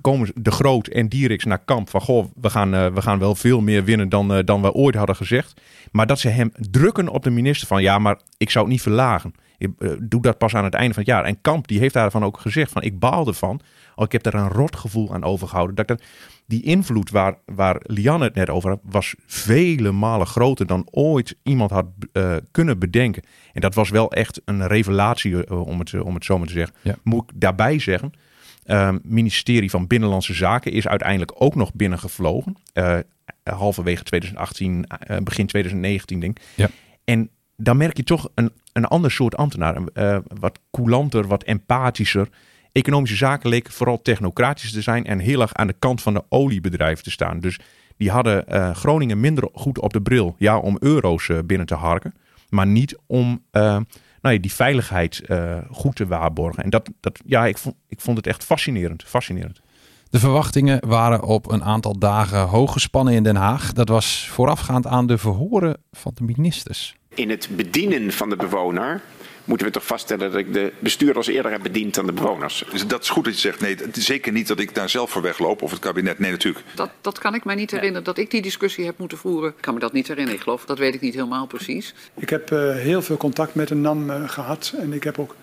komen 0.00 0.30
de 0.34 0.50
Groot 0.50 0.86
en 0.86 1.08
Dieriks 1.08 1.44
naar 1.44 1.64
Kamp 1.64 1.90
van, 1.90 2.00
goh, 2.00 2.26
we 2.40 2.50
gaan, 2.50 2.74
uh, 2.74 2.86
we 2.86 3.02
gaan 3.02 3.18
wel 3.18 3.34
veel 3.34 3.60
meer 3.60 3.84
winnen 3.84 4.08
dan, 4.08 4.36
uh, 4.36 4.44
dan 4.44 4.62
we 4.62 4.72
ooit 4.72 4.94
hadden 4.94 5.16
gezegd. 5.16 5.60
Maar 5.92 6.06
dat 6.06 6.18
ze 6.18 6.28
hem 6.28 6.50
drukken 6.54 7.08
op 7.08 7.22
de 7.22 7.30
minister 7.30 7.66
van, 7.66 7.82
ja, 7.82 7.98
maar 7.98 8.18
ik 8.38 8.50
zou 8.50 8.64
het 8.64 8.72
niet 8.72 8.82
verlagen. 8.82 9.34
Je 9.58 9.72
uh, 9.78 9.92
doet 10.00 10.22
dat 10.22 10.38
pas 10.38 10.54
aan 10.54 10.64
het 10.64 10.74
einde 10.74 10.94
van 10.94 11.02
het 11.02 11.12
jaar. 11.12 11.24
En 11.24 11.40
Kamp 11.40 11.68
die 11.68 11.78
heeft 11.78 11.94
daarvan 11.94 12.24
ook 12.24 12.40
gezegd 12.40 12.72
van 12.72 12.82
ik 12.82 12.98
baal 12.98 13.26
ervan. 13.26 13.60
Al 13.94 14.04
ik 14.04 14.12
heb 14.12 14.22
daar 14.22 14.34
een 14.34 14.48
rot 14.48 14.76
gevoel 14.76 15.14
aan 15.14 15.24
overgehouden. 15.24 15.74
Dat 15.74 15.88
dat, 15.88 16.02
die 16.46 16.62
invloed 16.62 17.10
waar, 17.10 17.38
waar 17.44 17.80
Lianne 17.82 18.24
het 18.24 18.34
net 18.34 18.50
over 18.50 18.70
had, 18.70 18.80
was 18.82 19.14
vele 19.26 19.92
malen 19.92 20.26
groter 20.26 20.66
dan 20.66 20.88
ooit 20.90 21.36
iemand 21.42 21.70
had 21.70 21.86
uh, 22.12 22.36
kunnen 22.50 22.78
bedenken. 22.78 23.22
En 23.52 23.60
dat 23.60 23.74
was 23.74 23.90
wel 23.90 24.12
echt 24.12 24.40
een 24.44 24.66
revelatie, 24.66 25.50
om, 25.50 25.78
het, 25.78 26.00
om 26.00 26.14
het 26.14 26.24
zo 26.24 26.38
maar 26.38 26.46
te 26.46 26.52
zeggen. 26.52 26.76
Ja. 26.82 26.96
Moet 27.02 27.22
ik 27.22 27.40
daarbij 27.40 27.78
zeggen, 27.78 28.12
uh, 28.66 28.94
ministerie 29.02 29.70
van 29.70 29.86
Binnenlandse 29.86 30.34
Zaken 30.34 30.72
is 30.72 30.88
uiteindelijk 30.88 31.32
ook 31.34 31.54
nog 31.54 31.74
binnengevlogen. 31.74 32.56
Halverwege 33.42 34.02
2018, 34.02 34.86
uh, 35.10 35.16
begin 35.16 35.46
2019 35.46 36.20
denk 36.20 36.38
ik. 36.38 36.44
Ja. 36.54 36.68
En 37.04 37.30
dan 37.56 37.76
merk 37.76 37.96
je 37.96 38.04
toch 38.04 38.28
een, 38.34 38.52
een 38.72 38.84
ander 38.84 39.10
soort 39.10 39.36
ambtenaar. 39.36 39.76
Uh, 39.94 40.18
wat 40.38 40.58
coulanter, 40.70 41.26
wat 41.26 41.42
empathischer. 41.42 42.28
Economische 42.72 43.16
zaken 43.16 43.48
leken 43.48 43.72
vooral 43.72 44.02
technocratisch 44.02 44.72
te 44.72 44.82
zijn 44.82 45.04
en 45.04 45.18
heel 45.18 45.40
erg 45.40 45.54
aan 45.54 45.66
de 45.66 45.76
kant 45.78 46.02
van 46.02 46.14
de 46.14 46.24
oliebedrijven 46.28 47.04
te 47.04 47.10
staan. 47.10 47.40
Dus 47.40 47.58
die 47.96 48.10
hadden 48.10 48.44
uh, 48.48 48.74
Groningen 48.74 49.20
minder 49.20 49.48
goed 49.52 49.80
op 49.80 49.92
de 49.92 50.02
bril. 50.02 50.34
Ja, 50.38 50.58
om 50.58 50.76
euro's 50.80 51.28
uh, 51.28 51.38
binnen 51.46 51.66
te 51.66 51.74
harken, 51.74 52.14
maar 52.48 52.66
niet 52.66 52.98
om 53.06 53.44
nou 53.52 54.34
ja, 54.34 54.38
die 54.38 54.52
veiligheid 54.52 55.22
goed 55.70 55.96
te 55.96 56.06
waarborgen. 56.06 56.62
En 56.62 56.70
dat, 56.70 56.90
dat 57.00 57.20
ja, 57.26 57.46
ik 57.46 57.58
vond, 57.58 57.74
ik 57.88 58.00
vond 58.00 58.16
het 58.16 58.26
echt 58.26 58.44
fascinerend. 58.44 59.04
fascinerend. 59.06 59.60
De 60.10 60.18
verwachtingen 60.18 60.86
waren 60.86 61.22
op 61.22 61.50
een 61.50 61.64
aantal 61.64 61.98
dagen 61.98 62.40
hoog 62.40 62.72
gespannen 62.72 63.14
in 63.14 63.22
Den 63.22 63.36
Haag. 63.36 63.72
Dat 63.72 63.88
was 63.88 64.28
voorafgaand 64.28 64.86
aan 64.86 65.06
de 65.06 65.18
verhoren 65.18 65.76
van 65.92 66.12
de 66.14 66.24
ministers. 66.24 66.96
In 67.16 67.30
het 67.30 67.48
bedienen 67.50 68.12
van 68.12 68.28
de 68.28 68.36
bewoner 68.36 69.00
moeten 69.44 69.66
we 69.66 69.72
toch 69.72 69.86
vaststellen 69.86 70.30
dat 70.30 70.40
ik 70.40 70.52
de 70.52 70.72
bestuurders 70.78 71.26
eerder 71.26 71.50
heb 71.50 71.62
bediend 71.62 71.94
dan 71.94 72.06
de 72.06 72.12
bewoners. 72.12 72.64
Dus 72.70 72.86
dat 72.86 73.02
is 73.02 73.08
goed 73.08 73.24
dat 73.24 73.34
je 73.34 73.40
zegt, 73.40 73.60
nee, 73.60 73.76
zeker 73.92 74.32
niet 74.32 74.48
dat 74.48 74.58
ik 74.58 74.74
daar 74.74 74.88
zelf 74.88 75.10
voor 75.10 75.22
wegloop 75.22 75.62
of 75.62 75.70
het 75.70 75.80
kabinet. 75.80 76.18
Nee, 76.18 76.30
natuurlijk. 76.30 76.64
Dat, 76.74 76.90
dat 77.00 77.18
kan 77.18 77.34
ik 77.34 77.44
mij 77.44 77.54
niet 77.54 77.70
herinneren, 77.70 78.04
dat 78.04 78.18
ik 78.18 78.30
die 78.30 78.42
discussie 78.42 78.84
heb 78.84 78.98
moeten 78.98 79.18
voeren. 79.18 79.50
Ik 79.50 79.60
kan 79.60 79.74
me 79.74 79.80
dat 79.80 79.92
niet 79.92 80.08
herinneren, 80.08 80.38
ik 80.38 80.44
geloof, 80.44 80.64
dat 80.64 80.78
weet 80.78 80.94
ik 80.94 81.00
niet 81.00 81.14
helemaal 81.14 81.46
precies. 81.46 81.94
Ik 82.14 82.30
heb 82.30 82.50
uh, 82.50 82.74
heel 82.74 83.02
veel 83.02 83.16
contact 83.16 83.54
met 83.54 83.68
de 83.68 83.74
NAM 83.74 84.10
uh, 84.10 84.28
gehad 84.28 84.74
en 84.78 84.92
ik 84.92 85.04
heb 85.04 85.18
ook 85.18 85.34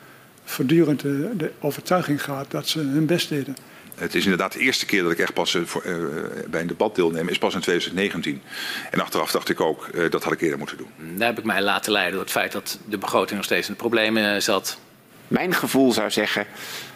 voortdurend 0.44 1.00
de, 1.00 1.30
de 1.38 1.52
overtuiging 1.60 2.24
gehad 2.24 2.52
dat 2.52 2.68
ze 2.68 2.80
hun 2.80 3.06
best 3.06 3.30
deden. 3.30 3.56
Het 3.96 4.16
is 4.16 4.24
inderdaad 4.24 4.52
de 4.52 4.60
eerste 4.60 4.86
keer 4.86 5.04
dat 5.04 5.12
ik 5.12 5.20
echt 5.20 5.34
pas 5.34 5.54
uh, 5.54 5.66
voor, 5.66 5.86
uh, 5.86 5.98
bij 6.48 6.62
een 6.62 6.68
debat 6.68 6.96
deelneem, 6.96 7.28
is 7.30 7.38
pas 7.38 7.54
in 7.54 7.60
2019. 7.60 8.42
En 8.92 9.00
achteraf 9.00 9.32
dacht 9.32 9.50
ik 9.50 9.62
ook, 9.62 9.88
uh, 9.94 10.10
dat 10.10 10.24
had 10.24 10.34
ik 10.34 10.42
eerder 10.42 10.58
moeten 10.58 10.78
doen. 10.78 10.90
Daar 11.18 11.28
heb 11.28 11.38
ik 11.38 11.44
mij 11.44 11.62
laten 11.62 11.92
leiden 11.92 12.14
door 12.14 12.24
het 12.24 12.32
feit 12.32 12.52
dat 12.52 12.80
de 12.86 12.98
begroting 12.98 13.36
nog 13.36 13.46
steeds 13.46 13.68
in 13.68 13.74
de 13.74 13.80
problemen 13.80 14.42
zat. 14.42 14.78
Mijn 15.28 15.54
gevoel 15.54 15.92
zou 15.92 16.12
zeggen 16.12 16.46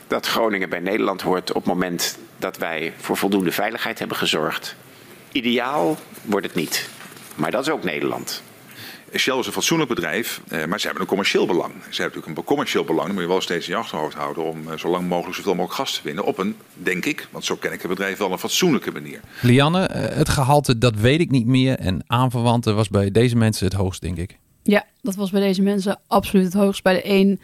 dat 0.07 0.27
Groningen 0.27 0.69
bij 0.69 0.79
Nederland 0.79 1.21
hoort 1.21 1.49
op 1.49 1.55
het 1.55 1.73
moment 1.73 2.17
dat 2.37 2.57
wij 2.57 2.93
voor 2.97 3.17
voldoende 3.17 3.51
veiligheid 3.51 3.99
hebben 3.99 4.17
gezorgd. 4.17 4.75
Ideaal 5.31 5.97
wordt 6.21 6.45
het 6.45 6.55
niet, 6.55 6.89
maar 7.35 7.51
dat 7.51 7.61
is 7.61 7.69
ook 7.69 7.83
Nederland. 7.83 8.43
Shell 9.15 9.37
is 9.37 9.45
een 9.45 9.53
fatsoenlijk 9.53 9.89
bedrijf, 9.89 10.41
eh, 10.47 10.65
maar 10.65 10.79
ze 10.79 10.85
hebben 10.85 11.03
een 11.03 11.09
commercieel 11.09 11.45
belang. 11.45 11.71
Ze 11.71 12.01
hebben 12.01 12.03
natuurlijk 12.03 12.37
een 12.37 12.43
commercieel 12.43 12.83
belang, 12.83 13.05
dat 13.05 13.13
moet 13.13 13.23
je 13.23 13.29
wel 13.29 13.41
steeds 13.41 13.67
in 13.67 13.73
je 13.73 13.79
achterhoofd 13.79 14.15
houden 14.15 14.43
om 14.43 14.71
eh, 14.71 14.77
zo 14.77 14.89
lang 14.89 15.07
mogelijk 15.07 15.35
zoveel 15.35 15.55
mogelijk 15.55 15.79
gas 15.79 15.95
te 15.95 16.01
winnen. 16.03 16.23
Op 16.23 16.37
een, 16.37 16.55
denk 16.73 17.05
ik, 17.05 17.27
want 17.31 17.45
zo 17.45 17.55
ken 17.55 17.71
ik 17.71 17.81
het 17.81 17.89
bedrijf 17.89 18.17
wel, 18.17 18.31
een 18.31 18.39
fatsoenlijke 18.39 18.91
manier. 18.91 19.19
Lianne, 19.41 19.89
het 19.93 20.29
gehalte, 20.29 20.77
dat 20.77 20.95
weet 20.95 21.19
ik 21.19 21.31
niet 21.31 21.45
meer. 21.45 21.79
En 21.79 22.03
aanverwanten 22.07 22.75
was 22.75 22.89
bij 22.89 23.11
deze 23.11 23.35
mensen 23.35 23.65
het 23.65 23.75
hoogst, 23.75 24.01
denk 24.01 24.17
ik. 24.17 24.37
Ja, 24.63 24.85
dat 25.01 25.15
was 25.15 25.31
bij 25.31 25.41
deze 25.41 25.61
mensen 25.61 25.99
absoluut 26.07 26.45
het 26.45 26.53
hoogst. 26.53 26.83
Bij 26.83 26.93
de 26.93 27.09
een, 27.09 27.39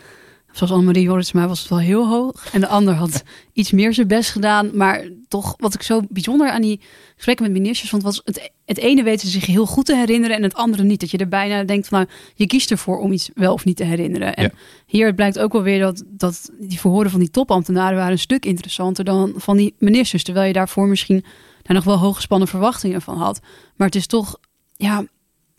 zoals 0.54 0.72
Annemarie 0.74 1.04
Jorritsma, 1.04 1.48
was 1.48 1.60
het 1.60 1.70
wel 1.70 1.80
heel 1.80 2.08
hoog. 2.08 2.48
En 2.52 2.60
de 2.60 2.68
ander 2.68 2.94
had 2.94 3.24
iets 3.54 3.72
meer 3.72 3.94
zijn 3.94 4.08
best 4.08 4.32
gedaan. 4.32 4.70
Maar 4.74 5.08
toch, 5.28 5.54
wat 5.58 5.74
ik 5.74 5.82
zo 5.82 6.02
bijzonder 6.10 6.50
aan 6.50 6.62
die 6.62 6.82
gesprekken 7.16 7.46
met 7.46 7.54
ministers 7.62 7.90
vond, 7.90 8.04
was 8.04 8.22
het, 8.26 8.52
het 8.66 8.78
ene 8.78 9.04
weten 9.04 9.28
ze 9.28 9.40
zich 9.40 9.46
heel 9.46 9.66
goed 9.66 9.86
te 9.86 9.96
herinneren 9.96 10.36
en 10.38 10.44
het 10.44 10.54
andere 10.54 10.84
niet. 10.84 11.00
Dat 11.00 11.12
je 11.12 11.18
er 11.18 11.28
bijna 11.28 11.64
denkt 11.64 11.88
van, 11.88 11.98
nou, 11.98 12.12
je 12.36 12.48
kiest 12.48 12.72
ervoor 12.72 13.00
om 13.00 13.12
iets 13.12 13.30
wel 13.34 13.54
of 13.54 13.66
niet 13.66 13.78
te 13.78 13.84
herinneren. 13.84 14.34
En 14.34 14.44
Ja. 14.44 14.52
hier 14.86 15.14
blijkt 15.14 15.40
ook 15.40 15.54
wel 15.54 15.62
weer 15.64 15.80
dat, 15.80 16.04
dat 16.08 16.52
die 16.60 16.80
verhoren 16.80 17.12
van 17.12 17.20
die 17.20 17.32
topambtenaren 17.32 17.98
waren 17.98 18.12
een 18.12 18.20
stuk 18.20 18.46
interessanter 18.46 19.04
dan 19.04 19.34
van 19.36 19.58
die 19.58 19.76
ministers. 19.78 20.24
Terwijl 20.24 20.48
je 20.48 20.54
daarvoor 20.54 20.88
misschien 20.88 21.24
daar 21.62 21.76
nog 21.76 21.84
wel 21.84 21.98
hooggespannen 21.98 22.48
verwachtingen 22.48 23.02
van 23.02 23.18
had. 23.18 23.40
Maar 23.76 23.88
het 23.88 23.96
is 23.96 24.08
toch, 24.08 24.38
ja, 24.76 25.06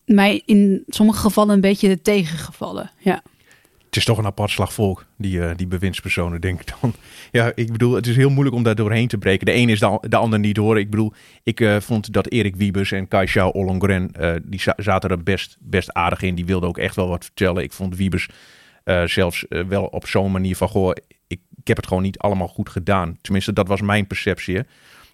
mij 0.04 0.42
in 0.44 0.82
sommige 0.86 1.18
gevallen 1.18 1.54
een 1.54 1.60
beetje 1.60 2.02
tegengevallen. 2.02 2.90
Ja. 2.98 3.22
Het 3.94 4.02
is 4.02 4.08
toch 4.08 4.18
een 4.18 4.26
apart 4.26 4.50
slagvolk, 4.50 5.04
die, 5.16 5.38
uh, 5.38 5.50
die 5.56 5.66
bewindspersonen, 5.66 6.40
denk 6.40 6.60
ik 6.60 6.74
dan. 6.80 6.94
Ja, 7.32 7.52
ik 7.54 7.72
bedoel, 7.72 7.94
het 7.94 8.06
is 8.06 8.16
heel 8.16 8.30
moeilijk 8.30 8.56
om 8.56 8.62
daar 8.62 8.74
doorheen 8.74 9.08
te 9.08 9.18
breken. 9.18 9.46
De 9.46 9.54
een 9.54 9.68
is 9.68 9.80
de, 9.80 9.98
de 10.08 10.16
ander 10.16 10.38
niet 10.38 10.56
hoor. 10.56 10.78
Ik 10.78 10.90
bedoel, 10.90 11.12
ik 11.42 11.60
uh, 11.60 11.80
vond 11.80 12.12
dat 12.12 12.30
Erik 12.30 12.56
Wiebes 12.56 12.92
en 12.92 13.08
Kaisha 13.08 13.48
Ollongren, 13.48 14.10
uh, 14.20 14.34
die 14.42 14.60
za 14.60 14.74
zaten 14.76 15.10
er 15.10 15.22
best, 15.22 15.56
best 15.60 15.92
aardig 15.92 16.22
in. 16.22 16.34
Die 16.34 16.44
wilden 16.44 16.68
ook 16.68 16.78
echt 16.78 16.96
wel 16.96 17.08
wat 17.08 17.24
vertellen. 17.24 17.62
Ik 17.62 17.72
vond 17.72 17.96
Wiebes 17.96 18.28
zelfs 19.04 19.44
wel 19.48 19.84
op 19.84 20.06
zo'n 20.06 20.32
manier 20.32 20.56
van, 20.56 20.68
goh, 20.68 20.92
ik, 21.26 21.40
heb 21.64 21.76
het 21.76 21.86
gewoon 21.86 22.02
niet 22.02 22.18
allemaal 22.18 22.48
goed 22.48 22.68
gedaan. 22.68 23.16
Tenminste, 23.20 23.52
dat 23.52 23.68
was 23.68 23.80
mijn 23.80 24.06
perceptie. 24.06 24.60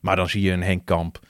Maar 0.00 0.16
dan 0.16 0.28
zie 0.28 0.42
je 0.42 0.52
een 0.52 0.62
Henk 0.62 0.86
Kamp 0.86 1.20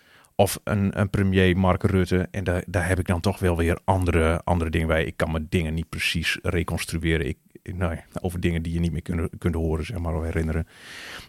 of 0.40 0.61
een, 0.64 1.00
een 1.00 1.11
premier 1.11 1.57
Mark 1.57 1.83
Rutte. 1.83 2.29
En 2.31 2.44
daar, 2.44 2.64
daar 2.66 2.88
heb 2.88 2.98
ik 2.98 3.07
dan 3.07 3.20
toch 3.20 3.38
wel 3.38 3.57
weer 3.57 3.79
andere, 3.85 4.40
andere 4.44 4.70
dingen 4.70 4.87
bij. 4.88 5.05
Ik 5.05 5.16
kan 5.16 5.31
me 5.31 5.46
dingen 5.48 5.74
niet 5.74 5.88
precies 5.88 6.38
reconstrueren. 6.42 7.26
Ik, 7.29 7.37
nou 7.62 7.94
ja, 7.94 8.05
over 8.20 8.40
dingen 8.40 8.62
die 8.62 8.72
je 8.72 8.81
niet 8.81 8.92
meer 8.92 9.03
kunt, 9.03 9.31
kunt 9.38 9.55
horen, 9.55 9.85
zeg 9.85 9.98
maar, 9.98 10.14
of 10.14 10.24
herinneren. 10.24 10.66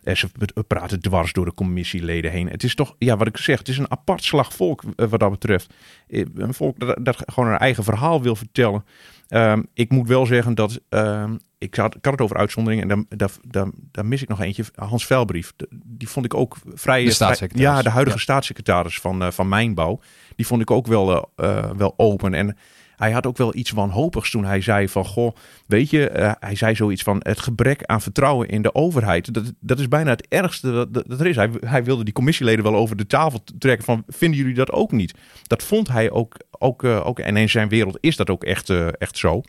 En 0.03 0.17
ze 0.17 0.29
praten 0.67 1.01
dwars 1.01 1.33
door 1.33 1.45
de 1.45 1.53
commissieleden 1.53 2.31
heen. 2.31 2.49
Het 2.49 2.63
is 2.63 2.75
toch, 2.75 2.95
ja, 2.97 3.17
wat 3.17 3.27
ik 3.27 3.37
zeg, 3.37 3.57
het 3.57 3.67
is 3.67 3.77
een 3.77 3.91
apart 3.91 4.23
slag 4.23 4.53
volk 4.53 4.83
wat 4.95 5.19
dat 5.19 5.31
betreft. 5.31 5.73
Een 6.07 6.53
volk 6.53 6.79
dat, 6.79 7.05
dat 7.05 7.23
gewoon 7.25 7.49
een 7.49 7.57
eigen 7.57 7.83
verhaal 7.83 8.21
wil 8.21 8.35
vertellen. 8.35 8.85
Um, 9.29 9.67
ik 9.73 9.91
moet 9.91 10.07
wel 10.07 10.25
zeggen 10.25 10.55
dat, 10.55 10.81
um, 10.89 11.39
ik, 11.61 11.75
had, 11.75 11.95
ik 11.95 12.05
had 12.05 12.13
het 12.13 12.21
over 12.21 12.37
uitzonderingen 12.37 12.89
en 12.89 13.05
daar, 13.07 13.17
daar, 13.17 13.29
daar, 13.47 13.71
daar 13.91 14.05
mis 14.05 14.21
ik 14.21 14.27
nog 14.27 14.41
eentje. 14.41 14.63
Hans 14.75 15.05
Velbrief, 15.05 15.53
die 15.69 16.09
vond 16.09 16.25
ik 16.25 16.33
ook 16.33 16.57
vrij... 16.73 17.03
De 17.03 17.11
staatssecretaris. 17.11 17.77
Ja, 17.77 17.83
de 17.83 17.89
huidige 17.89 18.17
ja. 18.17 18.23
staatssecretaris 18.23 18.99
van, 18.99 19.23
uh, 19.23 19.31
van 19.31 19.49
Mijnbouw. 19.49 19.99
Die 20.35 20.47
vond 20.47 20.61
ik 20.61 20.71
ook 20.71 20.87
wel, 20.87 21.31
uh, 21.37 21.69
wel 21.69 21.93
open 21.97 22.33
en 22.33 22.57
hij 22.95 23.11
had 23.11 23.25
ook 23.25 23.37
wel 23.37 23.55
iets 23.55 23.71
wanhopigs 23.71 24.31
toen 24.31 24.45
hij 24.45 24.61
zei 24.61 24.89
van, 24.89 25.05
goh, 25.05 25.35
weet 25.65 25.89
je, 25.89 26.11
uh, 26.15 26.31
hij 26.39 26.55
zei 26.55 26.75
zoiets 26.75 27.03
van 27.03 27.17
het 27.19 27.39
gebrek 27.39 27.83
aan 27.85 28.01
vertrouwen 28.01 28.47
in 28.47 28.61
de 28.61 28.75
overheid. 28.75 29.33
Dat, 29.33 29.53
dat 29.59 29.79
is 29.79 29.87
bijna 29.87 30.09
het 30.09 30.27
ergste 30.27 30.71
dat, 30.71 30.93
dat, 30.93 31.03
dat 31.07 31.19
er 31.19 31.27
is. 31.27 31.35
Hij, 31.35 31.49
hij, 31.59 31.83
wilde 31.83 32.03
die 32.03 32.13
commissieleden 32.13 32.63
wel 32.63 32.75
over 32.75 32.95
de 32.95 33.07
tafel 33.07 33.43
trekken 33.59 33.85
van, 33.85 34.03
vinden 34.07 34.39
jullie 34.39 34.55
dat 34.55 34.71
ook 34.71 34.91
niet? 34.91 35.13
Dat 35.43 35.63
vond 35.63 35.87
hij 35.87 36.11
ook, 36.11 36.35
ook, 36.49 36.83
ook 36.83 37.19
en 37.19 37.37
in 37.37 37.49
zijn 37.49 37.69
wereld 37.69 37.97
is 37.99 38.15
dat 38.15 38.29
ook 38.29 38.43
echt, 38.43 38.69
echt 38.97 39.17
zo. 39.17 39.41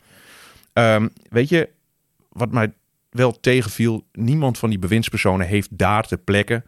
Um, 0.73 1.09
weet 1.29 1.49
je, 1.49 1.69
wat 2.33 2.51
mij 2.51 2.73
wel 3.09 3.39
tegenviel, 3.39 4.07
niemand 4.11 4.57
van 4.57 4.69
die 4.69 4.79
bewindspersonen 4.79 5.47
heeft 5.47 5.77
daar 5.77 6.07
ter 6.07 6.17
plekke 6.17 6.63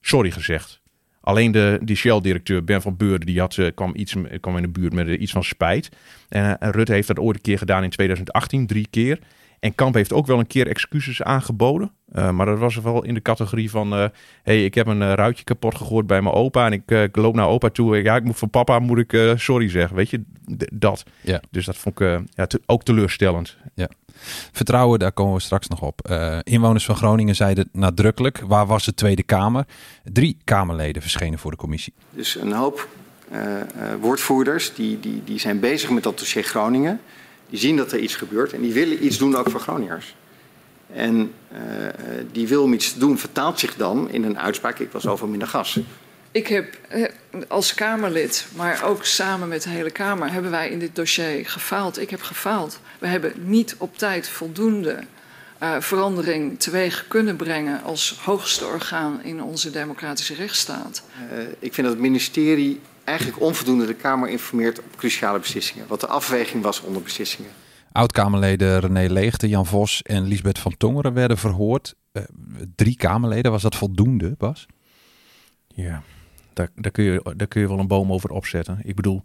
sorry 0.00 0.30
gezegd. 0.30 0.82
Alleen 1.20 1.52
de, 1.52 1.78
die 1.82 1.96
Shell-directeur 1.96 2.64
Ben 2.64 2.82
van 2.82 2.96
Beurden 2.96 3.26
die 3.26 3.40
had, 3.40 3.56
uh, 3.56 3.68
kwam, 3.74 3.92
iets, 3.94 4.14
kwam 4.40 4.56
in 4.56 4.62
de 4.62 4.68
buurt 4.68 4.92
met 4.92 5.06
uh, 5.06 5.20
iets 5.20 5.32
van 5.32 5.44
spijt. 5.44 5.88
En, 6.28 6.44
uh, 6.44 6.54
en, 6.58 6.70
Rutte 6.70 6.92
heeft 6.92 7.08
dat 7.08 7.18
ooit 7.18 7.36
een 7.36 7.42
keer 7.42 7.58
gedaan 7.58 7.82
in 7.82 7.90
2018, 7.90 8.66
drie 8.66 8.86
keer. 8.90 9.18
En 9.60 9.74
Kamp 9.74 9.94
heeft 9.94 10.12
ook 10.12 10.26
wel 10.26 10.38
een 10.38 10.46
keer 10.46 10.66
excuses 10.66 11.22
aangeboden. 11.22 11.92
maar 12.12 12.46
dat 12.46 12.58
was 12.58 12.76
wel 12.76 13.04
in 13.04 13.14
de 13.14 13.22
categorie 13.22 13.70
van... 13.70 13.92
hé, 13.92 14.08
hey, 14.42 14.64
ik 14.64 14.74
heb 14.74 14.86
een 14.86 15.14
ruitje 15.14 15.44
kapot 15.44 15.74
gegooid 15.74 16.06
bij 16.06 16.22
mijn 16.22 16.34
opa... 16.34 16.66
en 16.66 16.72
ik, 16.72 16.90
ik 16.90 17.16
loop 17.16 17.34
naar 17.34 17.46
opa 17.46 17.68
toe. 17.68 18.02
Ja, 18.02 18.16
ik 18.16 18.24
moet 18.24 18.36
voor 18.36 18.48
papa 18.48 18.78
moet 18.78 18.98
ik 18.98 19.34
sorry 19.36 19.68
zeggen. 19.68 19.96
Weet 19.96 20.10
je, 20.10 20.22
dat. 20.72 21.02
Ja. 21.20 21.42
Dus 21.50 21.64
dat 21.64 21.76
vond 21.76 22.00
ik 22.00 22.20
ja, 22.34 22.46
te, 22.46 22.60
ook 22.66 22.82
teleurstellend. 22.82 23.56
Ja. 23.74 23.88
Vertrouwen, 24.52 24.98
daar 24.98 25.12
komen 25.12 25.34
we 25.34 25.40
straks 25.40 25.68
nog 25.68 25.80
op. 25.82 26.08
Uh, 26.10 26.38
inwoners 26.42 26.84
van 26.84 26.96
Groningen 26.96 27.34
zeiden 27.34 27.68
nadrukkelijk, 27.72 28.42
waar 28.46 28.66
was 28.66 28.84
de 28.84 28.94
Tweede 28.94 29.22
Kamer? 29.22 29.64
Drie 30.04 30.36
Kamerleden 30.44 31.02
verschenen 31.02 31.38
voor 31.38 31.50
de 31.50 31.56
commissie. 31.56 31.92
Dus 32.10 32.36
een 32.40 32.52
hoop 32.52 32.88
uh, 33.32 33.40
uh, 33.40 33.62
woordvoerders 34.00 34.74
die, 34.74 35.00
die, 35.00 35.22
die 35.24 35.38
zijn 35.38 35.60
bezig 35.60 35.90
met 35.90 36.02
dat 36.02 36.18
dossier 36.18 36.42
Groningen. 36.42 37.00
Die 37.48 37.58
zien 37.58 37.76
dat 37.76 37.92
er 37.92 37.98
iets 37.98 38.16
gebeurt 38.16 38.52
en 38.52 38.60
die 38.60 38.72
willen 38.72 39.04
iets 39.04 39.18
doen 39.18 39.36
ook 39.36 39.50
voor 39.50 39.60
Groningers. 39.60 40.14
En 40.92 41.32
die 42.32 42.48
wil 42.48 42.62
om 42.62 42.72
iets 42.72 42.92
te 42.92 42.98
doen 42.98 43.18
vertaalt 43.18 43.58
zich 43.58 43.76
dan 43.76 44.10
in 44.10 44.24
een 44.24 44.38
uitspraak, 44.38 44.78
ik 44.78 44.92
was 44.92 45.06
over 45.06 45.28
minder 45.28 45.48
gas. 45.48 45.80
Ik 46.32 46.46
heb 46.46 46.78
als 47.48 47.74
Kamerlid, 47.74 48.46
maar 48.56 48.84
ook 48.84 49.04
samen 49.04 49.48
met 49.48 49.62
de 49.62 49.70
hele 49.70 49.90
Kamer, 49.90 50.32
hebben 50.32 50.50
wij 50.50 50.70
in 50.70 50.78
dit 50.78 50.96
dossier 50.96 51.46
gefaald. 51.46 52.00
Ik 52.00 52.10
heb 52.10 52.22
gefaald. 52.22 52.80
We 52.98 53.06
hebben 53.06 53.32
niet 53.36 53.74
op 53.78 53.98
tijd 53.98 54.28
voldoende 54.28 55.04
uh, 55.62 55.80
verandering 55.80 56.60
teweeg 56.60 57.04
kunnen 57.08 57.36
brengen 57.36 57.82
als 57.82 58.18
hoogste 58.24 58.66
orgaan 58.66 59.22
in 59.22 59.42
onze 59.42 59.70
democratische 59.70 60.34
rechtsstaat. 60.34 61.04
Uh, 61.32 61.38
ik 61.58 61.74
vind 61.74 61.86
dat 61.86 61.96
het 61.96 61.98
ministerie 61.98 62.80
eigenlijk 63.04 63.40
onvoldoende 63.40 63.86
de 63.86 63.94
Kamer 63.94 64.28
informeert 64.28 64.78
op 64.78 64.96
cruciale 64.96 65.38
beslissingen. 65.38 65.86
Wat 65.88 66.00
de 66.00 66.06
afweging 66.06 66.62
was 66.62 66.80
onder 66.80 67.02
beslissingen. 67.02 67.50
Oud-Kamerleden 67.92 68.80
René 68.80 69.12
Leegte, 69.12 69.48
Jan 69.48 69.66
Vos 69.66 70.02
en 70.02 70.22
Lisbeth 70.22 70.58
van 70.58 70.76
Tongeren 70.76 71.14
werden 71.14 71.38
verhoord. 71.38 71.94
Uh, 72.12 72.22
drie 72.74 72.96
Kamerleden, 72.96 73.50
was 73.50 73.62
dat 73.62 73.74
voldoende, 73.74 74.34
Bas? 74.38 74.66
Ja, 75.68 76.02
daar, 76.54 76.90
kun 76.90 77.04
je, 77.04 77.34
daar 77.36 77.46
kun 77.46 77.60
je 77.60 77.68
wel 77.68 77.78
een 77.78 77.86
boom 77.86 78.12
over 78.12 78.30
opzetten. 78.30 78.78
Ik 78.82 78.96
bedoel, 78.96 79.22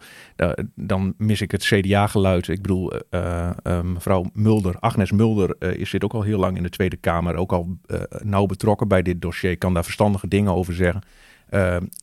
dan 0.76 1.14
mis 1.18 1.42
ik 1.42 1.52
het 1.52 1.64
CDA-geluid. 1.64 2.48
Ik 2.48 2.62
bedoel, 2.62 2.94
uh, 2.96 3.50
uh, 3.64 3.82
mevrouw 3.82 4.26
Mulder, 4.34 4.80
Agnes 4.80 5.12
Mulder, 5.12 5.56
uh, 5.60 5.86
zit 5.86 6.04
ook 6.04 6.14
al 6.14 6.22
heel 6.22 6.40
lang 6.40 6.58
in 6.58 6.64
de 6.64 6.70
Tweede 6.70 6.98
Kamer. 6.98 7.36
Ook 7.36 7.52
al 7.52 7.78
nauw 8.22 8.46
betrokken 8.46 8.88
bij 8.88 9.02
dit 9.02 9.22
dossier. 9.22 9.58
Kan 9.58 9.74
daar 9.74 9.84
verstandige 9.84 10.28
dingen 10.28 10.54
over 10.54 10.74
zeggen. 10.74 11.02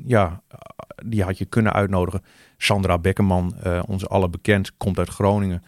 ja, 0.05 0.43
die 1.05 1.23
had 1.23 1.39
je 1.39 1.45
kunnen 1.45 1.73
uitnodigen. 1.73 2.23
Sandra 2.57 2.99
Bekkerman, 2.99 3.55
onze 3.87 4.07
alle 4.07 4.29
bekend, 4.29 4.77
komt 4.77 4.99
uit 4.99 5.09
Groningen. 5.09 5.63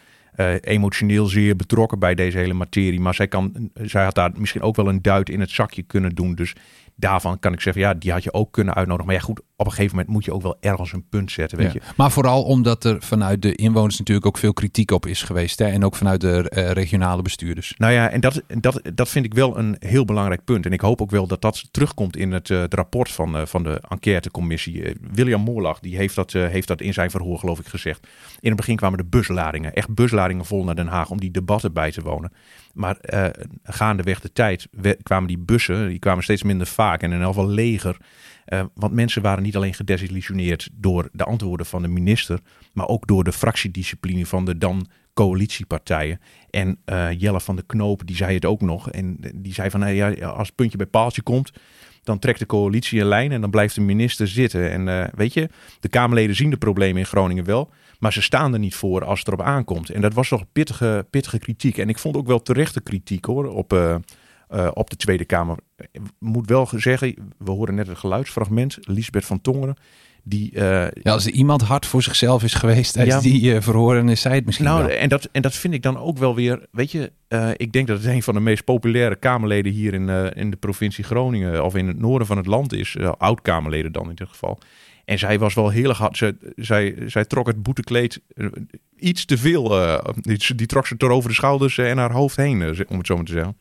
emotioneel 0.60 1.26
zeer 1.26 1.56
betrokken 1.56 1.98
bij 1.98 2.14
deze 2.14 2.38
hele 2.38 2.54
materie. 2.54 3.00
Maar 3.00 3.14
zij, 3.14 3.28
kan, 3.28 3.70
zij 3.74 4.04
had 4.04 4.14
daar 4.14 4.30
misschien 4.36 4.62
ook 4.62 4.76
wel 4.76 4.88
een 4.88 5.02
duit 5.02 5.28
in 5.28 5.40
het 5.40 5.50
zakje 5.50 5.82
kunnen 5.82 6.14
doen. 6.14 6.34
Dus 6.34 6.54
daarvan 6.96 7.38
kan 7.38 7.52
ik 7.52 7.60
zeggen, 7.60 7.82
ja, 7.82 7.94
die 7.94 8.12
had 8.12 8.22
je 8.22 8.32
ook 8.32 8.52
kunnen 8.52 8.74
uitnodigen. 8.74 9.06
Maar 9.06 9.20
ja, 9.20 9.26
goed, 9.26 9.40
op 9.56 9.66
een 9.66 9.72
gegeven 9.72 9.96
moment 9.96 10.14
moet 10.14 10.24
je 10.24 10.32
ook 10.32 10.42
wel 10.42 10.56
ergens 10.60 10.92
een 10.92 11.08
punt 11.08 11.30
zetten, 11.30 11.58
weet 11.58 11.72
je. 11.72 11.80
Maar 11.96 12.10
vooral 12.10 12.42
omdat 12.42 12.84
er 12.84 13.02
vanuit 13.02 13.42
de 13.42 13.54
inwoners 13.54 13.98
natuurlijk 13.98 14.26
ook 14.26 14.38
veel 14.38 14.52
kritiek 14.52 14.90
op 14.90 15.06
is 15.06 15.22
geweest. 15.22 15.58
Hè? 15.58 15.66
En 15.66 15.84
ook 15.84 15.96
vanuit 15.96 16.20
de 16.20 16.52
uh, 16.56 16.70
regionale 16.70 17.22
bestuurders. 17.22 17.74
Nou 17.78 17.92
ja, 17.92 18.10
en 18.10 18.20
dat, 18.20 18.42
dat, 18.60 18.80
dat 18.94 19.08
vind 19.08 19.24
ik 19.24 19.34
wel 19.34 19.58
een 19.58 19.76
heel 19.78 20.04
belangrijk 20.04 20.44
punt. 20.44 20.66
En 20.66 20.72
ik 20.72 20.80
hoop 20.80 21.00
ook 21.00 21.10
wel 21.10 21.26
dat 21.26 21.42
dat 21.42 21.68
terugkomt 21.70 22.16
in 22.16 22.32
het, 22.32 22.48
uh, 22.48 22.60
het 22.60 22.74
rapport 22.74 23.10
van, 23.10 23.36
uh, 23.36 23.46
van 23.46 23.62
de 23.62 23.80
enquêtecommissie. 23.88 24.96
William 25.12 25.42
Moorlag, 25.42 25.80
die 25.80 25.96
heeft 25.96 26.14
dat, 26.14 26.32
heeft 26.32 26.68
dat 26.68 26.80
in 26.80 26.92
zijn 26.92 27.10
verhoor, 27.10 27.38
geloof 27.38 27.58
ik, 27.58 27.66
gezegd. 27.66 28.06
In 28.40 28.48
het 28.48 28.56
begin 28.56 28.76
kwamen 28.76 28.98
de 28.98 29.04
busladingen, 29.04 29.72
echt 29.72 29.94
busladingen 29.94 30.44
vol 30.44 30.64
naar 30.64 30.74
Den 30.74 30.86
Haag 30.86 31.10
om 31.10 31.20
die 31.20 31.30
debatten 31.30 31.72
bij 31.72 31.90
te 31.90 32.02
wonen. 32.02 32.32
Maar 32.76 32.96
gaandeweg 33.62 34.20
de 34.20 34.32
tijd 34.32 34.68
kwamen 35.02 35.28
die 35.28 35.38
bussen, 35.38 35.88
die 35.88 35.98
kwamen 35.98 36.22
steeds 36.22 36.42
minder 36.42 36.66
vaak 36.66 37.02
en 37.02 37.12
in 37.12 37.20
elk 37.20 37.34
geval 37.34 37.48
leger. 37.48 37.96
Uh, 38.46 38.64
want 38.74 38.92
mensen 38.92 39.22
waren 39.22 39.42
niet 39.42 39.56
alleen 39.56 39.74
gedesillusioneerd 39.74 40.68
door 40.72 41.08
de 41.12 41.24
antwoorden 41.24 41.66
van 41.66 41.82
de 41.82 41.88
minister, 41.88 42.40
maar 42.72 42.88
ook 42.88 43.06
door 43.06 43.24
de 43.24 43.32
fractiediscipline 43.32 44.26
van 44.26 44.44
de 44.44 44.58
dan 44.58 44.86
coalitiepartijen. 45.14 46.20
En 46.50 46.78
uh, 46.86 47.12
Jelle 47.20 47.40
van 47.40 47.56
de 47.56 47.62
Knoop, 47.66 48.06
die 48.06 48.16
zei 48.16 48.34
het 48.34 48.44
ook 48.44 48.60
nog. 48.60 48.90
En 48.90 49.16
die 49.34 49.52
zei 49.52 49.70
van, 49.70 49.94
ja, 49.94 50.10
als 50.10 50.46
het 50.46 50.56
puntje 50.56 50.76
bij 50.76 50.86
paaltje 50.86 51.22
komt, 51.22 51.52
dan 52.06 52.18
trekt 52.18 52.38
de 52.38 52.46
coalitie 52.46 53.00
een 53.00 53.06
lijn 53.06 53.32
en 53.32 53.40
dan 53.40 53.50
blijft 53.50 53.74
de 53.74 53.80
minister 53.80 54.28
zitten. 54.28 54.70
En 54.70 54.86
uh, 54.86 55.04
weet 55.14 55.32
je, 55.32 55.48
de 55.80 55.88
Kamerleden 55.88 56.36
zien 56.36 56.50
de 56.50 56.56
problemen 56.56 56.98
in 56.98 57.06
Groningen 57.06 57.44
wel, 57.44 57.70
maar 57.98 58.12
ze 58.12 58.22
staan 58.22 58.52
er 58.52 58.58
niet 58.58 58.74
voor 58.74 59.04
als 59.04 59.18
het 59.18 59.28
erop 59.28 59.42
aankomt. 59.42 59.90
En 59.90 60.00
dat 60.00 60.14
was 60.14 60.28
toch 60.28 60.44
pittige, 60.52 61.06
pittige 61.10 61.38
kritiek. 61.38 61.78
En 61.78 61.88
ik 61.88 61.98
vond 61.98 62.16
ook 62.16 62.26
wel 62.26 62.42
terechte 62.42 62.80
kritiek 62.80 63.24
hoor, 63.24 63.48
op 63.48 63.72
uh, 63.72 63.96
op 64.72 64.90
de 64.90 64.96
Tweede 64.96 65.24
Kamer. 65.24 65.56
Moet 66.18 66.48
wel 66.48 66.68
zeggen, 66.76 67.32
we 67.38 67.50
horen 67.50 67.74
net 67.74 67.86
het 67.86 67.98
geluidsfragment. 67.98 68.78
Lisbeth 68.80 69.24
van 69.24 69.40
Tongeren. 69.40 69.76
Die, 70.28 70.50
uh, 70.54 70.60
ja, 71.02 71.12
als 71.12 71.26
er 71.26 71.32
iemand 71.32 71.62
hard 71.62 71.86
voor 71.86 72.02
zichzelf 72.02 72.42
is 72.42 72.54
geweest 72.54 72.92
tijdens 72.92 73.24
ja, 73.24 73.30
die 73.30 73.54
uh, 73.54 73.60
verhoren, 73.60 74.08
is 74.08 74.20
zij 74.20 74.34
het 74.34 74.44
misschien 74.44 74.66
nou, 74.66 74.86
wel. 74.86 74.96
En 74.96 75.08
dat, 75.08 75.28
en 75.32 75.42
dat 75.42 75.54
vind 75.54 75.74
ik 75.74 75.82
dan 75.82 75.98
ook 75.98 76.18
wel 76.18 76.34
weer, 76.34 76.66
weet 76.70 76.90
je, 76.90 77.12
uh, 77.28 77.50
ik 77.56 77.72
denk 77.72 77.86
dat 77.86 77.98
het 77.98 78.06
een 78.06 78.22
van 78.22 78.34
de 78.34 78.40
meest 78.40 78.64
populaire 78.64 79.16
Kamerleden 79.16 79.72
hier 79.72 79.94
in, 79.94 80.08
in 80.34 80.50
de 80.50 80.56
provincie 80.56 81.04
Groningen, 81.04 81.64
of 81.64 81.74
in 81.74 81.86
het 81.86 81.98
noorden 81.98 82.26
van 82.26 82.36
het 82.36 82.46
land 82.46 82.72
is, 82.72 82.96
oud-Kamerleden 83.18 83.92
dan 83.92 84.08
in 84.08 84.14
dit 84.14 84.28
geval. 84.28 84.58
En 85.04 85.18
zij 85.18 85.38
was 85.38 85.54
wel 85.54 85.70
heel 85.70 85.92
hard, 85.92 86.16
zij, 86.16 86.32
zij, 86.56 86.94
zij 87.06 87.24
trok 87.24 87.46
het 87.46 87.62
boetekleed 87.62 88.20
iets 88.98 89.24
te 89.24 89.38
veel, 89.38 89.68
die, 90.20 90.54
die, 90.54 90.66
trok 90.66 90.86
ze 90.86 90.94
er 90.98 91.10
over 91.10 91.28
de 91.28 91.34
schouders 91.34 91.78
en 91.78 91.98
haar 91.98 92.12
hoofd 92.12 92.36
heen, 92.36 92.86
om 92.88 92.98
het 92.98 93.06
zo 93.06 93.16
maar 93.16 93.24
te 93.24 93.32
zeggen. 93.32 93.56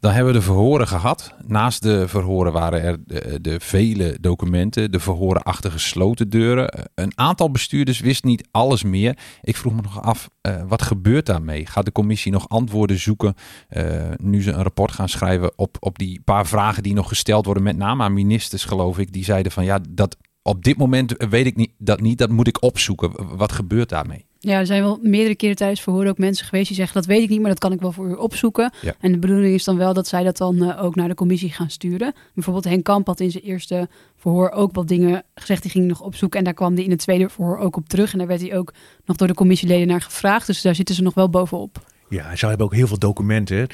Dan 0.00 0.12
hebben 0.12 0.32
we 0.32 0.38
de 0.38 0.44
verhoren 0.44 0.88
gehad. 0.88 1.34
Naast 1.46 1.82
de 1.82 2.08
verhoren 2.08 2.52
waren 2.52 2.82
er 2.82 2.98
de, 3.42 3.60
vele 3.60 4.18
documenten, 4.20 4.90
de 4.92 5.00
verhoren 5.00 5.42
achter 5.42 5.70
gesloten 5.70 6.30
deuren. 6.30 6.88
Een 6.94 7.12
aantal 7.14 7.50
bestuurders 7.50 8.00
wist 8.00 8.24
niet 8.24 8.48
alles 8.50 8.82
meer. 8.82 9.18
Ik 9.42 9.56
vroeg 9.56 9.74
me 9.74 9.80
nog 9.82 10.02
af, 10.02 10.28
uh, 10.42 10.62
wat 10.68 10.82
gebeurt 10.82 11.26
daarmee? 11.26 11.66
Gaat 11.66 11.84
de 11.84 11.92
commissie 11.92 12.32
nog 12.32 12.48
antwoorden 12.48 12.98
zoeken 12.98 13.34
uh, 13.70 14.08
nu 14.16 14.42
ze 14.42 14.52
een 14.52 14.62
rapport 14.62 14.92
gaan 14.92 15.08
schrijven 15.08 15.58
op, 15.58 15.76
op 15.80 15.98
die 15.98 16.20
paar 16.24 16.46
vragen 16.46 16.82
die 16.82 16.94
nog 16.94 17.08
gesteld 17.08 17.44
worden, 17.44 17.62
met 17.62 17.76
name 17.76 18.02
aan 18.02 18.12
ministers 18.12 18.64
geloof 18.64 18.98
ik, 18.98 19.12
die 19.12 19.24
zeiden 19.24 19.52
van 19.52 19.64
ja, 19.64 19.80
dat 19.88 20.16
op 20.42 20.64
dit 20.64 20.76
moment 20.76 21.14
weet 21.30 21.46
ik 21.46 21.56
niet, 21.56 21.72
dat 21.78 22.00
niet, 22.00 22.18
dat 22.18 22.30
moet 22.30 22.48
ik 22.48 22.62
opzoeken. 22.62 23.36
Wat 23.36 23.52
gebeurt 23.52 23.88
daarmee? 23.88 24.27
Ja, 24.40 24.58
er 24.58 24.66
zijn 24.66 24.82
wel 24.82 24.98
meerdere 25.02 25.34
keren 25.34 25.56
tijdens 25.56 25.80
verhoren 25.80 26.08
ook 26.08 26.18
mensen 26.18 26.46
geweest 26.46 26.66
die 26.66 26.76
zeggen 26.76 26.94
dat 26.94 27.06
weet 27.06 27.22
ik 27.22 27.28
niet, 27.28 27.40
maar 27.40 27.50
dat 27.50 27.58
kan 27.58 27.72
ik 27.72 27.80
wel 27.80 27.92
voor 27.92 28.08
u 28.08 28.12
opzoeken. 28.12 28.72
Ja. 28.80 28.94
En 29.00 29.12
de 29.12 29.18
bedoeling 29.18 29.54
is 29.54 29.64
dan 29.64 29.76
wel 29.76 29.94
dat 29.94 30.06
zij 30.06 30.24
dat 30.24 30.36
dan 30.36 30.62
uh, 30.62 30.82
ook 30.84 30.94
naar 30.94 31.08
de 31.08 31.14
commissie 31.14 31.50
gaan 31.50 31.70
sturen. 31.70 32.12
Bijvoorbeeld 32.34 32.64
Henk 32.64 32.84
Kamp 32.84 33.06
had 33.06 33.20
in 33.20 33.30
zijn 33.30 33.44
eerste 33.44 33.88
verhoor 34.16 34.50
ook 34.50 34.74
wat 34.74 34.88
dingen 34.88 35.22
gezegd, 35.34 35.62
die 35.62 35.70
ging 35.70 35.86
nog 35.86 36.00
opzoeken. 36.00 36.38
En 36.38 36.44
daar 36.44 36.54
kwam 36.54 36.74
hij 36.74 36.84
in 36.84 36.90
het 36.90 36.98
tweede 36.98 37.28
verhoor 37.28 37.58
ook 37.58 37.76
op 37.76 37.88
terug. 37.88 38.12
En 38.12 38.18
daar 38.18 38.26
werd 38.26 38.40
hij 38.40 38.56
ook 38.56 38.72
nog 39.04 39.16
door 39.16 39.26
de 39.28 39.34
commissieleden 39.34 39.86
naar 39.86 40.00
gevraagd. 40.00 40.46
Dus 40.46 40.62
daar 40.62 40.74
zitten 40.74 40.94
ze 40.94 41.02
nog 41.02 41.14
wel 41.14 41.30
bovenop. 41.30 41.86
Ja, 42.08 42.36
ze 42.36 42.46
hebben 42.46 42.66
ook 42.66 42.74
heel 42.74 42.86
veel 42.86 42.98
documenten. 42.98 43.66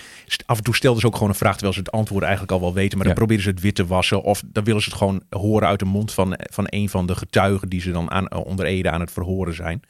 Af 0.46 0.58
en 0.58 0.64
toe 0.64 0.74
stelden 0.74 1.00
ze 1.00 1.06
ook 1.06 1.14
gewoon 1.14 1.28
een 1.28 1.34
vraag 1.34 1.52
terwijl 1.52 1.72
ze 1.72 1.78
het 1.78 1.90
antwoord 1.90 2.22
eigenlijk 2.22 2.52
al 2.52 2.60
wel 2.60 2.74
weten. 2.74 2.98
Maar 2.98 3.06
dan 3.06 3.16
proberen 3.16 3.42
ze 3.42 3.48
het 3.48 3.60
wit 3.60 3.74
te 3.74 3.86
wassen. 3.86 4.22
Of 4.22 4.42
dan 4.46 4.64
willen 4.64 4.82
ze 4.82 4.88
het 4.88 4.98
gewoon 4.98 5.22
horen 5.30 5.68
uit 5.68 5.78
de 5.78 5.84
mond 5.84 6.12
van, 6.12 6.38
van 6.38 6.64
een 6.68 6.88
van 6.88 7.06
de 7.06 7.14
getuigen 7.14 7.68
die 7.68 7.80
ze 7.80 7.90
dan 7.90 8.10
aan, 8.10 8.32
onder 8.32 8.66
Ede 8.66 8.90
aan 8.90 9.00
het 9.00 9.10
verhoren 9.10 9.54
zijn. 9.54 9.82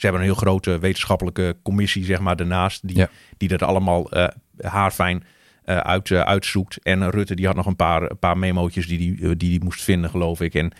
Ze 0.00 0.06
hebben 0.06 0.20
een 0.20 0.32
heel 0.32 0.40
grote 0.40 0.78
wetenschappelijke 0.78 1.56
commissie, 1.62 2.04
zeg 2.04 2.20
maar, 2.20 2.36
daarnaast. 2.36 2.88
Die, 2.88 2.96
ja. 2.96 3.08
die 3.36 3.48
dat 3.48 3.62
allemaal 3.62 4.16
uh, 4.16 4.26
haarfijn 4.60 5.24
uh, 5.64 5.76
uit, 5.76 6.08
uh, 6.08 6.20
uitzoekt. 6.20 6.82
En 6.82 7.10
Rutte 7.10 7.34
die 7.34 7.46
had 7.46 7.56
nog 7.56 7.66
een 7.66 7.76
paar, 7.76 8.10
een 8.10 8.18
paar 8.18 8.38
memootjes 8.38 8.86
die 8.86 8.98
hij 8.98 9.16
die, 9.16 9.36
die, 9.36 9.50
die 9.50 9.64
moest 9.64 9.82
vinden, 9.82 10.10
geloof 10.10 10.40
ik. 10.40 10.54
En 10.54 10.72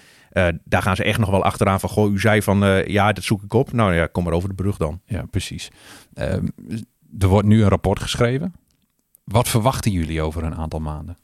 daar 0.64 0.82
gaan 0.82 0.96
ze 0.96 1.04
echt 1.04 1.18
nog 1.18 1.30
wel 1.30 1.44
achteraan 1.44 1.80
van... 1.80 1.88
Goh, 1.88 2.12
u 2.12 2.20
zei 2.20 2.42
van, 2.42 2.84
ja, 2.86 3.12
dat 3.12 3.24
zoek 3.24 3.42
ik 3.42 3.52
op. 3.52 3.72
Nou 3.72 3.94
ja, 3.94 4.06
kom 4.06 4.24
maar 4.24 4.32
over 4.32 4.48
de 4.48 4.54
brug 4.54 4.76
dan. 4.76 5.00
Ja, 5.06 5.24
precies. 5.30 5.70
Ehm, 6.14 6.46
er 7.18 7.28
wordt 7.28 7.48
nu 7.48 7.62
een 7.62 7.68
rapport 7.68 8.00
geschreven. 8.00 8.54
Wat 9.24 9.48
verwachten 9.48 9.92
jullie 9.92 10.22
over 10.22 10.44
een 10.44 10.54
aantal 10.54 10.80
maanden? 10.80 11.16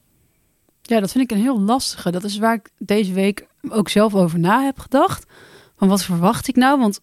Ja, 0.82 1.00
dat 1.00 1.12
vind 1.12 1.24
ik 1.24 1.36
een 1.36 1.42
heel 1.42 1.60
lastige. 1.60 2.10
Dat 2.10 2.24
is 2.24 2.38
waar 2.38 2.54
ik 2.54 2.70
deze 2.78 3.12
week 3.12 3.46
ook 3.68 3.88
zelf 3.88 4.14
over 4.14 4.38
na 4.38 4.64
heb 4.64 4.78
gedacht. 4.78 5.26
Van 5.76 5.88
wat 5.88 6.04
verwacht 6.04 6.48
ik 6.48 6.56
nou? 6.56 6.78
Want 6.78 7.00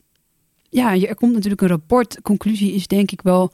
ja, 0.74 1.08
er 1.08 1.16
komt 1.16 1.34
natuurlijk 1.34 1.62
een 1.62 1.68
rapport. 1.68 2.22
Conclusie 2.22 2.74
is 2.74 2.88
denk 2.88 3.12
ik 3.12 3.22
wel 3.22 3.52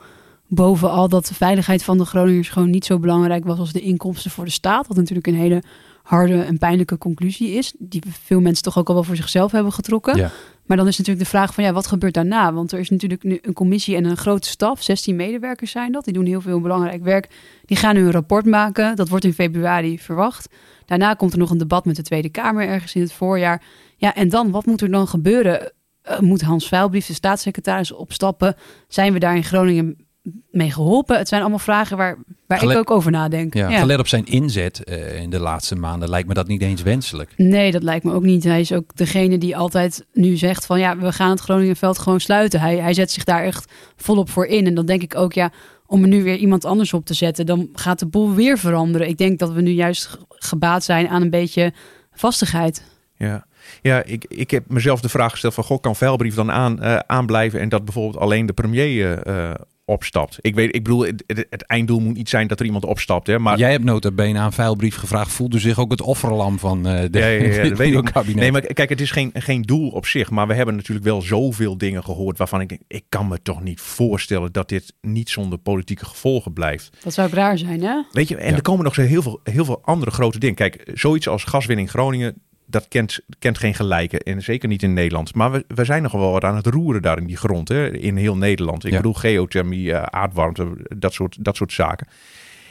bovenal 0.48 1.10
dat 1.10 1.26
de 1.26 1.34
veiligheid 1.34 1.84
van 1.84 1.98
de 1.98 2.06
Groningers 2.06 2.50
gewoon 2.50 2.70
niet 2.70 2.86
zo 2.86 3.00
belangrijk 3.00 3.46
was 3.46 3.60
als 3.60 3.72
de 3.72 3.82
inkomsten 3.82 4.32
voor 4.32 4.46
de 4.46 4.52
staat. 4.52 4.88
Wat 4.88 4.98
natuurlijk 4.98 5.28
een 5.28 5.36
hele 5.36 5.64
harde 6.04 6.42
en 6.42 6.58
pijnlijke 6.58 6.98
conclusie 6.98 7.52
is. 7.52 7.74
Die 7.78 8.02
veel 8.24 8.40
mensen 8.40 8.64
toch 8.64 8.78
ook 8.78 8.88
al 8.88 8.94
wel 8.94 9.04
voor 9.04 9.16
zichzelf 9.16 9.52
hebben 9.52 9.74
getrokken. 9.74 10.18
Ja. 10.18 10.32
Maar 10.66 10.78
dan 10.78 10.88
is 10.88 10.98
natuurlijk 10.98 11.26
de 11.26 11.32
vraag 11.32 11.54
van 11.54 11.64
ja, 11.64 11.74
wat 11.74 11.88
gebeurt 11.88 12.14
daarna? 12.14 12.54
Want 12.54 12.72
er 12.72 12.80
is 12.80 12.90
natuurlijk 12.90 13.24
nu 13.24 13.40
een 13.42 13.54
commissie 13.54 13.96
en 13.96 14.06
een 14.06 14.18
grote 14.18 14.48
staf. 14.48 14.84
16 14.84 15.16
medewerkers 15.16 15.72
zijn 15.72 15.92
dat. 15.92 16.04
Die 16.04 16.14
doen 16.14 16.26
heel 16.26 16.42
veel 16.42 16.62
belangrijk 16.62 17.04
werk. 17.04 17.30
Die 17.66 17.78
gaan 17.78 17.96
nu 17.96 18.06
een 18.06 18.12
rapport 18.12 18.46
maken. 18.46 18.96
Dat 18.96 19.10
wordt 19.10 19.26
in 19.26 19.34
februari 19.34 20.00
verwacht. 20.00 20.50
Daarna 20.86 21.14
komt 21.14 21.32
er 21.34 21.40
nog 21.40 21.50
een 21.50 21.58
debat 21.58 21.86
met 21.86 21.96
de 21.96 22.02
Tweede 22.02 22.30
Kamer 22.30 22.68
ergens 22.68 22.96
in 22.96 23.02
het 23.02 23.14
voorjaar. 23.14 23.64
Ja, 23.98 24.16
en 24.16 24.30
dan, 24.30 24.52
wat 24.52 24.66
moet 24.66 24.82
er 24.82 24.92
dan 24.92 25.08
gebeuren? 25.08 25.72
Uh, 26.10 26.20
moet 26.20 26.42
Hans 26.42 26.68
Vuilbrief, 26.68 27.06
de 27.06 27.14
staatssecretaris, 27.14 27.92
opstappen? 27.92 28.56
Zijn 28.88 29.14
we 29.14 29.20
daar 29.20 29.36
in 29.36 29.44
Groningen 29.44 30.08
mee 30.52 30.72
geholpen? 30.72 31.18
Het 31.18 31.28
zijn 31.28 31.42
allemaal 31.42 31.60
vragen 31.60 31.98
waar, 31.98 32.18
waar 32.48 32.64
ik 32.64 32.78
ook 32.78 32.92
over 32.92 33.12
nadenk. 33.12 33.54
Ja, 33.54 33.70
ja. 33.70 33.80
Gelet 33.80 34.00
op 34.00 34.08
zijn 34.08 34.26
inzet 34.26 34.82
uh, 34.86 35.22
in 35.22 35.30
de 35.30 35.40
laatste 35.40 35.76
maanden 35.76 36.10
lijkt 36.10 36.28
me 36.28 36.34
dat 36.34 36.48
niet 36.48 36.62
eens 36.62 36.82
wenselijk. 36.82 37.34
Nee, 37.38 37.72
dat 37.72 37.84
lijkt 37.84 38.06
me 38.06 38.14
ook 38.14 38.24
niet. 38.24 38.44
Hij 38.44 38.60
is 38.60 38.74
ook 38.74 38.96
degene 38.96 39.38
die 39.38 39.58
altijd 39.58 40.06
nu 40.14 40.38
zegt 40.38 40.66
van 40.66 40.80
ja, 40.80 40.98
we 40.98 41.12
gaan 41.12 41.30
het 41.30 41.40
Groningenveld 41.40 42.00
gewoon 42.00 42.20
sluiten. 42.20 42.60
Hij, 42.60 42.78
hij 42.78 42.94
zet 42.94 43.12
zich 43.12 43.24
daar 43.24 43.44
echt 43.44 43.72
volop 43.96 44.30
voor 44.30 44.46
in. 44.46 44.66
En 44.66 44.74
dan 44.74 44.86
denk 44.86 45.02
ik 45.02 45.16
ook 45.16 45.34
ja, 45.34 45.52
om 45.86 46.02
er 46.02 46.08
nu 46.08 46.24
weer 46.24 46.38
iemand 46.38 46.66
anders 46.66 46.94
op 46.94 47.06
te 47.06 47.14
zetten, 47.14 47.46
dan 47.46 47.70
gaat 47.74 48.00
de 48.00 48.08
boel 48.08 48.34
weer 48.34 48.58
veranderen. 48.58 49.08
Ik 49.08 49.18
denk 49.18 49.40
dat 49.40 49.52
we 49.52 49.62
nu 49.62 49.72
juist 49.72 50.18
gebaat 50.30 50.84
zijn 50.84 51.08
aan 51.08 51.22
een 51.22 51.30
beetje 51.30 51.74
vastigheid. 52.12 52.84
Ja. 53.16 53.46
Ja, 53.82 54.04
ik, 54.04 54.26
ik 54.28 54.52
heb 54.52 54.64
mezelf 54.68 55.02
de 55.02 55.10
vraag 55.10 55.32
gesteld 55.32 55.54
van... 55.54 55.64
Goh, 55.64 55.82
kan 55.82 55.96
Veilbrief 55.96 56.36
dan 56.36 56.52
aan, 56.52 56.78
uh, 56.82 56.96
aanblijven... 56.96 57.60
en 57.60 57.70
dat 57.70 57.86
bijvoorbeeld 57.86 58.24
alleen 58.24 58.46
de 58.46 58.54
premier 58.54 59.28
uh, 59.28 59.52
opstapt. 59.90 60.38
Ik 60.42 60.56
weet, 60.56 60.76
ik 60.76 60.84
bedoel, 60.84 61.06
het, 61.06 61.24
het, 61.28 61.46
het, 61.50 61.62
einddoel 61.62 62.00
moet 62.00 62.16
niet 62.16 62.30
zijn 62.30 62.48
dat 62.48 62.60
er 62.60 62.66
iemand 62.66 62.86
opstapt. 62.86 63.28
Hè, 63.28 63.40
maar... 63.40 63.58
Jij 63.58 63.72
hebt 63.72 63.84
nota 63.84 64.12
bene 64.12 64.40
aan 64.40 64.54
Veilbrief 64.54 64.96
gevraagd. 64.96 65.32
Voelde 65.32 65.60
zich 65.60 65.80
ook 65.80 65.92
het 65.92 66.02
offerlam 66.02 66.60
van 66.60 66.78
uh, 66.78 67.02
de, 67.12 67.20
ja, 67.20 67.28
ja, 67.28 67.64
ja, 67.64 67.76
weet 67.76 67.94
ik. 67.94 68.06
kabinet. 68.14 68.40
Nee, 68.40 68.52
maar 68.52 68.62
kijk, 68.62 68.90
het 68.90 69.02
is 69.02 69.12
geen, 69.12 69.32
geen 69.34 69.62
doel 69.62 69.90
op 69.90 70.06
zich. 70.06 70.30
Maar 70.30 70.48
we 70.48 70.54
hebben 70.54 70.76
natuurlijk 70.76 71.06
wel 71.06 71.22
zoveel 71.22 71.78
dingen 71.78 72.04
gehoord... 72.04 72.38
waarvan 72.38 72.62
ik 72.62 72.70
denk, 72.70 72.82
ik 72.88 73.04
kan 73.10 73.28
me 73.28 73.42
toch 73.42 73.62
niet 73.64 73.80
voorstellen... 73.80 74.52
dat 74.52 74.70
dit 74.70 74.94
niet 75.02 75.30
zonder 75.30 75.60
politieke 75.60 76.06
gevolgen 76.06 76.54
blijft. 76.54 76.98
Dat 77.04 77.14
zou 77.14 77.28
ook 77.28 77.34
raar 77.34 77.58
zijn, 77.58 77.82
hè? 77.82 78.02
Weet 78.12 78.28
je, 78.28 78.36
en 78.36 78.56
er 78.56 78.62
komen 78.62 78.84
nog 78.84 78.94
zo 78.94 79.02
heel 79.02 79.22
veel, 79.22 79.40
heel 79.44 79.66
veel 79.66 79.80
andere 79.84 80.12
grote 80.12 80.40
dingen. 80.40 80.56
Kijk, 80.56 80.92
zoiets 80.94 81.28
als 81.28 81.44
gaswinning 81.44 81.90
Groningen 81.90 82.42
dat 82.70 82.88
kent, 82.88 83.20
kent 83.40 83.58
geen 83.58 83.74
gelijke. 83.76 84.20
En 84.24 84.42
zeker 84.42 84.70
niet 84.70 84.84
in 84.84 84.94
Nederland. 84.94 85.36
Maar 85.36 85.52
we, 85.52 85.66
we 85.68 85.86
zijn 85.86 86.04
nog 86.04 86.12
wel 86.12 86.32
wat 86.32 86.44
aan 86.44 86.56
het 86.56 86.66
roeren 86.68 87.02
daar 87.02 87.18
in 87.18 87.26
die 87.28 87.38
grond. 87.38 87.68
Hè, 87.68 87.92
in 87.98 88.16
heel 88.16 88.38
Nederland. 88.38 88.86
Ik 88.86 88.92
Ja. 88.92 88.98
bedoel 88.98 89.14
geothermie, 89.14 89.94
eh, 89.94 90.02
aardwarmte, 90.04 90.68
dat 90.98 91.14
soort, 91.14 91.38
dat 91.46 91.56
soort 91.56 91.72
zaken. 91.74 92.08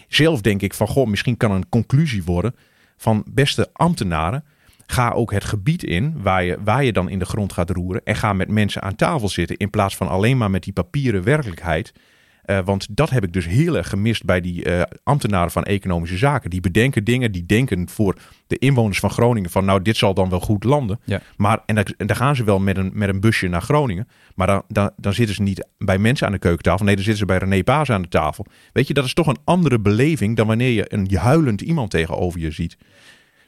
Zelf 0.09 0.41
denk 0.41 0.63
ik 0.63 0.75
van, 0.75 0.87
goh, 0.87 1.07
misschien 1.07 1.37
kan 1.37 1.51
een 1.51 1.69
conclusie 1.69 2.25
worden 2.25 2.55
van 2.97 3.25
beste 3.31 3.69
ambtenaren. 3.73 4.45
Ga 4.87 5.11
ook 5.11 5.33
het 5.33 5.45
gebied 5.45 5.83
in 5.85 6.15
waar 6.23 6.45
je, 6.45 6.57
waar 6.65 6.85
je 6.85 6.93
dan 6.93 7.09
in 7.09 7.19
de 7.19 7.25
grond 7.25 7.53
gaat 7.53 7.71
roeren. 7.71 8.01
En 8.05 8.17
ga 8.17 8.33
met 8.33 8.49
mensen 8.51 8.83
aan 8.83 8.95
tafel 8.97 9.29
zitten. 9.29 9.57
In 9.57 9.71
plaats 9.71 9.97
van 9.97 10.09
alleen 10.09 10.37
maar 10.37 10.51
met 10.51 10.63
die 10.63 10.73
papieren 10.73 11.23
werkelijkheid. 11.25 11.93
Eh, 12.49 12.59
want 12.65 12.87
dat 12.91 13.11
heb 13.11 13.25
ik 13.25 13.33
dus 13.33 13.47
heel 13.47 13.77
erg 13.77 13.89
gemist 13.89 14.25
bij 14.25 14.41
die 14.41 14.65
eh, 14.65 14.83
ambtenaren 15.03 15.51
van 15.51 15.63
economische 15.63 16.17
zaken. 16.17 16.51
Die 16.51 16.61
bedenken 16.61 17.05
dingen, 17.05 17.33
die 17.33 17.47
denken 17.47 17.89
voor 17.89 18.17
de 18.47 18.59
inwoners 18.59 18.99
van 18.99 19.11
Groningen 19.11 19.51
van 19.51 19.65
nou, 19.65 19.83
dit 19.83 19.97
zal 19.97 20.15
dan 20.15 20.29
wel 20.29 20.41
goed 20.41 20.65
landen. 20.65 21.01
Ja. 21.05 21.21
Maar, 21.37 21.63
en, 21.67 21.75
dan, 21.75 21.85
en 21.97 22.07
dan 22.07 22.17
gaan 22.17 22.37
ze 22.37 22.45
wel 22.45 22.59
met 22.59 22.77
een, 22.77 22.91
met 22.95 23.09
een 23.09 23.21
busje 23.21 23.49
naar 23.49 23.63
Groningen. 23.63 24.09
Maar 24.35 24.47
dan, 24.47 24.63
dan, 24.69 24.91
dan 24.97 25.13
zitten 25.13 25.35
ze 25.35 25.43
niet 25.43 25.67
bij 25.79 25.99
mensen 25.99 26.27
aan 26.27 26.33
de 26.33 26.39
keukentafel. 26.39 26.85
Nee, 26.85 26.95
dan 26.95 27.05
zitten 27.05 27.27
ze 27.27 27.39
bij 27.39 27.49
René 27.49 27.65
Paas 27.65 27.91
aan 27.91 28.03
de 28.03 28.09
tafel. 28.09 28.47
Weet 28.73 28.87
je, 28.87 28.95
dat 28.95 29.05
is 29.05 29.15
toch 29.15 29.27
een 29.27 29.39
andere 29.45 29.81
beleving 29.81 30.37
dan 30.37 30.47
wanneer 30.47 30.73
je 30.73 30.85
een 30.95 31.17
huilend 31.17 31.61
iemand 31.61 31.91
tegenover 31.91 32.41
je 32.41 32.51
ziet. 32.51 32.77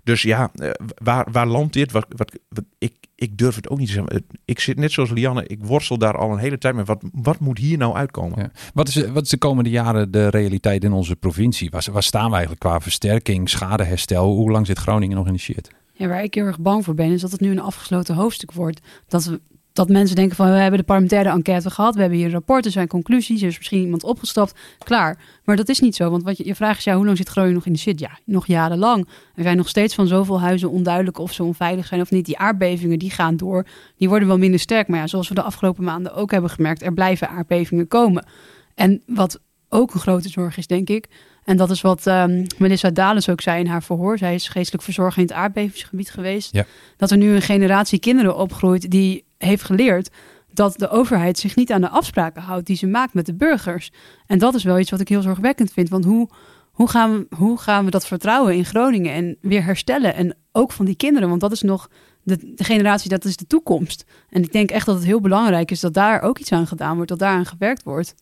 Dus 0.05 0.23
ja, 0.23 0.51
eh, 0.55 0.71
waar, 1.03 1.27
waar 1.33 1.47
landt 1.47 1.73
dit? 1.73 1.93
Wat, 1.93 2.07
wat, 2.17 2.39
wat- 2.49 2.65
ik, 2.79 2.95
ik 3.15 3.39
durf 3.39 3.55
het 3.55 3.69
ook 3.69 3.79
niet 3.79 3.87
te 3.87 3.93
zeggen. 3.93 4.25
Ik 4.45 4.61
zit 4.61 4.77
net 4.77 4.93
zoals 4.93 5.11
Lianne, 5.11 5.47
ik 5.47 5.59
worstel 5.65 5.99
daar 5.99 6.17
al 6.17 6.33
een 6.33 6.39
hele 6.39 6.59
tijd 6.59 6.75
mee. 6.75 6.85
Wat, 6.85 7.03
wat 7.13 7.39
moet 7.39 7.59
hier 7.59 7.79
nou 7.79 7.95
uitkomen? 7.95 8.39
Ja. 8.39 8.51
Wat, 8.75 8.89
is, 8.89 9.07
wat 9.11 9.23
is 9.25 9.31
de 9.31 9.39
komende 9.39 9.71
jaren 9.71 10.11
de 10.11 10.29
realiteit 10.29 10.85
in 10.85 10.93
onze 10.93 11.17
provincie? 11.17 11.71
Waar, 11.71 11.87
waar 11.93 12.03
staan 12.03 12.25
we 12.27 12.31
eigenlijk 12.31 12.61
qua 12.61 12.81
versterking, 12.81 13.49
schadeherstel? 13.49 14.35
Hoe 14.35 14.51
lang 14.51 14.67
zit 14.67 14.79
Groningen 14.79 15.17
nog 15.17 15.27
in 15.27 15.33
de 15.33 15.39
shit? 15.39 15.71
Ja, 15.93 16.09
waar 16.09 16.23
ik 16.23 16.35
heel 16.35 16.45
erg 16.45 16.59
bang 16.59 16.85
voor 16.85 16.95
ben, 16.95 17.13
is 17.13 17.21
dat 17.21 17.31
het 17.33 17.41
nu 17.41 17.51
een 17.51 17.61
afgesloten 17.61 18.15
hoofdstuk 18.15 18.53
wordt. 18.53 18.81
Dat, 19.09 19.25
we, 19.25 19.41
dat 19.81 19.89
mensen 19.89 20.17
denken 20.17 20.37
van, 20.37 20.51
we 20.51 20.57
hebben 20.57 20.79
de 20.79 20.85
parlementaire 20.85 21.31
enquête 21.31 21.71
gehad, 21.71 21.95
we 21.95 22.01
hebben 22.01 22.19
hier 22.19 22.27
een 22.27 22.33
rapport, 22.33 22.65
er 22.65 22.71
zijn 22.71 22.89
conclusies, 22.89 23.43
er 23.43 23.49
is 23.49 23.57
misschien 23.57 23.81
iemand 23.81 24.05
opgestapt, 24.05 24.59
klaar. 24.79 25.19
Maar 25.45 25.57
dat 25.57 25.69
is 25.69 25.81
niet 25.81 25.97
zo, 25.97 26.11
want 26.11 26.23
wat 26.23 26.37
je, 26.37 26.47
je 26.47 26.55
vraagt 26.55 26.79
is, 26.79 26.85
ja, 26.85 26.97
hoe 26.97 27.05
lang 27.05 27.17
zit 27.17 27.29
Groningen 27.29 27.57
nog 27.57 27.67
in 27.67 27.73
de 27.73 27.79
shit? 27.79 28.01
Ja, 28.01 28.19
nog 28.25 28.47
jarenlang. 28.47 29.09
Er 29.35 29.43
zijn 29.43 29.57
nog 29.57 29.69
steeds 29.69 29.95
van 29.95 30.07
zoveel 30.07 30.41
huizen 30.41 30.71
onduidelijk 30.71 31.19
of 31.19 31.33
ze 31.33 31.43
onveilig 31.43 31.87
zijn 31.87 32.01
of 32.01 32.11
niet. 32.11 32.27
Die 32.27 32.39
aardbevingen, 32.39 32.99
die 32.99 33.11
gaan 33.11 33.37
door, 33.37 33.67
die 33.97 34.09
worden 34.09 34.29
wel 34.29 34.39
minder 34.39 34.61
sterk. 34.61 34.89
Maar 34.89 34.99
ja, 34.99 35.07
zoals 35.07 35.29
we 35.29 35.35
de 35.35 35.43
afgelopen 35.43 35.85
maanden 35.85 36.15
ook 36.15 36.31
hebben 36.31 36.51
gemerkt, 36.51 36.83
er 36.83 36.95
blijven 36.95 37.29
aardbevingen 37.29 37.89
komen. 37.89 38.27
En 38.75 39.03
wat 39.07 39.41
ook 39.69 39.95
een 39.95 40.01
grote 40.01 40.29
zorg 40.29 40.57
is, 40.57 40.67
denk 40.67 40.89
ik, 40.89 41.09
en 41.45 41.57
dat 41.57 41.71
is 41.71 41.81
wat 41.81 42.07
ehm, 42.07 42.47
Melissa 42.59 42.91
Dales 42.91 43.29
ook 43.29 43.41
zei 43.41 43.61
in 43.61 43.67
haar 43.67 43.83
verhoor. 43.83 44.19
Zij 44.19 44.35
is 44.35 44.49
geestelijk 44.49 44.83
verzorger 44.83 45.23
in 45.23 45.29
het 45.29 45.37
aardbevingsgebied 45.37 46.11
geweest. 46.11 46.53
Ja. 46.53 46.65
Dat 46.97 47.11
er 47.11 47.17
nu 47.17 47.35
een 47.35 47.43
generatie 47.43 47.99
kinderen 47.99 48.37
opgroeit 48.37 48.91
die 48.91 49.25
heeft 49.49 49.63
geleerd 49.63 50.11
dat 50.53 50.79
de 50.79 50.89
overheid 50.89 51.39
zich 51.39 51.57
niet 51.57 51.73
aan 51.73 51.81
de 51.81 51.89
afspraken 51.89 52.43
houdt 52.43 52.67
die 52.67 52.77
ze 52.77 52.87
maakt 52.87 53.15
met 53.15 53.27
de 53.27 53.35
burgers. 53.35 53.93
En 54.27 54.39
dat 54.39 54.55
is 54.55 54.65
wel 54.65 54.79
iets 54.79 54.91
wat 54.91 55.01
ik 55.01 55.09
heel 55.09 55.23
zorgwekkend 55.23 55.73
vind. 55.73 55.89
Want 55.89 56.05
hoe, 56.05 56.29
hoe, 56.71 56.89
gaan, 56.89 57.13
we, 57.13 57.37
hoe 57.37 57.59
gaan 57.59 57.85
we 57.85 57.91
dat 57.91 58.07
vertrouwen 58.07 58.55
in 58.55 58.65
Groningen 58.65 59.13
en 59.13 59.37
weer 59.41 59.65
herstellen? 59.65 60.15
En 60.15 60.37
ook 60.53 60.73
van 60.73 60.85
die 60.85 60.97
kinderen, 60.97 61.29
want 61.29 61.41
dat 61.41 61.53
is 61.53 61.63
nog 61.63 61.91
de, 62.23 62.55
de 62.55 62.65
generatie, 62.65 63.11
dat 63.11 63.25
is 63.25 63.37
de 63.37 63.47
toekomst. 63.47 64.05
En 64.29 64.43
ik 64.43 64.53
denk 64.53 64.71
echt 64.71 64.87
dat 64.87 64.95
het 64.95 65.05
heel 65.05 65.21
belangrijk 65.21 65.71
is 65.71 65.81
dat 65.81 65.95
daar 65.95 66.23
ook 66.23 66.39
iets 66.39 66.53
aan 66.53 66.67
gedaan 66.67 66.95
wordt, 66.95 67.11
dat 67.11 67.19
daar 67.19 67.37
aan 67.37 67.47
gewerkt 67.47 67.83
wordt. 67.83 68.15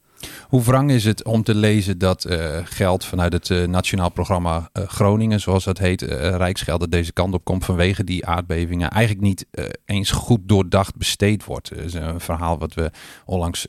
Hoe 0.48 0.62
wrang 0.62 0.90
is 0.90 1.04
het 1.04 1.24
om 1.24 1.42
te 1.42 1.54
lezen 1.54 1.98
dat 1.98 2.24
eh, 2.24 2.58
geld 2.64 3.04
vanuit 3.04 3.32
het 3.32 3.50
eh, 3.50 3.66
Nationaal 3.66 4.10
Programma 4.10 4.68
eh, 4.72 4.82
Groningen, 4.86 5.40
zoals 5.40 5.64
dat 5.64 5.78
heet, 5.78 6.02
Rijksgeld, 6.02 6.80
dat 6.80 6.90
deze 6.90 7.12
kant 7.12 7.34
op 7.34 7.44
komt 7.44 7.64
vanwege 7.64 8.04
die 8.04 8.26
aardbevingen, 8.26 8.90
eigenlijk 8.90 9.26
niet 9.26 9.46
eens 9.84 10.10
goed 10.10 10.40
doordacht 10.42 10.96
besteed 10.96 11.44
wordt? 11.44 11.68
Dat 11.68 11.84
is 11.84 11.94
een 11.94 12.20
verhaal 12.20 12.58
wat 12.58 12.74
we 12.74 12.90
onlangs 13.24 13.66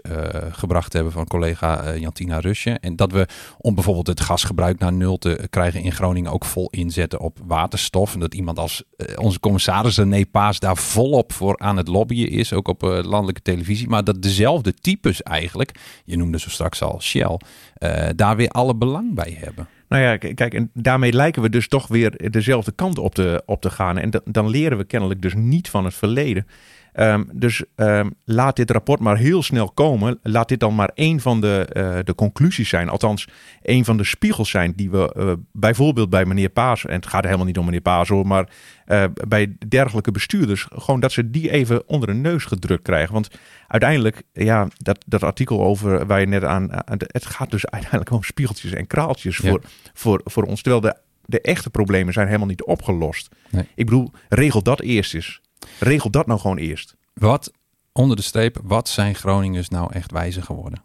gebracht 0.52 0.94
hebben 0.94 1.12
van 1.12 1.28
collega 1.28 1.96
Jantina 1.96 2.40
Rusje. 2.40 2.70
En 2.70 2.96
dat 2.96 3.12
we 3.12 3.28
om 3.58 3.76
bijvoorbeeld 3.76 4.08
het 4.08 4.22
gasgebruik 4.22 4.80
naar 4.80 4.94
nul 4.94 5.18
te 5.18 5.48
krijgen 5.50 5.82
in 5.82 5.92
Groningen 5.92 6.32
ook 6.32 6.46
vol 6.46 6.70
inzetten 6.70 7.20
op 7.20 7.38
waterstof. 7.46 8.14
En 8.14 8.20
dat 8.20 8.34
iemand 8.34 8.60
als 8.60 8.84
onze 9.16 9.40
commissaris 9.40 9.98
René 9.98 10.26
Paas 10.26 10.60
daar 10.60 10.78
volop 10.78 11.34
voor 11.34 11.58
aan 11.60 11.78
het 11.78 11.88
lobbyen 11.88 12.30
is, 12.30 12.54
ook 12.54 12.68
op 12.68 12.82
landelijke 12.82 13.42
televisie. 13.42 13.88
Maar 13.88 14.04
dat 14.04 14.22
dezelfde 14.22 14.74
types 14.74 15.24
eigenlijk, 15.24 15.80
je 16.06 16.18
noemde 16.18 16.39
zo 16.40 16.50
straks 16.50 16.82
al 16.82 17.02
Shell, 17.02 17.40
eh, 17.74 18.08
daar 18.16 18.36
weer 18.36 18.50
alle 18.50 18.76
belang 18.76 19.14
bij 19.16 19.38
hebben. 19.40 19.68
Nou 19.88 20.04
ja, 20.04 20.18
kijk, 20.18 20.54
en 20.54 20.70
daarmee 20.74 21.14
lijken 21.14 21.42
we 21.42 21.50
dus 21.50 21.68
toch 21.68 21.88
weer 21.88 22.32
dezelfde 22.32 22.72
kant 22.72 22.98
op 22.98 23.16
te, 23.16 23.44
op 23.46 23.62
te 23.62 23.70
gaan. 23.70 23.98
En 23.98 24.10
da- 24.10 24.22
dan 24.26 24.50
leren 24.50 24.78
we 24.78 24.84
kennelijk 24.84 25.22
dus 25.22 25.34
niet 25.34 25.70
van 25.70 25.86
het 25.86 25.94
verleden. 25.94 26.48
Ehm, 26.94 27.24
dus 27.34 27.64
ehm, 27.76 28.10
laat 28.24 28.56
dit 28.56 28.72
rapport 28.72 29.00
maar 29.00 29.18
heel 29.18 29.44
snel 29.44 29.72
komen. 29.72 30.20
Laat 30.24 30.48
dit 30.48 30.60
dan 30.60 30.76
maar 30.76 30.92
één 30.94 31.20
van 31.20 31.42
de, 31.42 31.66
eh, 31.70 31.98
de 32.04 32.16
conclusies 32.16 32.70
zijn. 32.70 32.90
Althans, 32.90 33.28
één 33.62 33.86
van 33.86 33.98
de 33.98 34.04
spiegels 34.04 34.50
zijn 34.50 34.74
die 34.76 34.90
we 34.90 35.14
eh, 35.14 35.32
bijvoorbeeld 35.52 36.10
bij 36.10 36.26
meneer 36.26 36.50
Paas... 36.50 36.86
en 36.86 36.96
het 36.96 37.08
gaat 37.08 37.24
helemaal 37.24 37.46
niet 37.46 37.58
om 37.58 37.66
meneer 37.66 37.82
Paas 37.82 38.08
hoor... 38.08 38.28
maar 38.28 38.50
eh, 38.86 39.04
bij 39.28 39.56
dergelijke 39.68 40.12
bestuurders... 40.12 40.68
gewoon 40.74 41.00
dat 41.00 41.12
ze 41.12 41.30
die 41.30 41.52
even 41.52 41.88
onder 41.88 42.08
de 42.08 42.14
neus 42.14 42.46
gedrukt 42.46 42.84
krijgen. 42.84 43.14
Want 43.14 43.30
uiteindelijk, 43.68 44.24
ja, 44.34 44.68
dat, 44.78 45.04
dat 45.08 45.24
artikel 45.24 45.64
over 45.64 46.06
waar 46.06 46.20
je 46.20 46.28
net 46.28 46.44
aan... 46.44 46.88
aan- 46.88 46.98
het 46.98 47.26
gaat 47.26 47.52
dus 47.52 47.66
uiteindelijk 47.76 48.12
om 48.12 48.24
spiegeltjes 48.24 48.72
en 48.72 48.88
kraaltjes 48.88 49.38
Ja. 49.38 49.50
voor, 49.50 49.62
voor, 49.94 50.22
voor 50.24 50.44
ons. 50.44 50.62
Terwijl 50.62 50.82
de, 50.82 50.96
de 51.26 51.42
echte 51.42 51.70
problemen 51.70 52.14
zijn 52.14 52.28
helemaal 52.28 52.48
niet 52.48 52.64
opgelost. 52.64 53.36
Nee. 53.50 53.68
Ik 53.76 53.86
bedoel, 53.86 54.12
regel 54.30 54.62
dat 54.64 54.80
eerst 54.82 55.14
eens. 55.14 55.42
Regel 55.80 56.10
dat 56.10 56.28
nou 56.28 56.40
gewoon 56.40 56.58
eerst. 56.58 56.96
Wat, 57.14 57.52
onder 57.92 58.16
de 58.16 58.22
streep, 58.22 58.60
wat 58.64 58.90
zijn 58.90 59.16
Groningers 59.16 59.70
nou 59.70 59.94
echt 59.94 60.12
wijzer 60.12 60.44
geworden? 60.44 60.82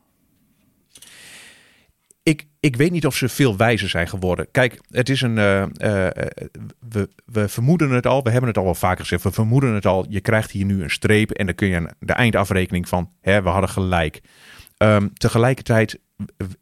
Ik, 2.22 2.46
ik 2.60 2.76
weet 2.76 2.90
niet 2.90 3.06
of 3.06 3.16
ze 3.16 3.28
veel 3.28 3.56
wijzer 3.56 3.88
zijn 3.88 4.08
geworden. 4.08 4.50
Kijk, 4.50 4.80
het 4.90 5.08
is 5.08 5.20
een. 5.20 5.38
eh, 5.38 5.62
eh, 5.62 6.10
we, 6.88 7.08
we 7.24 7.48
vermoeden 7.48 7.90
het 7.90 8.06
al. 8.06 8.22
We 8.22 8.30
hebben 8.30 8.48
het 8.48 8.58
al 8.58 8.64
wel 8.64 8.74
vaker 8.74 9.00
gezegd. 9.02 9.22
We 9.22 9.30
vermoeden 9.32 9.74
het 9.74 9.86
al. 9.86 10.06
Je 10.08 10.20
krijgt 10.20 10.50
hier 10.50 10.64
nu 10.64 10.82
een 10.82 10.90
streep. 10.90 11.30
En 11.30 11.46
dan 11.46 11.54
kun 11.54 11.68
je 11.68 11.76
aan 11.76 11.88
de 11.98 12.12
eindafrekening 12.12 12.88
van. 12.88 13.10
Hè, 13.20 13.42
we 13.42 13.48
hadden 13.48 13.70
gelijk. 13.70 14.20
Ehm, 14.76 15.08
tegelijkertijd. 15.14 15.98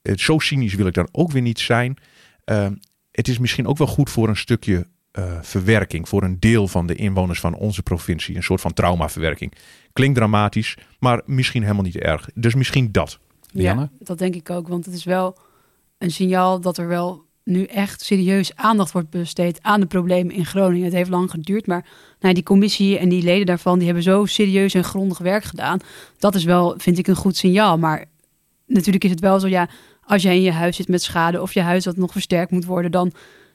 eh, 0.03 0.14
Zo 0.16 0.38
cynisch 0.38 0.75
wil 0.75 0.87
ik 0.87 0.95
dan 0.95 1.09
ook 1.12 1.31
weer 1.33 1.42
niet 1.42 1.61
zijn. 1.61 1.97
Ehm, 2.45 2.75
het 3.11 3.29
is 3.29 3.38
misschien 3.38 3.66
ook 3.66 3.79
wel 3.79 3.87
goed 3.87 4.11
voor 4.11 4.29
een 4.29 4.37
stukje 4.37 4.87
eh, 5.12 5.38
verwerking. 5.42 6.09
Voor 6.09 6.22
een 6.22 6.40
deel 6.40 6.68
van 6.68 6.87
de 6.87 6.94
inwoners 6.94 7.40
van 7.40 7.55
onze 7.55 7.83
provincie. 7.83 8.37
Een 8.37 8.42
soort 8.42 8.61
van 8.61 8.72
traumaverwerking. 8.72 9.53
Klinkt 9.92 10.16
dramatisch. 10.16 10.77
Maar 10.98 11.22
misschien 11.27 11.62
helemaal 11.62 11.83
niet 11.83 11.96
erg. 11.96 12.29
Dus 12.35 12.55
misschien 12.55 12.92
dat. 12.92 13.18
Ja, 13.53 13.90
dat 13.98 14.18
denk 14.18 14.35
ik 14.35 14.51
ook. 14.51 14.68
Want 14.68 14.85
het 14.85 14.94
is 14.94 15.05
wel 15.05 15.38
een 15.98 16.11
signaal 16.11 16.61
dat 16.61 16.79
er 16.79 16.88
wel 16.88 17.25
nu 17.44 17.64
echt 17.64 18.03
serieus 18.03 18.57
aandacht 18.57 18.92
wordt 18.92 19.11
besteed 19.11 19.62
aan 19.62 19.81
de 19.81 19.87
problemen 19.87 20.35
in 20.35 20.46
Groningen. 20.46 20.85
Het 20.85 20.94
heeft 20.94 21.11
lang 21.11 21.31
geduurd, 21.31 21.66
maar 21.66 21.87
nou, 22.20 22.35
die 22.35 22.42
commissie 22.42 22.98
en 22.98 23.09
die 23.09 23.22
leden 23.22 23.46
daarvan, 23.46 23.77
die 23.77 23.87
hebben 23.87 24.05
zo 24.05 24.25
serieus 24.25 24.75
en 24.75 24.85
grondig 24.85 25.18
werk 25.18 25.44
gedaan. 25.44 25.79
Dat 26.18 26.35
is 26.35 26.44
wel, 26.44 26.75
vind 26.79 26.98
ik, 26.98 27.07
een 27.07 27.16
goed 27.16 27.37
signaal. 27.37 27.79
Maar 27.79 28.05
natuurlijk 28.66 29.05
is 29.05 29.11
het 29.11 29.20
wel 29.20 29.40
zo, 29.40 29.48
ja, 29.48 29.68
als 30.05 30.22
jij 30.22 30.37
in 30.37 30.42
je 30.42 30.53
huis 30.53 30.77
zit 30.77 30.88
met 30.88 31.03
schade 31.03 31.42
of 31.42 31.55
je 31.55 31.61
huis 31.61 31.85
dat 31.85 31.96
nog 31.96 32.12
versterkt 32.12 32.51
moet 32.51 32.64
worden, 32.64 32.90
dan 32.90 33.12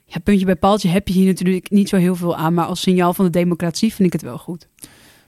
ja, 0.09 0.19
puntje 0.23 0.45
bij 0.45 0.55
paaltje 0.55 0.89
heb 0.89 1.07
je 1.07 1.13
hier 1.13 1.25
natuurlijk 1.25 1.69
niet 1.69 1.89
zo 1.89 1.97
heel 1.97 2.15
veel 2.15 2.35
aan. 2.35 2.53
Maar 2.53 2.65
als 2.65 2.81
signaal 2.81 3.13
van 3.13 3.25
de 3.25 3.31
democratie 3.31 3.93
vind 3.93 4.07
ik 4.07 4.13
het 4.13 4.21
wel 4.21 4.37
goed. 4.37 4.67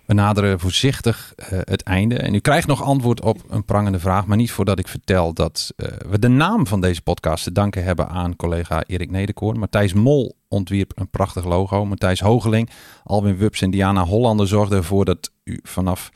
We 0.05 0.13
naderen 0.13 0.59
voorzichtig 0.59 1.33
eh, 1.35 1.59
het 1.63 1.83
einde. 1.83 2.15
En 2.15 2.33
u 2.33 2.39
krijgt 2.39 2.67
nog 2.67 2.83
antwoord 2.83 3.21
op 3.21 3.43
een 3.49 3.65
prangende 3.65 3.99
vraag. 3.99 4.25
Maar 4.25 4.37
niet 4.37 4.51
voordat 4.51 4.79
ik 4.79 4.87
vertel 4.87 5.33
dat 5.33 5.73
eh, 5.75 5.87
we 6.09 6.19
de 6.19 6.27
naam 6.27 6.67
van 6.67 6.81
deze 6.81 7.01
podcast 7.01 7.43
te 7.43 7.51
danken 7.51 7.83
hebben 7.83 8.09
aan 8.09 8.35
collega 8.35 8.83
Erik 8.87 9.11
Nederkoorn. 9.11 9.59
Matthijs 9.59 9.93
Mol 9.93 10.37
ontwierp 10.47 10.91
een 10.95 11.09
prachtig 11.09 11.45
logo. 11.45 11.85
Matthijs 11.85 12.19
Hogeling, 12.19 12.69
Alwin 13.03 13.37
Wups 13.37 13.61
en 13.61 13.71
Diana 13.71 14.03
Hollander 14.05 14.47
zorgden 14.47 14.77
ervoor 14.77 15.05
dat 15.05 15.31
u 15.43 15.59
vanaf 15.63 16.11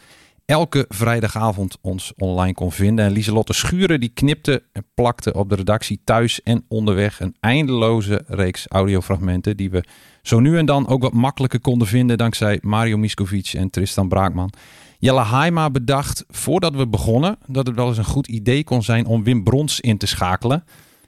elke 0.46 0.86
vrijdagavond 0.90 1.78
ons 1.82 2.14
online 2.18 2.54
kon 2.54 2.72
vinden. 2.72 3.06
En 3.06 3.12
Lieselotte 3.12 3.54
Schuren 3.54 4.00
die 4.00 4.12
knipte 4.14 4.64
en 4.72 4.86
plakte 4.94 5.34
op 5.34 5.50
de 5.50 5.56
redactie 5.56 6.02
thuis 6.04 6.44
en 6.44 6.66
onderweg 6.68 7.20
een 7.20 7.36
eindeloze 7.40 8.24
reeks 8.28 8.68
audiofragmenten 8.68 9.58
die 9.58 9.70
we 9.70 9.84
zo 10.22 10.40
nu 10.40 10.58
en 10.58 10.66
dan 10.66 10.88
ook 10.88 11.02
wat 11.02 11.14
makkelijker 11.14 11.60
konden 11.60 11.88
vinden 11.88 12.18
dankzij 12.18 12.60
Mario 12.62 12.98
Miskovic 12.98 13.54
en 13.54 13.70
Tristan 13.70 14.08
Braakman. 14.08 14.54
Jelle 15.00 15.20
Haima 15.20 15.70
bedacht 15.70 16.24
voordat 16.28 16.76
we 16.76 16.88
begonnen 16.88 17.38
dat 17.48 17.68
het 17.68 17.76
wel 17.76 17.88
eens 17.88 17.98
een 17.98 18.04
goed 18.04 18.28
idee 18.28 18.64
kon 18.64 18.84
zijn 18.84 19.06
om 19.06 19.24
Wim 19.24 19.44
Brons 19.44 19.80
in 19.80 19.98
te 19.98 20.06
schakelen. 20.06 20.64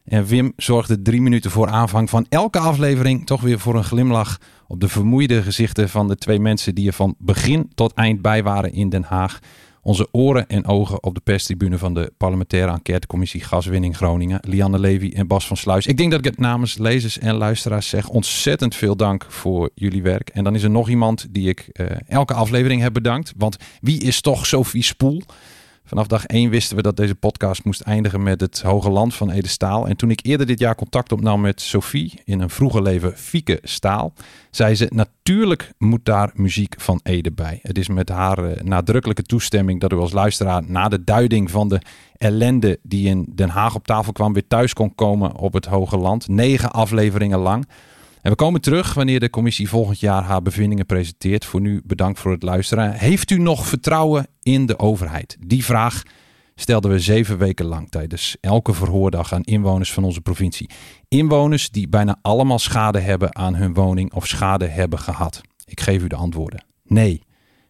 En 0.06 0.26
Wim 0.26 0.54
zorgde 0.58 1.02
drie 1.02 1.22
minuten 1.22 1.52
voor 1.52 1.68
aanvang 1.68 2.10
van 2.10 2.26
elke 2.30 2.60
aflevering 2.60 3.26
toch 3.26 3.42
weer 3.42 3.60
voor 3.60 3.76
een 3.76 3.84
glimlach 3.84 4.40
op 4.68 4.80
de 4.80 4.88
vermoeide 4.88 5.42
gezichten 5.42 5.90
van 5.90 6.08
de 6.08 6.16
twee 6.16 6.40
mensen 6.40 6.76
die 6.76 6.88
er 6.88 6.94
van 6.94 7.16
begin 7.18 7.72
tot 7.76 7.94
eind 7.94 8.22
bij 8.22 8.44
waren 8.44 8.74
in 8.74 8.90
Den 8.90 9.04
Haag. 9.04 9.40
Onze 9.82 10.08
oren 10.12 10.48
en 10.48 10.66
ogen 10.66 11.04
op 11.04 11.16
de 11.16 11.22
perstribune 11.22 11.78
van 11.78 11.94
de 11.94 12.14
parlementaire 12.18 12.72
enquêtecommissie 12.72 13.42
Gaswinning 13.42 13.96
Groningen. 13.96 14.40
Lianne 14.48 14.80
Levy 14.80 15.12
en 15.16 15.28
Bas 15.28 15.48
van 15.48 15.58
Sluis. 15.58 15.86
Ik 15.86 15.98
denk 15.98 16.12
dat 16.12 16.20
ik 16.20 16.26
het 16.26 16.40
namens 16.40 16.78
lezers 16.78 17.20
en 17.20 17.36
luisteraars 17.36 17.90
zeg. 17.90 18.10
Ontzettend 18.10 18.76
veel 18.76 18.96
dank 18.96 19.26
voor 19.30 19.70
jullie 19.76 20.02
werk. 20.02 20.30
En 20.30 20.44
dan 20.44 20.56
is 20.56 20.64
er 20.64 20.70
nog 20.70 20.90
iemand 20.90 21.28
die 21.30 21.50
ik 21.50 21.70
uh, 21.74 21.88
elke 22.08 22.34
aflevering 22.34 22.82
heb 22.82 22.94
bedankt. 22.94 23.34
Want 23.38 23.58
wie 23.82 24.02
is 24.02 24.22
toch 24.22 24.46
Sophie 24.46 24.84
Spoel? 24.84 25.24
Vanaf 25.88 26.08
dag 26.08 26.26
1 26.26 26.50
wisten 26.50 26.76
we 26.76 26.82
dat 26.82 26.98
deze 26.98 27.16
podcast 27.16 27.64
moest 27.64 27.82
eindigen 27.82 28.24
met 28.24 28.42
het 28.42 28.62
Hoge 28.62 28.90
Land 28.90 29.16
van 29.16 29.30
Ede 29.30 29.48
Staal. 29.48 29.88
En 29.88 29.98
toen 29.98 30.10
ik 30.12 30.20
eerder 30.24 30.46
dit 30.46 30.60
jaar 30.60 30.76
contact 30.76 31.12
opnam 31.12 31.42
met 31.42 31.62
Sophie, 31.62 32.22
in 32.24 32.40
een 32.42 32.50
vroeger 32.50 32.82
leven 32.82 33.18
Fieke 33.18 33.60
Staal, 33.64 34.14
zei 34.50 34.76
ze: 34.76 34.88
Natuurlijk 34.90 35.72
moet 35.78 36.06
daar 36.06 36.32
muziek 36.34 36.76
van 36.78 37.00
Ede 37.04 37.32
bij. 37.32 37.60
Het 37.62 37.78
is 37.78 37.88
met 37.88 38.10
haar 38.10 38.44
uh, 38.44 38.62
nadrukkelijke 38.62 39.24
toestemming 39.24 39.80
dat 39.80 39.92
u 39.92 39.96
als 39.96 40.12
luisteraar 40.12 40.64
na 40.68 40.88
de 40.88 41.04
duiding 41.04 41.52
van 41.52 41.70
de 41.70 41.82
ellende 42.18 42.80
die 42.84 43.08
in 43.08 43.32
Den 43.36 43.50
Haag 43.50 43.76
op 43.76 43.88
tafel 43.88 44.12
kwam, 44.12 44.34
weer 44.34 44.48
thuis 44.48 44.74
kon 44.74 44.96
komen 44.96 45.36
op 45.36 45.54
het 45.54 45.66
Hoge 45.66 45.98
Land. 45.98 46.28
Negen 46.28 46.72
afleveringen 46.72 47.40
lang. 47.40 47.68
En 48.26 48.32
we 48.32 48.38
komen 48.38 48.62
terug 48.62 48.94
wanneer 48.94 49.20
de 49.20 49.30
commissie 49.30 49.70
volgend 49.70 50.00
jaar 50.00 50.24
haar 50.24 50.42
bevindingen 50.42 50.86
presenteert. 50.86 51.46
Voor 51.46 51.62
nu 51.62 51.82
bedankt 51.84 52.20
voor 52.20 52.32
het 52.32 52.44
luisteren. 52.44 52.92
Heeft 52.92 53.32
u 53.32 53.38
nog 53.38 53.68
vertrouwen 53.68 54.28
in 54.42 54.66
de 54.66 54.80
overheid? 54.80 55.38
Die 55.40 55.66
vraag 55.66 56.04
stelden 56.56 56.92
we 56.92 57.00
zeven 57.00 57.38
weken 57.38 57.66
lang 57.66 57.90
tijdens 57.90 58.38
elke 58.42 58.74
verhoordag 58.74 59.34
aan 59.34 59.44
inwoners 59.44 59.94
van 59.94 60.04
onze 60.04 60.22
provincie. 60.22 60.70
Inwoners 61.08 61.70
die 61.70 61.88
bijna 61.88 62.20
allemaal 62.22 62.60
schade 62.60 63.00
hebben 63.00 63.36
aan 63.36 63.56
hun 63.56 63.74
woning 63.74 64.14
of 64.14 64.28
schade 64.28 64.68
hebben 64.68 65.00
gehad. 65.00 65.42
Ik 65.66 65.80
geef 65.80 66.04
u 66.04 66.08
de 66.08 66.16
antwoorden. 66.16 66.66
Nee, 66.84 67.22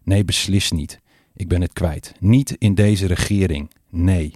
nee, 0.04 0.26
beslist 0.26 0.72
niet. 0.72 1.00
Ik 1.34 1.48
ben 1.48 1.62
het 1.62 1.74
kwijt. 1.74 2.14
Niet 2.20 2.56
in 2.58 2.76
deze 2.76 3.08
regering. 3.08 3.72
Nee, 3.90 4.34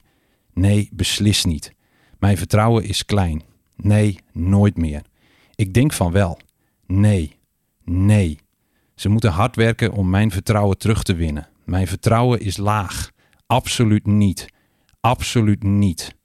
nee, 0.53 0.89
beslist 0.93 1.45
niet. 1.45 1.73
Mijn 2.17 2.37
vertrouwen 2.37 2.83
is 2.83 3.05
klein. 3.05 3.41
Nee, 3.75 4.19
nooit 4.31 4.77
meer. 4.77 5.01
Ik 5.59 5.73
denk 5.73 5.93
van 5.93 6.11
wel. 6.11 6.39
Nee, 6.87 7.35
nee. 7.83 8.39
Ze 8.95 9.09
moeten 9.09 9.31
hard 9.31 9.55
werken 9.55 9.91
om 9.91 10.09
mijn 10.09 10.31
vertrouwen 10.31 10.77
terug 10.77 11.03
te 11.03 11.15
winnen. 11.15 11.47
Mijn 11.65 11.87
vertrouwen 11.87 12.39
is 12.39 12.57
laag. 12.57 13.11
Absoluut 13.47 14.05
niet. 14.05 14.45
Absoluut 14.99 15.63
niet. 15.63 16.15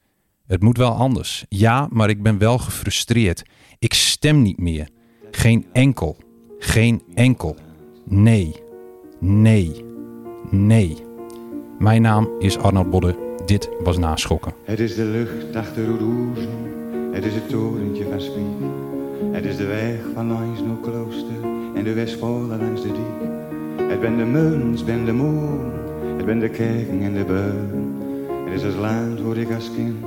Het 0.47 0.63
moet 0.63 0.77
wel 0.77 0.91
anders. 0.91 1.45
Ja, 1.49 1.89
maar 1.91 2.09
ik 2.09 2.23
ben 2.23 2.39
wel 2.39 2.59
gefrustreerd. 2.59 3.43
Ik 3.79 3.95
stem 3.95 4.43
niet 4.43 4.59
meer. 4.59 4.89
Geen 5.31 5.67
enkel. 5.73 6.17
Geen 6.59 7.03
enkel. 7.15 7.57
Nee. 8.05 8.55
Nee. 9.21 9.85
Nee. 10.51 10.97
Mijn 11.79 12.03
naam 12.03 12.29
is 12.39 12.59
Arnold 12.59 12.91
Bodde. 12.91 13.35
Dit 13.47 13.69
was 13.81 13.99
Naschokken. 13.99 14.55
Het 14.65 14.81
is 14.81 14.95
de 14.95 15.05
lucht 15.05 15.57
achter 15.57 15.85
Roeroezen. 15.85 16.73
Het 17.13 17.25
is 17.25 17.35
het 17.35 17.49
torentje 17.49 18.09
van 18.11 18.21
Spiek. 18.21 18.93
Het 19.33 19.45
is 19.45 19.57
de 19.57 19.67
weg 19.67 20.01
van 20.15 20.27
langs 20.27 20.61
naar 20.61 20.77
klooster 20.83 21.43
en 21.75 21.85
de 21.85 21.93
Westvolle 21.93 22.47
langs 22.47 22.83
de 22.83 22.89
diek. 22.89 23.31
Het 23.89 24.01
ben 24.01 24.17
de 24.17 24.25
muns, 24.25 24.85
ben 24.85 25.05
de 25.05 25.13
moon, 25.13 25.73
het 26.17 26.27
ben 26.27 26.39
de 26.39 26.49
kerken 26.49 27.01
en 27.01 27.15
de 27.15 27.25
beun. 27.25 27.95
Het 28.45 28.55
is 28.55 28.63
het 28.63 28.75
land 28.75 29.21
waar 29.21 29.37
ik 29.37 29.55
als 29.55 29.71
kind 29.75 30.05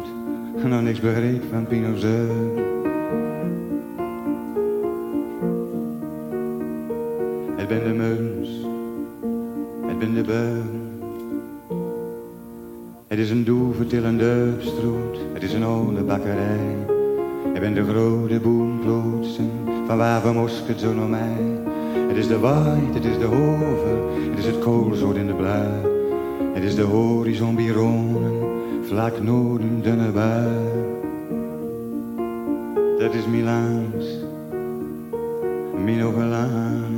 nog 0.65 0.81
niks 0.81 0.99
begreep 0.99 1.43
van 1.51 1.67
Pinozeun. 1.67 2.57
Het 7.55 7.67
ben 7.67 7.83
de 7.83 7.93
muns, 7.93 8.49
het 9.87 9.99
ben 9.99 10.13
de 10.13 10.21
beun. 10.21 10.85
Het 13.07 13.19
is 13.19 13.29
een 13.29 13.43
doevertillende 13.43 14.53
stroot, 14.59 15.17
het 15.33 15.43
is 15.43 15.53
een 15.53 15.63
oude 15.63 16.03
bakkerij. 16.03 16.96
Ik 17.57 17.63
ben 17.63 17.73
de 17.73 17.83
grote 17.83 18.39
boomplotsen 18.39 19.51
van 19.87 19.97
waar 19.97 20.33
mosket 20.33 20.79
zo 20.79 20.93
naar 20.93 21.07
mij. 21.07 21.61
Het 22.07 22.17
is 22.17 22.27
de 22.27 22.39
waait, 22.39 22.93
het 22.93 23.05
is 23.05 23.17
de 23.17 23.25
hoven, 23.25 24.29
het 24.29 24.39
is 24.39 24.45
het 24.45 24.59
koolzoot 24.59 25.15
in 25.15 25.27
de 25.27 25.33
blauw. 25.33 25.91
Het 26.53 26.63
is 26.63 26.75
de 26.75 26.81
horizon 26.81 27.55
bironen, 27.55 28.31
vlak 28.83 29.21
noorden 29.21 29.81
dunne 29.81 30.11
bui. 30.11 30.47
Dat 32.99 33.13
is 33.13 33.25
Milaans, 33.25 34.05
Minogelaan. 35.83 36.96